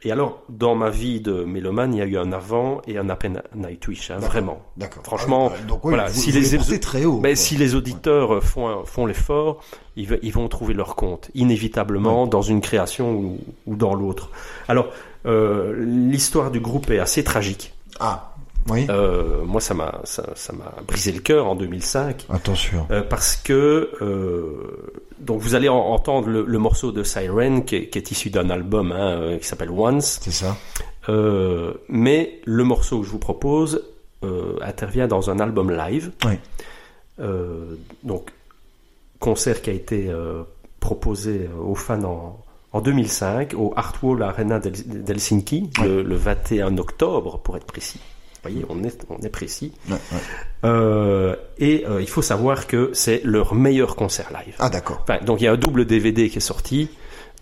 Et 0.04 0.12
alors, 0.12 0.41
dans 0.49 0.75
ma 0.75 0.89
vie 0.89 1.21
de 1.21 1.43
mélomane, 1.43 1.93
il 1.93 1.97
y 1.99 2.01
a 2.01 2.06
eu 2.06 2.17
un 2.17 2.32
avant 2.32 2.82
et 2.88 2.97
un 2.97 3.10
après 3.10 3.32
Nightwish, 3.56 4.12
hein, 4.12 4.17
vraiment. 4.17 4.62
D'accord. 4.78 5.04
Franchement, 5.04 5.51
Ah, 5.54 5.62
donc, 5.67 5.82
voilà, 5.84 6.08
vous, 6.08 6.19
si 6.19 6.32
vous 6.32 6.39
les- 6.39 6.71
les 6.71 6.80
très 6.80 7.06
haut. 7.06 7.19
Mais 7.21 7.30
quoi. 7.34 7.36
si 7.36 7.56
les 7.58 7.75
auditeurs 7.75 8.36
euh, 8.36 8.41
font, 8.41 8.67
un- 8.67 8.86
font 8.86 9.06
l'effort, 9.06 9.62
ils, 9.95 10.07
vont 10.34 10.47
trouver 10.47 10.74
leur 10.74 10.95
compte, 10.95 11.30
inévitablement, 11.36 12.28
dans 12.28 12.41
une 12.41 12.61
création 12.61 13.11
ou, 13.13 13.39
ou 13.68 13.76
dans 13.76 13.93
l'autre. 13.93 14.30
Alors, 14.68 14.88
euh, 15.26 15.74
l'histoire 15.86 16.51
du 16.51 16.59
groupe 16.59 16.89
est 16.89 16.99
assez 16.99 17.24
tragique. 17.24 17.74
Ah, 17.99 18.32
oui. 18.70 18.88
Euh, 18.89 19.43
moi, 19.45 19.61
ça 19.61 19.74
m'a 19.76 20.01
ça, 20.03 20.24
m'a 20.53 20.74
brisé 20.88 21.11
le 21.11 21.20
cœur 21.20 21.45
en 21.47 21.55
2005. 21.55 22.26
Attention. 22.30 22.88
Euh, 22.91 23.03
parce 23.03 23.36
que 23.36 23.91
euh, 24.01 25.03
donc 25.20 25.41
vous 25.41 25.55
allez 25.55 25.70
en- 25.70 25.78
entendre 25.78 26.28
le, 26.28 26.43
le 26.45 26.57
morceau 26.59 26.91
de 26.91 27.03
Siren 27.03 27.63
qui 27.66 27.76
est, 27.76 27.88
qui 27.89 27.97
est 27.97 28.11
issu 28.11 28.30
d'un 28.30 28.49
album 28.49 28.91
hein, 28.91 29.20
euh, 29.22 29.38
qui 29.38 29.47
s'appelle 29.47 29.72
Once, 29.72 30.20
C'est 30.22 30.32
ça. 30.32 30.57
Euh, 31.09 31.74
mais 31.89 32.39
le 32.45 32.63
morceau 32.63 32.99
que 32.99 33.05
je 33.05 33.11
vous 33.11 33.20
propose 33.20 33.84
euh, 34.24 34.57
intervient 34.61 35.07
dans 35.07 35.30
un 35.30 35.39
album 35.39 35.72
live. 35.72 36.11
Oui. 36.26 36.34
Euh, 37.20 37.76
donc 38.03 38.32
concert 39.20 39.61
qui 39.61 39.70
a 39.70 39.74
été 39.74 40.11
proposé 40.80 41.49
aux 41.66 41.76
fans 41.76 42.03
en, 42.03 42.43
en 42.74 42.82
2005 42.82 43.53
au 43.55 43.74
Artwall 43.76 44.22
Arena 44.24 44.59
d'Hel- 44.59 45.03
d'Helsinki 45.03 45.70
le, 45.82 46.01
le 46.03 46.16
21 46.16 46.78
octobre 46.78 47.39
pour 47.39 47.55
être 47.57 47.66
précis. 47.66 47.99
Vous 48.46 48.52
voyez, 48.52 48.66
on 48.70 48.84
est, 48.84 49.06
on 49.10 49.18
est 49.22 49.30
précis. 49.30 49.72
Ouais, 49.89 49.96
ouais. 49.96 50.20
Euh, 50.66 51.36
et 51.58 51.84
euh, 51.88 52.00
il 52.00 52.08
faut 52.08 52.22
savoir 52.22 52.68
que 52.68 52.91
c'est 52.93 53.22
leur 53.24 53.56
meilleur 53.56 53.96
concert 53.96 54.30
live. 54.32 54.56
Ah, 54.60 54.70
d'accord. 54.70 55.00
Enfin, 55.02 55.18
donc 55.24 55.41
il 55.41 55.46
y 55.46 55.48
a 55.48 55.52
un 55.52 55.58
double 55.58 55.86
DVD 55.86 56.30
qui 56.30 56.38
est 56.38 56.41
sorti. 56.41 56.89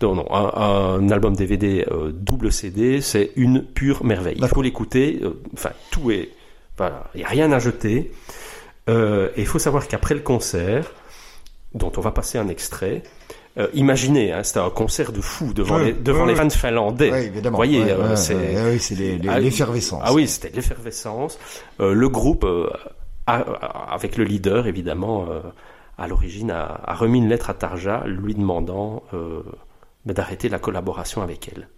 Non, 0.00 0.14
non, 0.14 0.26
un, 0.32 1.00
un 1.00 1.10
album 1.10 1.36
DVD 1.36 1.86
euh, 1.90 2.10
double 2.10 2.52
CD, 2.52 3.02
c'est 3.02 3.32
une 3.36 3.62
pure 3.62 4.02
merveille. 4.04 4.36
Il 4.38 4.48
faut 4.48 4.62
l'écouter. 4.62 5.20
Enfin, 5.52 5.70
tout 5.90 6.10
est. 6.10 6.30
Voilà, 6.78 7.04
il 7.14 7.18
n'y 7.18 7.24
a 7.24 7.28
rien 7.28 7.52
à 7.52 7.58
jeter. 7.58 8.10
Et 8.88 9.30
il 9.36 9.46
faut 9.46 9.58
savoir 9.58 9.86
qu'après 9.88 10.14
le 10.14 10.20
concert, 10.20 10.90
dont 11.74 11.92
on 11.96 12.00
va 12.00 12.12
passer 12.12 12.38
un 12.38 12.48
extrait, 12.48 13.02
euh, 13.58 13.68
imaginez, 13.74 14.32
hein, 14.32 14.42
c'était 14.42 14.60
un 14.60 14.70
concert 14.70 15.12
de 15.12 15.20
fou 15.20 15.52
devant 15.54 15.78
les, 15.78 15.92
devant 15.92 16.24
les 16.26 16.34
fans 16.34 16.50
finlandais. 16.50 17.10
Oui, 17.12 17.18
évidemment. 17.26 17.50
Vous 17.56 17.56
voyez, 17.64 17.90
euh, 17.90 18.16
c'est 18.16 18.34
les- 18.94 19.20
Ah, 19.28 19.38
l'effervescence. 19.38 20.02
ah 20.04 20.12
oui, 20.12 20.26
c'était 20.28 20.50
l'effervescence. 20.54 21.38
Euh, 21.80 21.92
le 21.94 22.08
groupe, 22.08 22.44
euh, 22.44 22.68
a- 23.26 23.38
avec 23.92 24.16
le 24.16 24.24
leader 24.24 24.66
évidemment, 24.66 25.26
à 25.98 26.08
l'origine, 26.08 26.50
a, 26.50 26.80
a 26.84 26.94
remis 26.94 27.18
une 27.18 27.28
lettre 27.28 27.50
à 27.50 27.54
Tarja 27.54 28.02
lui 28.06 28.34
demandant 28.34 29.02
bah, 30.04 30.12
d'arrêter 30.12 30.48
la 30.48 30.58
collaboration 30.58 31.22
avec 31.22 31.48
elle. 31.54 31.68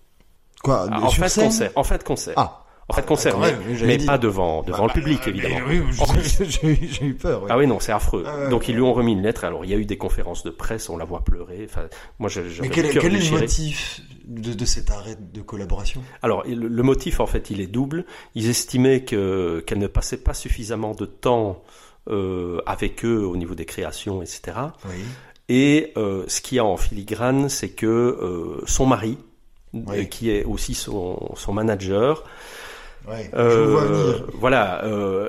Quoi 0.64 0.86
Ah, 0.90 1.00
en, 1.02 1.10
fin 1.10 1.26
de 1.26 1.44
concert, 1.46 1.70
en 1.76 1.84
fin 1.84 1.96
de 1.98 2.02
concert. 2.02 2.34
Ah. 2.36 2.62
En 2.88 2.94
Ah, 2.96 3.02
concert, 3.02 3.32
quand 3.32 3.40
mais, 3.40 3.52
même, 3.98 4.06
pas 4.06 4.16
devant, 4.16 4.62
devant 4.62 4.86
Bah, 4.86 4.92
le 4.94 5.00
public, 5.00 5.20
euh, 5.26 5.30
évidemment. 5.30 5.56
oui, 5.68 5.82
j'ai- 6.22 6.44
j'ai 6.44 6.66
eu- 6.68 6.88
j'ai 6.88 7.04
eu 7.06 7.14
peur. 7.14 7.42
oui. 7.42 7.48
Ah 7.50 7.58
oui, 7.58 7.66
non, 7.66 7.80
c'est 7.80 7.90
affreux. 7.90 8.22
Ah 8.24 8.46
Donc 8.48 8.68
ils 8.68 8.76
lui 8.76 8.82
ont 8.82 8.92
remis 8.94 9.12
une 9.12 9.22
lettre. 9.22 9.44
Alors 9.44 9.64
il 9.64 9.70
y 9.72 9.74
a 9.74 9.76
eu 9.76 9.84
des 9.86 9.98
conférences 9.98 10.44
de 10.44 10.50
presse, 10.50 10.88
on 10.88 10.96
la 10.96 11.04
voit 11.04 11.24
pleurer. 11.24 11.66
Enfin, 11.68 11.88
moi, 12.20 12.28
j'avais 12.28 12.48
Mais 12.60 12.68
quel, 12.68 12.86
est 12.86 12.92
le 12.92 13.30
motif 13.40 14.02
de, 14.24 14.52
de 14.52 14.64
cet 14.64 14.92
arrêt 14.92 15.16
de 15.20 15.40
collaboration? 15.40 16.00
Alors 16.22 16.44
le, 16.46 16.68
le 16.68 16.82
motif, 16.84 17.18
en 17.18 17.26
fait, 17.26 17.50
il 17.50 17.60
est 17.60 17.66
double. 17.66 18.04
Ils 18.36 18.48
estimaient 18.48 19.02
que 19.02 19.64
qu'elle 19.66 19.78
ne 19.80 19.88
passait 19.88 20.18
pas 20.18 20.34
suffisamment 20.34 20.92
de 20.94 21.06
temps 21.06 21.64
euh, 22.08 22.60
avec 22.66 23.04
eux 23.04 23.24
au 23.26 23.36
niveau 23.36 23.56
des 23.56 23.64
créations, 23.64 24.22
etc. 24.22 24.42
Oui. 24.88 24.94
Et 25.48 25.92
euh, 25.96 26.22
ce 26.28 26.40
qu'il 26.40 26.56
y 26.56 26.58
a 26.60 26.64
en 26.64 26.76
filigrane, 26.76 27.48
c'est 27.48 27.70
que 27.70 27.86
euh, 27.86 28.62
son 28.66 28.86
mari, 28.86 29.18
Oui. 29.74 30.08
qui 30.08 30.30
est 30.30 30.44
aussi 30.44 30.74
son, 30.74 31.32
son 31.34 31.52
manager, 31.52 32.22
Ouais. 33.08 33.30
Euh, 33.34 34.18
voilà, 34.34 34.84
euh, 34.84 35.28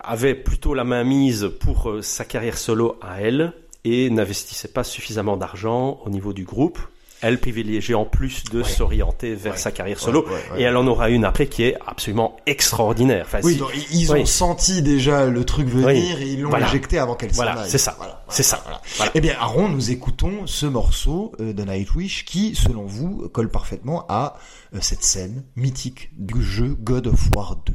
avait 0.00 0.34
plutôt 0.34 0.74
la 0.74 0.84
main 0.84 1.04
mise 1.04 1.50
pour 1.60 1.90
euh, 1.90 2.02
sa 2.02 2.24
carrière 2.24 2.58
solo 2.58 2.96
à 3.00 3.20
elle 3.20 3.52
et 3.84 4.10
n'investissait 4.10 4.68
pas 4.68 4.84
suffisamment 4.84 5.36
d'argent 5.36 6.00
au 6.04 6.10
niveau 6.10 6.32
du 6.32 6.44
groupe. 6.44 6.78
Elle 7.20 7.38
privilégiait 7.40 7.94
en 7.94 8.04
plus 8.04 8.44
de 8.52 8.62
s'orienter 8.62 9.34
vers 9.34 9.58
sa 9.58 9.72
carrière 9.72 9.98
solo 9.98 10.24
et 10.56 10.62
elle 10.62 10.76
en 10.76 10.86
aura 10.86 11.10
une 11.10 11.24
après 11.24 11.46
qui 11.46 11.64
est 11.64 11.76
absolument 11.86 12.36
extraordinaire. 12.46 13.24
Enfin, 13.26 13.40
Oui, 13.42 13.56
donc, 13.56 13.70
ils- 13.92 14.10
ont 14.12 14.14
oui. 14.14 14.26
senti 14.26 14.82
déjà 14.82 15.26
le 15.26 15.44
truc 15.44 15.66
venir 15.68 15.86
Oui. 15.86 16.14
et 16.20 16.32
ils 16.34 16.40
l'ont 16.42 16.50
Voilà. 16.50 16.68
éjecté 16.68 16.98
avant 16.98 17.14
qu'elle 17.16 17.30
s'en 17.30 17.42
Voilà, 17.42 17.60
aille. 17.62 17.70
c'est 17.70 17.78
ça. 17.78 17.94
Voilà, 17.98 18.22
C'est 18.28 18.42
ça. 18.42 18.62
voilà. 18.96 19.12
Eh 19.14 19.20
bien, 19.20 19.34
Aaron, 19.40 19.68
nous 19.68 19.90
écoutons 19.90 20.46
ce 20.46 20.66
morceau 20.66 21.32
euh, 21.40 21.52
de 21.52 21.64
Nightwish 21.64 22.24
qui, 22.24 22.54
selon 22.54 22.84
vous, 22.86 23.28
colle 23.32 23.50
parfaitement 23.50 24.04
à 24.08 24.36
euh, 24.74 24.78
cette 24.80 25.02
scène 25.02 25.44
mythique 25.56 26.10
du 26.16 26.42
jeu 26.42 26.76
God 26.80 27.08
of 27.08 27.20
War 27.34 27.56
2. 27.66 27.72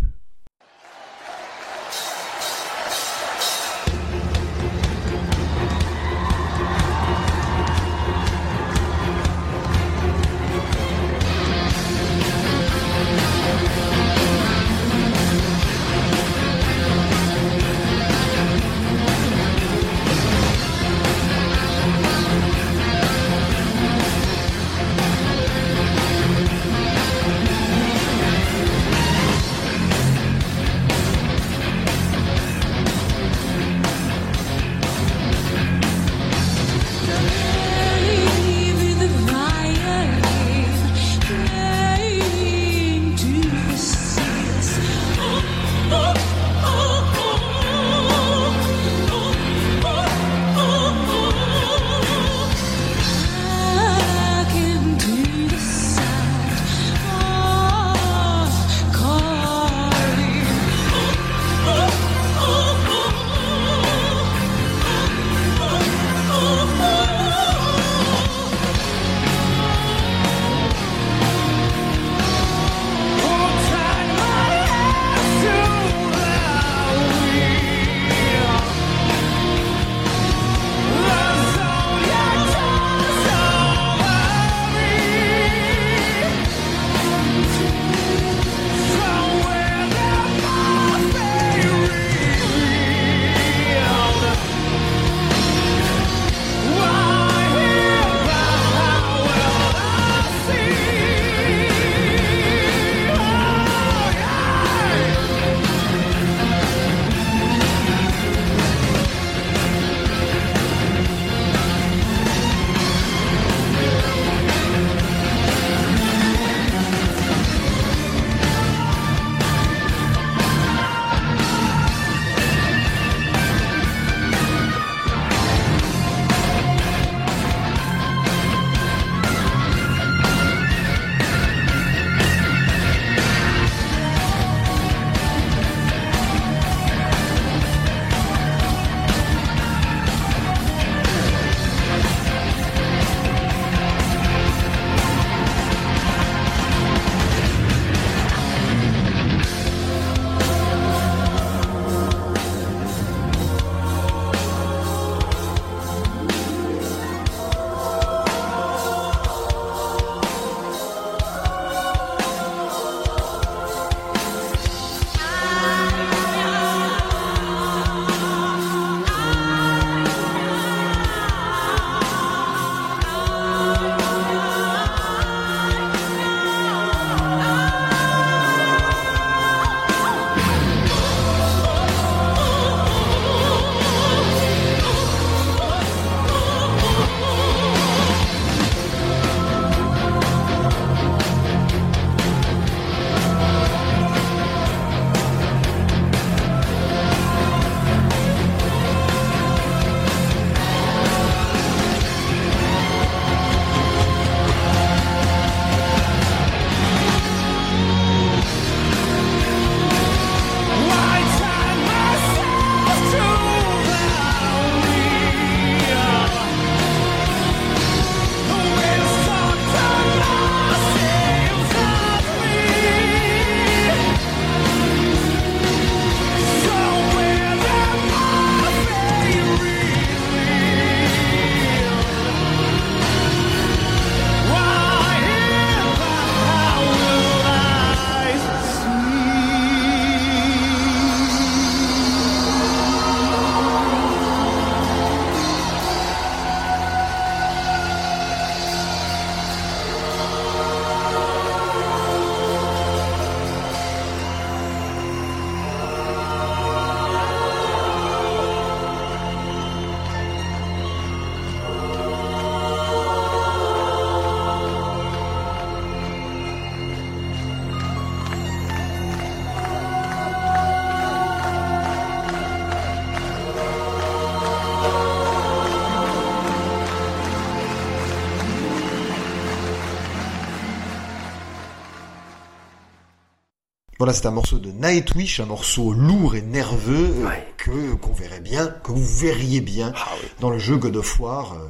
Voilà, 284.04 284.12
c'est 284.18 284.26
un 284.26 284.32
morceau 284.32 284.58
de 284.60 284.70
Nightwish, 284.70 285.40
un 285.40 285.46
morceau 285.46 285.94
lourd 285.94 286.36
et 286.36 286.42
nerveux 286.42 287.16
euh, 287.22 287.26
Ouais. 287.26 287.48
que 287.56 287.94
qu'on 288.02 288.12
verrait 288.12 288.42
bien, 288.42 288.68
que 288.84 288.92
vous 288.92 289.02
verriez 289.02 289.62
bien 289.62 289.94
Ah 289.96 290.10
oui. 290.22 290.28
dans 290.42 290.50
le 290.50 290.60
jeu 290.60 290.76
God 290.76 290.98
of 290.98 291.20
War. 291.22 291.54
euh. 291.54 291.70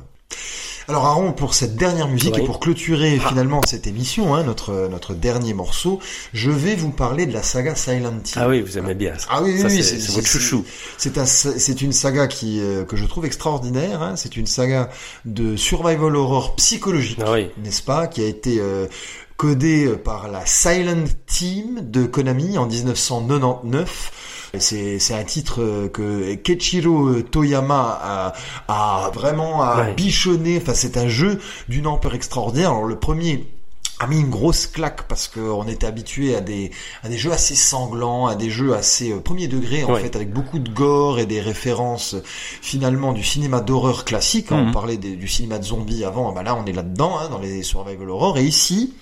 Alors 0.89 1.05
Aaron, 1.05 1.31
pour 1.31 1.53
cette 1.53 1.75
dernière 1.77 2.07
musique 2.09 2.33
Oui. 2.35 2.41
et 2.41 2.45
pour 2.45 2.59
clôturer 2.59 3.19
Ah. 3.23 3.29
finalement 3.29 3.61
cette 3.67 3.85
émission, 3.87 4.33
hein, 4.35 4.43
notre 4.43 4.89
notre 4.89 5.13
dernier 5.13 5.53
morceau, 5.53 5.99
je 6.33 6.49
vais 6.49 6.75
vous 6.75 6.89
parler 6.89 7.25
de 7.27 7.33
la 7.33 7.43
saga 7.43 7.75
Silent 7.75 8.15
Hill. 8.25 8.33
Ah 8.35 8.49
oui, 8.49 8.61
vous 8.61 8.77
aimez 8.79 8.95
bien 8.95 9.13
ça. 9.17 9.27
Ah 9.29 9.41
oui, 9.43 9.57
Ça, 9.59 9.67
oui, 9.67 9.83
c'est 9.83 9.99
c'est 9.99 10.11
votre 10.13 10.27
chouchou. 10.27 10.65
C'est 10.97 11.17
un, 11.19 11.25
c'est 11.25 11.81
une 11.83 11.93
saga 11.93 12.25
qui 12.27 12.59
euh, 12.61 12.83
que 12.83 12.97
je 12.97 13.05
trouve 13.05 13.25
extraordinaire. 13.25 14.01
Hein. 14.01 14.15
C'est 14.17 14.35
une 14.35 14.47
saga 14.47 14.89
de 15.23 15.55
survival 15.55 16.15
horror 16.15 16.55
psychologique, 16.55 17.19
Ah 17.23 17.31
oui. 17.33 17.49
n'est-ce 17.63 17.83
pas, 17.83 18.07
qui 18.07 18.21
a 18.23 18.27
été 18.27 18.57
euh, 18.59 18.87
codée 19.47 19.89
par 20.01 20.29
la 20.29 20.45
Silent 20.45 21.03
Team 21.25 21.81
de 21.81 22.05
Konami 22.05 22.57
en 22.57 22.65
1999. 22.65 24.49
Et 24.53 24.59
C'est 24.61 24.99
c'est 24.99 25.15
un 25.15 25.25
titre 25.25 25.89
que 25.91 26.35
Keiichiro 26.35 27.21
Toyama 27.23 27.99
a, 28.01 28.33
a 28.69 29.09
vraiment 29.13 29.61
a 29.61 29.81
Ouais. 29.87 29.93
bichonné. 29.95 30.59
Enfin, 30.61 30.73
c'est 30.73 30.95
un 30.95 31.09
jeu 31.09 31.41
d'une 31.67 31.87
ampleur 31.87 32.15
extraordinaire. 32.15 32.69
Alors 32.69 32.85
le 32.85 32.97
premier 32.97 33.45
a 33.99 34.07
mis 34.07 34.19
une 34.19 34.29
grosse 34.29 34.67
claque 34.67 35.07
parce 35.07 35.27
qu'on 35.27 35.67
était 35.67 35.85
habitué 35.85 36.35
à 36.35 36.41
des 36.41 36.71
à 37.03 37.09
des 37.09 37.17
jeux 37.17 37.31
assez 37.31 37.55
sanglants, 37.55 38.27
à 38.27 38.35
des 38.35 38.49
jeux 38.49 38.73
assez 38.73 39.11
euh, 39.11 39.19
premier 39.19 39.47
degré 39.47 39.83
en 39.83 39.93
Ouais. 39.93 40.01
fait, 40.01 40.15
avec 40.15 40.33
beaucoup 40.33 40.59
de 40.59 40.69
gore 40.69 41.19
et 41.19 41.25
des 41.25 41.39
références 41.39 42.15
euh, 42.15 42.23
finalement 42.25 43.13
du 43.13 43.23
cinéma 43.23 43.61
d'horreur 43.61 44.03
classique. 44.03 44.51
hein. 44.51 44.57
On 44.59 44.65
Mhm. 44.65 44.71
parlait 44.73 44.97
des- 44.97 45.15
du 45.15 45.27
cinéma 45.27 45.59
de 45.59 45.63
zombies 45.63 46.03
avant, 46.03 46.31
bah 46.33 46.43
là 46.43 46.55
on 46.55 46.65
est 46.65 46.73
là-dedans 46.73 47.17
hein, 47.19 47.29
dans 47.29 47.39
les 47.39 47.63
survival 47.63 48.09
horror. 48.09 48.37
Et 48.37 48.43
ici, 48.43 48.93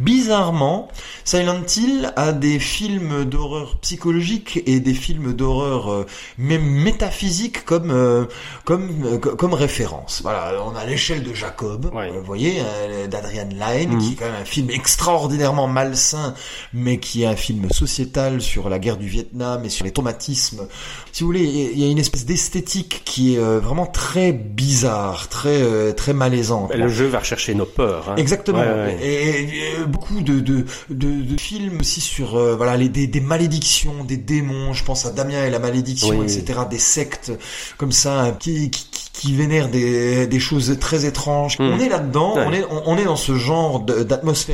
bizarrement, 0.00 0.88
Silent 1.24 1.62
Hill 1.76 2.12
a 2.16 2.32
des 2.32 2.58
films 2.58 3.24
d'horreur 3.24 3.76
psychologique 3.80 4.62
et 4.66 4.78
des 4.80 4.94
films 4.94 5.32
d'horreur 5.34 5.90
euh, 5.90 6.06
même 6.38 6.62
métaphysiques 6.64 7.64
comme 7.64 7.90
euh, 7.90 8.26
comme 8.64 8.88
euh, 9.04 9.18
co- 9.18 9.34
comme 9.36 9.54
référence. 9.54 10.20
Voilà, 10.22 10.52
on 10.64 10.74
a 10.76 10.84
l'échelle 10.84 11.22
de 11.24 11.34
Jacob, 11.34 11.90
Ouais. 11.92 12.10
euh, 12.10 12.20
vous 12.20 12.24
voyez, 12.26 12.62
d'Adrian 13.10 13.48
Lyne, 13.50 13.94
Mhm. 13.94 13.98
qui 14.00 14.14
quand 14.14 14.26
même 14.26 14.35
un 14.40 14.44
film 14.44 14.70
extraordinairement 14.70 15.66
malsain, 15.68 16.34
mais 16.72 16.98
qui 16.98 17.22
est 17.22 17.26
un 17.26 17.36
film 17.36 17.70
sociétal 17.70 18.40
sur 18.40 18.68
la 18.68 18.78
guerre 18.78 18.96
du 18.96 19.06
Vietnam 19.08 19.64
et 19.64 19.68
sur 19.68 19.84
les 19.84 19.92
traumatismes. 19.92 20.66
Si 21.12 21.22
vous 21.22 21.28
voulez, 21.28 21.44
il 21.74 21.78
y 21.78 21.84
a 21.84 21.88
une 21.90 21.98
espèce 21.98 22.26
d'esthétique 22.26 23.02
qui 23.04 23.34
est 23.34 23.38
euh, 23.38 23.60
vraiment 23.60 23.86
très 23.86 24.32
bizarre, 24.32 25.28
très 25.28 25.62
euh, 25.62 25.92
très 25.92 26.12
malaisante. 26.12 26.74
Le 26.74 26.88
jeu 26.88 27.06
va 27.06 27.20
rechercher 27.20 27.54
nos 27.54 27.66
peurs. 27.66 28.10
hein. 28.10 28.16
Exactement. 28.16 28.58
Ouais, 28.60 28.66
ouais. 28.66 28.98
Et, 29.02 29.40
et, 29.42 29.48
euh, 29.80 29.86
beaucoup 29.86 30.20
de, 30.20 30.40
de, 30.40 30.64
de, 30.90 31.22
de 31.22 31.40
films 31.40 31.78
aussi 31.80 32.00
sur 32.00 32.36
euh, 32.36 32.54
voilà 32.56 32.76
les, 32.76 32.88
des, 32.88 33.06
des 33.06 33.20
malédictions, 33.20 34.04
des 34.04 34.16
démons. 34.16 34.72
Je 34.72 34.84
pense 34.84 35.06
à 35.06 35.10
Damien 35.10 35.44
et 35.44 35.50
la 35.50 35.58
malédiction, 35.58 36.10
Oui, 36.18 36.24
etc. 36.24 36.60
Des 36.70 36.78
sectes 36.78 37.32
comme 37.78 37.92
ça 37.92 38.36
qui, 38.38 38.70
qui, 38.70 38.86
qui- 38.90 39.02
qui 39.16 39.34
vénèrent 39.34 39.70
des, 39.70 40.26
des 40.26 40.38
choses 40.40 40.76
très 40.78 41.06
étranges. 41.06 41.58
Mm. 41.58 41.62
On 41.72 41.78
est 41.80 41.88
là-dedans. 41.88 42.36
Ouais. 42.36 42.44
On 42.46 42.52
est 42.52 42.64
on, 42.70 42.82
on 42.84 42.98
est 42.98 43.04
dans 43.06 43.16
ce 43.16 43.34
genre 43.34 43.80
de- 43.80 44.02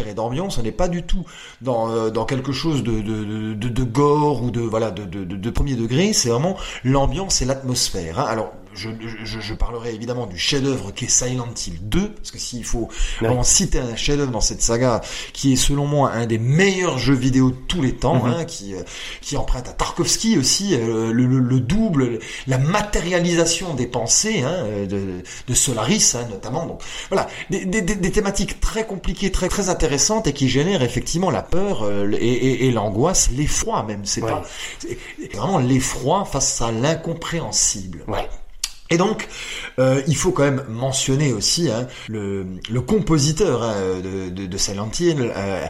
et 0.09 0.15
d'ambiance. 0.15 0.59
On 0.59 0.63
n'est 0.63 0.73
pas 0.73 0.89
du 0.89 1.03
tout 1.03 1.25
dans 1.61 1.91
euh, 1.91 2.11
quelque 2.25 2.53
chose 2.53 2.83
de 2.83 3.85
gore 3.85 4.43
ou 4.43 4.51
de 4.51 4.61
voilà 4.61 4.91
de, 4.91 5.51
premier 5.51 5.75
degré. 5.75 6.13
C'est 6.13 6.29
vraiment 6.31 6.57
l'ambiance 6.85 7.43
et 7.43 7.45
l'atmosphère. 7.45 8.19
hein. 8.19 8.51
Je, 8.75 8.91
je, 9.25 9.41
je 9.41 9.55
parlerai 9.55 9.95
évidemment 9.95 10.27
du 10.27 10.39
chef-d'œuvre 10.39 10.93
qui 10.93 11.05
est 11.07 11.09
Silent 11.09 11.49
Hill 11.67 11.79
2 11.83 12.13
parce 12.13 12.31
que 12.31 12.39
s'il 12.39 12.65
faut 12.65 12.89
Ouais. 13.21 13.29
vraiment 13.29 13.43
citer 13.43 13.79
un 13.79 13.97
chef-d'œuvre 13.97 14.33
dans 14.33 14.41
cette 14.41 14.63
saga 14.63 15.01
qui 15.33 15.53
est 15.53 15.57
selon 15.57 15.87
moi 15.87 16.11
un 16.13 16.27
des 16.27 16.39
meilleurs 16.39 16.99
jeux 16.99 17.15
vidéo 17.15 17.51
de 17.51 17.57
tous 17.69 17.83
les 17.83 17.95
temps, 17.95 18.25
Mhm. 18.25 18.33
hein, 18.33 18.45
qui 18.45 18.75
euh, 18.75 18.83
qui 19.21 19.37
emprunte 19.37 19.69
à 19.69 19.73
Tarkovsky 19.73 20.39
aussi 20.39 20.75
euh, 20.75 21.13
le, 21.13 21.27
le, 21.27 21.39
le 21.39 21.61
double, 21.61 22.19
la 22.47 22.59
matérialisation 22.59 23.75
des 23.75 23.87
pensées 23.87 24.43
hein, 24.43 24.53
euh, 24.53 24.87
de, 24.87 25.23
de 25.49 25.55
Solaris 25.55 26.15
hein, 26.15 26.27
notamment. 26.31 26.67
Donc 26.67 26.83
voilà, 27.11 27.29
des, 27.51 27.65
des, 27.65 27.83
des- 27.83 28.11
thématiques 28.13 28.61
très 28.61 28.87
compliquées, 28.87 29.31
très 29.33 29.49
très 29.49 29.69
intéressantes 29.69 30.27
et 30.27 30.33
qui 30.33 30.49
génèrent 30.49 30.83
effectivement 30.83 31.31
la 31.31 31.43
peur 31.43 31.83
euh, 31.83 32.11
et, 32.13 32.17
et, 32.27 32.67
et 32.67 32.71
l'angoisse, 32.71 33.31
l'effroi 33.31 33.83
même. 33.83 34.05
C'est 34.05 34.23
Ouais. 34.23 34.31
vraiment 35.35 35.59
l'effroi 35.59 36.25
face 36.25 36.61
à 36.63 36.71
l'incompréhensible. 36.73 38.05
Ouais. 38.09 38.29
Et 38.93 38.99
donc, 38.99 39.27
euh, 39.79 40.03
il 40.07 40.17
faut 40.17 40.31
quand 40.33 40.43
même 40.45 40.63
mentionner 40.69 41.33
aussi 41.33 41.71
hein, 41.71 41.87
le, 42.09 42.47
le 42.71 42.81
compositeur 42.83 43.63
hein, 43.63 43.75
de, 44.05 44.29
de, 44.31 44.47
de 44.47 44.57
Silent 44.59 44.91
Hill, 45.01 45.33
euh, 45.35 45.67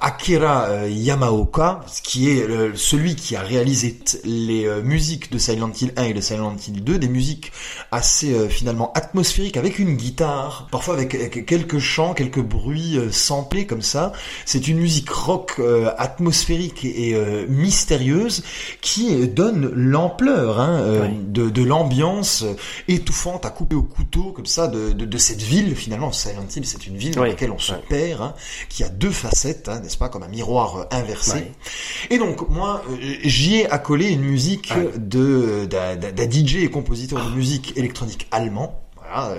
Akira 0.00 0.64
euh, 0.68 0.88
Yamaoka, 0.90 1.80
qui 2.02 2.30
est 2.30 2.46
le- 2.46 2.74
celui 2.76 3.14
qui 3.14 3.36
a 3.36 3.40
réalisé 3.40 3.98
les 4.24 4.66
euh, 4.66 4.82
musiques 4.82 5.30
de 5.32 5.38
Silent 5.38 5.70
Hill 5.80 5.92
1 5.96 6.02
et 6.04 6.14
de 6.14 6.20
Silent 6.20 6.56
Hill 6.66 6.82
2, 6.82 6.98
des 6.98 7.08
musiques 7.08 7.52
assez 7.92 8.32
euh, 8.34 8.48
finalement 8.48 8.92
atmosphériques 8.94 9.56
avec 9.56 9.78
une 9.78 9.94
guitare, 9.96 10.66
parfois 10.70 10.94
avec, 10.94 11.14
avec 11.14 11.46
quelques 11.46 11.78
chants, 11.78 12.14
quelques 12.14 12.40
bruits 12.42 12.98
euh, 12.98 13.10
samplés 13.12 13.66
comme 13.66 13.82
ça. 13.82 14.12
C'est 14.44 14.66
une 14.68 14.78
musique 14.78 15.10
rock 15.10 15.54
euh, 15.58 15.90
atmosphérique 15.98 16.84
et 16.84 17.14
euh, 17.14 17.46
mystérieuse 17.48 18.42
qui 18.80 19.14
euh, 19.14 19.26
donne 19.26 19.70
l'ampleur 19.74 20.60
hein, 20.60 20.80
euh, 20.80 21.08
de, 21.28 21.48
de 21.50 21.62
l'ambiance 21.62 22.23
euh, 22.42 22.54
étouffante 22.88 23.44
à 23.46 23.50
couper 23.50 23.76
au 23.76 23.82
couteau 23.82 24.32
comme 24.32 24.46
ça 24.46 24.66
de, 24.68 24.92
de, 24.92 25.04
de 25.04 25.18
cette 25.18 25.42
ville 25.42 25.74
finalement 25.76 26.12
Silent 26.12 26.46
Hill 26.54 26.66
c'est 26.66 26.86
une 26.86 26.96
ville 26.96 27.14
dans 27.14 27.22
Oui, 27.22 27.28
laquelle 27.30 27.50
on 27.50 27.58
se 27.58 27.72
ouais. 27.72 27.82
perd 27.88 28.20
hein, 28.22 28.34
qui 28.68 28.82
a 28.84 28.88
deux 28.88 29.10
facettes 29.10 29.68
hein, 29.68 29.80
n'est-ce 29.80 29.96
pas 29.98 30.08
comme 30.08 30.22
un 30.22 30.28
miroir 30.28 30.76
euh, 30.76 30.84
inversé 30.90 31.34
Ouais. 31.34 31.52
et 32.10 32.18
donc 32.18 32.48
moi 32.48 32.82
euh, 32.90 32.96
j'y 33.24 33.56
ai 33.56 33.70
accolé 33.70 34.08
une 34.10 34.22
musique 34.22 34.72
de 34.96 35.66
d'un 35.66 36.30
DJ 36.30 36.56
et 36.56 36.70
compositeur 36.70 37.24
de 37.24 37.34
musique 37.34 37.76
électronique 37.76 38.26
allemand 38.30 38.80
voilà, 38.96 39.34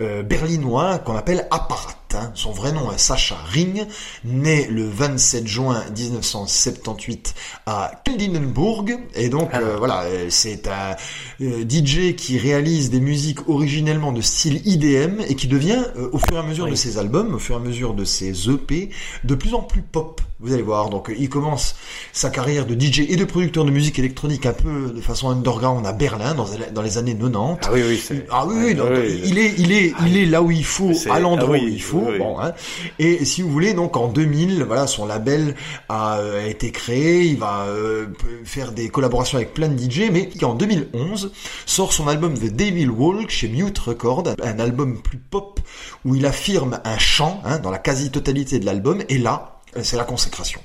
euh, 0.00 0.22
berlinois 0.22 0.98
qu'on 0.98 1.16
appelle 1.16 1.46
Apparat. 1.50 1.94
Hein. 2.14 2.30
Son 2.34 2.52
vrai 2.52 2.72
nom 2.72 2.92
est 2.92 2.98
Sacha 2.98 3.36
Ring, 3.52 3.86
né 4.24 4.66
le 4.70 4.86
27 4.88 5.46
juin 5.46 5.82
1978 5.96 7.34
à 7.66 7.92
Keldenburg. 8.04 8.90
Et 9.14 9.28
donc 9.28 9.50
Ah. 9.52 9.58
euh, 9.60 9.76
voilà, 9.78 10.02
euh, 10.04 10.26
c'est 10.28 10.66
un 10.68 10.96
euh, 11.40 11.64
DJ 11.68 12.14
qui 12.16 12.38
réalise 12.38 12.90
des 12.90 13.00
musiques 13.00 13.48
originellement 13.48 14.12
de 14.12 14.20
style 14.20 14.60
IDM 14.66 15.20
et 15.28 15.34
qui 15.34 15.46
devient 15.48 15.82
euh, 15.96 16.08
au 16.12 16.18
fur 16.18 16.34
et 16.36 16.38
à 16.38 16.42
mesure 16.42 16.64
Oui. 16.64 16.70
de 16.72 16.76
ses 16.76 16.98
albums, 16.98 17.34
au 17.34 17.38
fur 17.38 17.56
et 17.56 17.58
à 17.58 17.62
mesure 17.62 17.94
de 17.94 18.04
ses 18.04 18.48
EP, 18.50 18.90
de 19.24 19.34
plus 19.34 19.54
en 19.54 19.62
plus 19.62 19.82
pop. 19.82 20.20
Vous 20.40 20.52
allez 20.52 20.62
voir. 20.62 20.90
Donc 20.90 21.12
il 21.16 21.28
commence 21.28 21.76
sa 22.12 22.28
carrière 22.28 22.66
de 22.66 22.74
DJ 22.78 23.00
et 23.08 23.14
de 23.16 23.24
producteur 23.24 23.64
de 23.64 23.70
musique 23.70 23.98
électronique 24.00 24.44
un 24.44 24.52
peu 24.52 24.90
de 24.94 25.00
façon 25.00 25.30
underground 25.30 25.86
à 25.86 25.92
Berlin 25.92 26.34
dans, 26.34 26.46
dans 26.74 26.82
les 26.82 26.98
années 26.98 27.14
90. 27.14 27.58
Ah 27.64 27.70
oui, 27.72 27.80
oui, 27.88 28.02
c'est. 28.04 28.26
Ah 28.28 28.44
oui, 28.46 28.54
oui, 28.58 28.74
donc, 28.74 28.88
oui, 28.90 29.20
il 29.24 29.38
est, 29.38 29.54
il 29.58 29.70
est, 29.70 29.92
il 30.04 30.16
est 30.16 30.26
là 30.26 30.42
où 30.42 30.50
il 30.50 30.64
faut, 30.64 30.90
à 31.10 31.20
l'endroit 31.20 31.56
ah 31.56 31.62
oui, 31.62 31.66
où 31.66 31.68
il 31.74 31.82
faut. 31.82 32.01
Hein. 32.40 32.52
Et 32.98 33.24
si 33.24 33.42
vous 33.42 33.50
voulez, 33.50 33.74
donc 33.74 33.96
en 33.96 34.08
2000, 34.08 34.64
voilà, 34.64 34.86
son 34.86 35.06
label 35.06 35.54
a, 35.88 36.18
euh, 36.18 36.46
été 36.46 36.70
créé. 36.70 37.24
Il 37.24 37.38
va 37.38 37.66
euh, 37.66 38.06
faire 38.44 38.72
des 38.72 38.88
collaborations 38.88 39.38
avec 39.38 39.54
plein 39.54 39.68
de 39.68 39.78
DJ, 39.78 40.10
mais 40.12 40.28
en 40.42 40.54
2011 40.54 41.32
sort 41.66 41.92
son 41.92 42.08
album 42.08 42.34
The 42.34 42.52
Devil 42.54 42.90
Walk 42.90 43.30
chez 43.30 43.48
Mute 43.48 43.78
Record, 43.78 44.24
un 44.42 44.58
album 44.58 45.00
plus 45.00 45.18
pop 45.18 45.60
où 46.04 46.14
il 46.14 46.26
affirme 46.26 46.80
un 46.84 46.98
chant 46.98 47.40
hein, 47.44 47.58
dans 47.58 47.70
la 47.70 47.78
quasi-totalité 47.78 48.58
de 48.58 48.66
l'album. 48.66 49.02
Et 49.08 49.18
là, 49.18 49.60
euh, 49.76 49.80
c'est 49.82 49.96
la 49.96 50.04
consécration. 50.04 50.60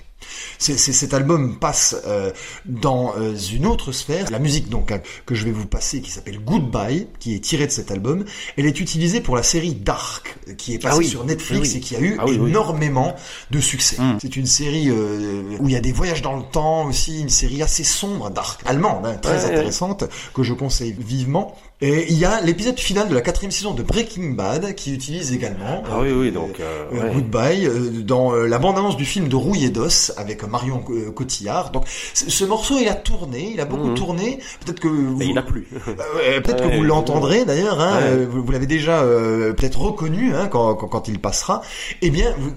C'est, 0.60 0.78
c'est- 0.78 0.94
cet 0.94 1.14
album 1.14 1.58
passe 1.60 1.96
euh, 2.06 2.32
dans 2.66 3.14
euh, 3.18 3.36
une 3.36 3.66
autre 3.66 3.92
sphère. 3.92 4.30
La 4.32 4.40
musique 4.40 4.70
donc 4.70 4.92
hein, 4.92 5.02
que 5.26 5.36
je 5.36 5.46
vais 5.46 5.52
vous 5.52 5.66
passer, 5.68 6.02
qui 6.02 6.12
s'appelle 6.12 6.40
Goodbye, 6.44 7.08
qui 7.20 7.36
est 7.36 7.40
tirée 7.40 7.68
de 7.68 7.72
cet 7.72 7.92
album, 7.92 8.26
elle 8.58 8.66
est 8.66 8.80
utilisée 8.80 9.22
pour 9.22 9.36
la 9.36 9.44
série 9.44 9.74
Dark, 9.76 10.38
euh, 10.48 10.54
qui 10.54 10.74
est 10.74 10.80
passée 10.80 10.96
Ah 10.96 10.98
oui, 10.98 11.08
sur 11.08 11.24
Netflix 11.26 11.70
oui, 11.72 11.78
et 11.78 11.80
qui 11.80 11.96
a 11.96 12.00
eu 12.00 12.16
Ah 12.20 12.26
oui, 12.28 12.36
énormément 12.36 13.16
de 13.52 13.60
succès. 13.60 13.98
Mm. 14.02 14.18
C'est 14.22 14.36
une 14.36 14.46
série 14.46 14.90
euh, 14.90 15.58
où 15.60 15.68
il 15.70 15.74
y 15.74 15.78
a 15.78 15.82
des 15.82 15.92
voyages 15.92 16.22
dans 16.22 16.36
le 16.36 16.44
temps 16.44 16.86
aussi, 16.88 17.22
une 17.22 17.30
série 17.30 17.62
assez 17.62 17.84
sombre, 17.84 18.30
Dark, 18.30 18.62
allemande, 18.66 19.06
hein, 19.06 19.16
très 19.22 19.38
Ouais, 19.38 19.46
ouais. 19.46 19.52
intéressante, 19.58 20.04
que 20.34 20.44
je 20.44 20.54
conseille 20.54 20.96
vivement. 20.98 21.56
Et 21.80 22.12
il 22.12 22.18
y 22.18 22.26
a 22.26 22.42
l'épisode 22.42 22.80
final 22.80 23.08
de 23.08 23.14
la 23.14 23.22
quatrième 23.22 23.52
saison 23.52 23.76
de 23.76 23.84
Breaking 23.84 24.32
Bad 24.32 24.74
qui 24.74 24.96
utilise 24.96 25.32
également 25.32 25.84
Ah 25.92 26.00
oui, 26.02 26.10
oui, 26.12 26.32
donc. 26.32 26.60
euh, 26.60 26.86
euh, 26.92 27.04
ouais. 27.04 27.14
Goodbye 27.14 27.68
euh, 27.68 28.02
dans 28.02 28.34
euh, 28.34 28.48
la 28.48 28.58
bande-annonce 28.58 28.98
du 28.98 29.06
film 29.06 29.28
de 29.28 29.36
Rouillé 29.36 29.70
d'os 29.70 30.12
avec 30.18 30.42
Marion 30.48 30.84
euh, 30.90 31.12
Cotillard. 31.12 31.70
Donc 31.72 31.84
ce 31.88 32.46
morceau 32.46 32.80
il 32.80 32.88
a 32.88 32.96
tourné, 32.96 33.52
il 33.54 33.60
a 33.62 33.66
beaucoup 33.66 33.90
Mhm. 33.90 33.94
tourné. 33.96 34.40
Peut-être 34.66 34.80
que 34.80 34.88
vous, 34.88 35.22
il 35.22 35.38
a 35.38 35.44
plu. 35.44 35.68
Euh, 35.88 35.92
ouais, 36.18 36.42
peut-être 36.42 36.68
que 36.68 36.76
vous 36.76 36.82
l'entendrez 36.84 37.46
d'ailleurs. 37.46 37.80
Hein, 37.80 37.98
Ouais. 37.98 38.04
euh, 38.06 38.28
vous 38.28 38.44
vous 38.44 38.52
l'avez 38.52 38.66
déjà 38.66 39.02
euh, 39.04 39.54
peut-être 39.54 39.80
reconnu 39.80 40.34
hein, 40.36 40.48
quand, 40.48 40.74
quand 40.74 40.88
quand 40.88 41.08
il 41.08 41.20
passera. 41.20 41.62
Eh 42.02 42.10
bien, 42.10 42.34
vous- 42.40 42.54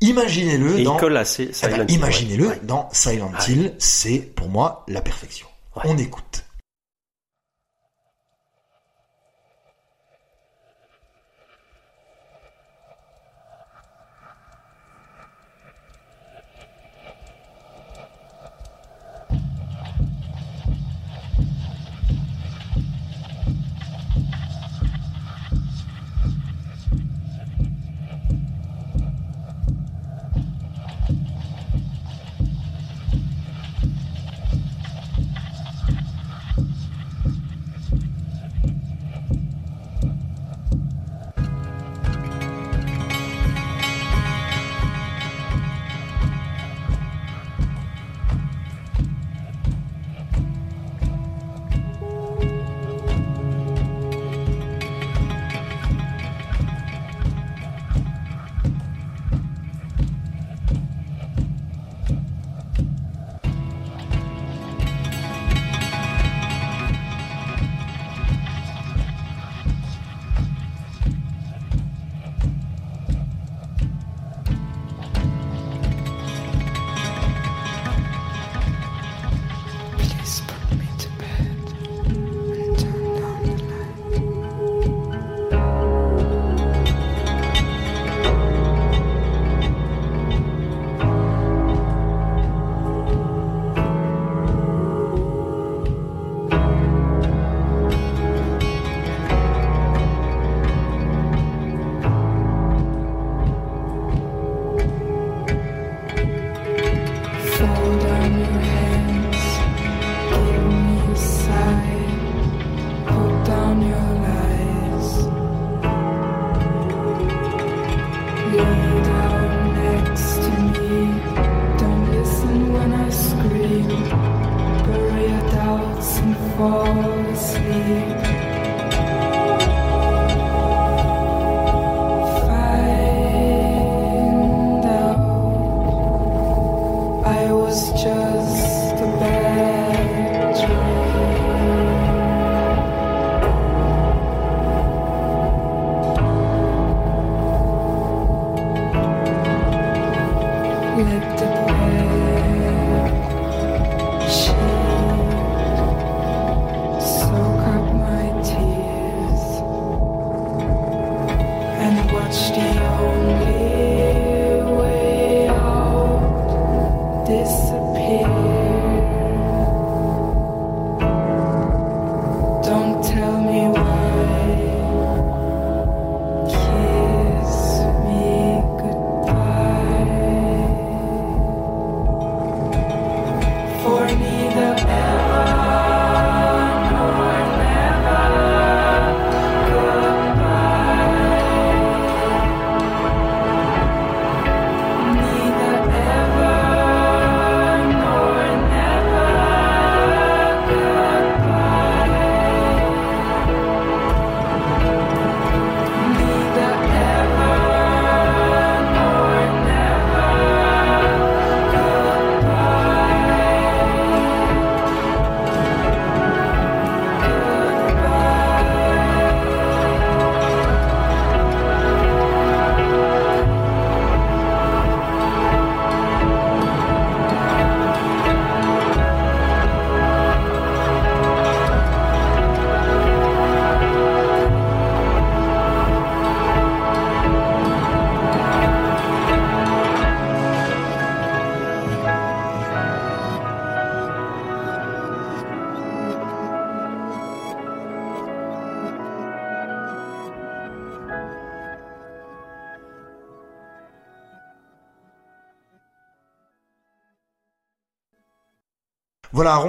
imaginez-le 0.00 0.82
dans 0.82 0.96
eh 0.98 1.10
ben, 1.10 1.24
Silent 1.24 1.84
Hill, 1.88 1.94
imaginez-le 1.94 2.50
dans 2.62 2.88
Silent 2.92 3.30
Ouais. 3.38 3.52
Hill. 3.52 3.74
C'est 3.78 4.18
pour 4.34 4.48
moi 4.48 4.84
la 4.88 5.02
perfection. 5.02 5.46
On 5.84 5.98
écoute. 5.98 6.44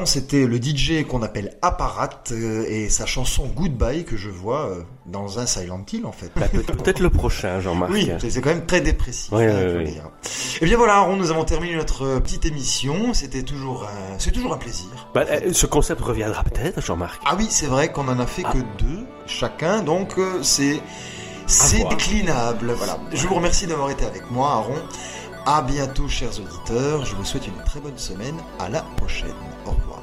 C'était 0.06 0.46
le 0.46 0.58
DJ 0.62 1.06
qu'on 1.08 1.22
appelle 1.24 1.58
Apparat 1.62 2.10
euh, 2.32 2.66
et 2.68 2.90
sa 2.90 3.06
chanson 3.06 3.48
Goodbye 3.56 4.04
que 4.06 4.16
je 4.18 4.30
vois 4.30 4.68
euh, 4.68 4.82
dans 5.06 5.40
un 5.40 5.46
Silent 5.46 5.84
Hill 5.92 6.06
en 6.06 6.12
fait. 6.12 6.32
Bah, 6.36 6.48
peut- 6.52 6.62
Peut-être 6.62 7.00
le 7.00 7.10
prochain, 7.10 7.60
Jean-Marc. 7.62 7.92
Oui, 7.92 8.10
c'est 8.20 8.42
quand 8.42 8.50
même 8.50 8.66
très 8.66 8.82
dépressif. 8.82 9.30
Oui, 9.32 9.44
hein, 9.46 9.84
dire. 9.84 10.10
Et 10.62 10.66
bien 10.66 10.78
voilà, 10.78 10.96
Aaron, 10.98 11.16
nous 11.16 11.32
avons 11.32 11.44
terminé 11.46 11.76
notre 11.76 12.06
euh, 12.06 12.20
petite 12.20 12.46
émission. 12.46 13.14
C'était 13.14 13.44
toujours, 13.44 13.84
un- 13.86 14.20
c'est 14.20 14.32
toujours 14.32 14.54
un 14.54 14.58
plaisir. 14.58 14.88
Bah, 15.14 15.26
ce 15.52 15.66
concept 15.66 16.02
reviendra 16.02 16.44
peut-être, 16.44 16.82
Jean-Marc. 16.82 17.22
Ah 17.26 17.36
oui, 17.38 17.48
c'est 17.50 17.68
vrai 17.68 17.92
qu'on 17.92 18.08
en 18.08 18.20
a 18.20 18.26
fait 18.28 18.44
que 18.44 18.58
deux 18.84 19.06
chacun, 19.26 19.82
donc 19.82 20.16
c'est 20.42 20.80
c'est 21.46 21.88
déclinable. 21.90 22.74
Voilà. 22.74 22.98
Je 23.14 23.26
vous 23.28 23.36
remercie 23.36 23.68
d'avoir 23.68 23.90
été 23.90 24.06
avec 24.06 24.30
moi, 24.32 24.52
Aaron. 24.52 24.76
À 25.50 25.62
bientôt, 25.62 26.10
chers 26.10 26.38
auditeurs. 26.42 27.06
Je 27.06 27.16
vous 27.16 27.24
souhaite 27.24 27.48
une 27.48 27.64
très 27.64 27.80
bonne 27.80 27.98
semaine. 27.98 28.36
À 28.60 28.68
la 28.68 28.82
prochaine. 28.98 29.32
Au 29.66 29.72
revoir. 29.72 29.97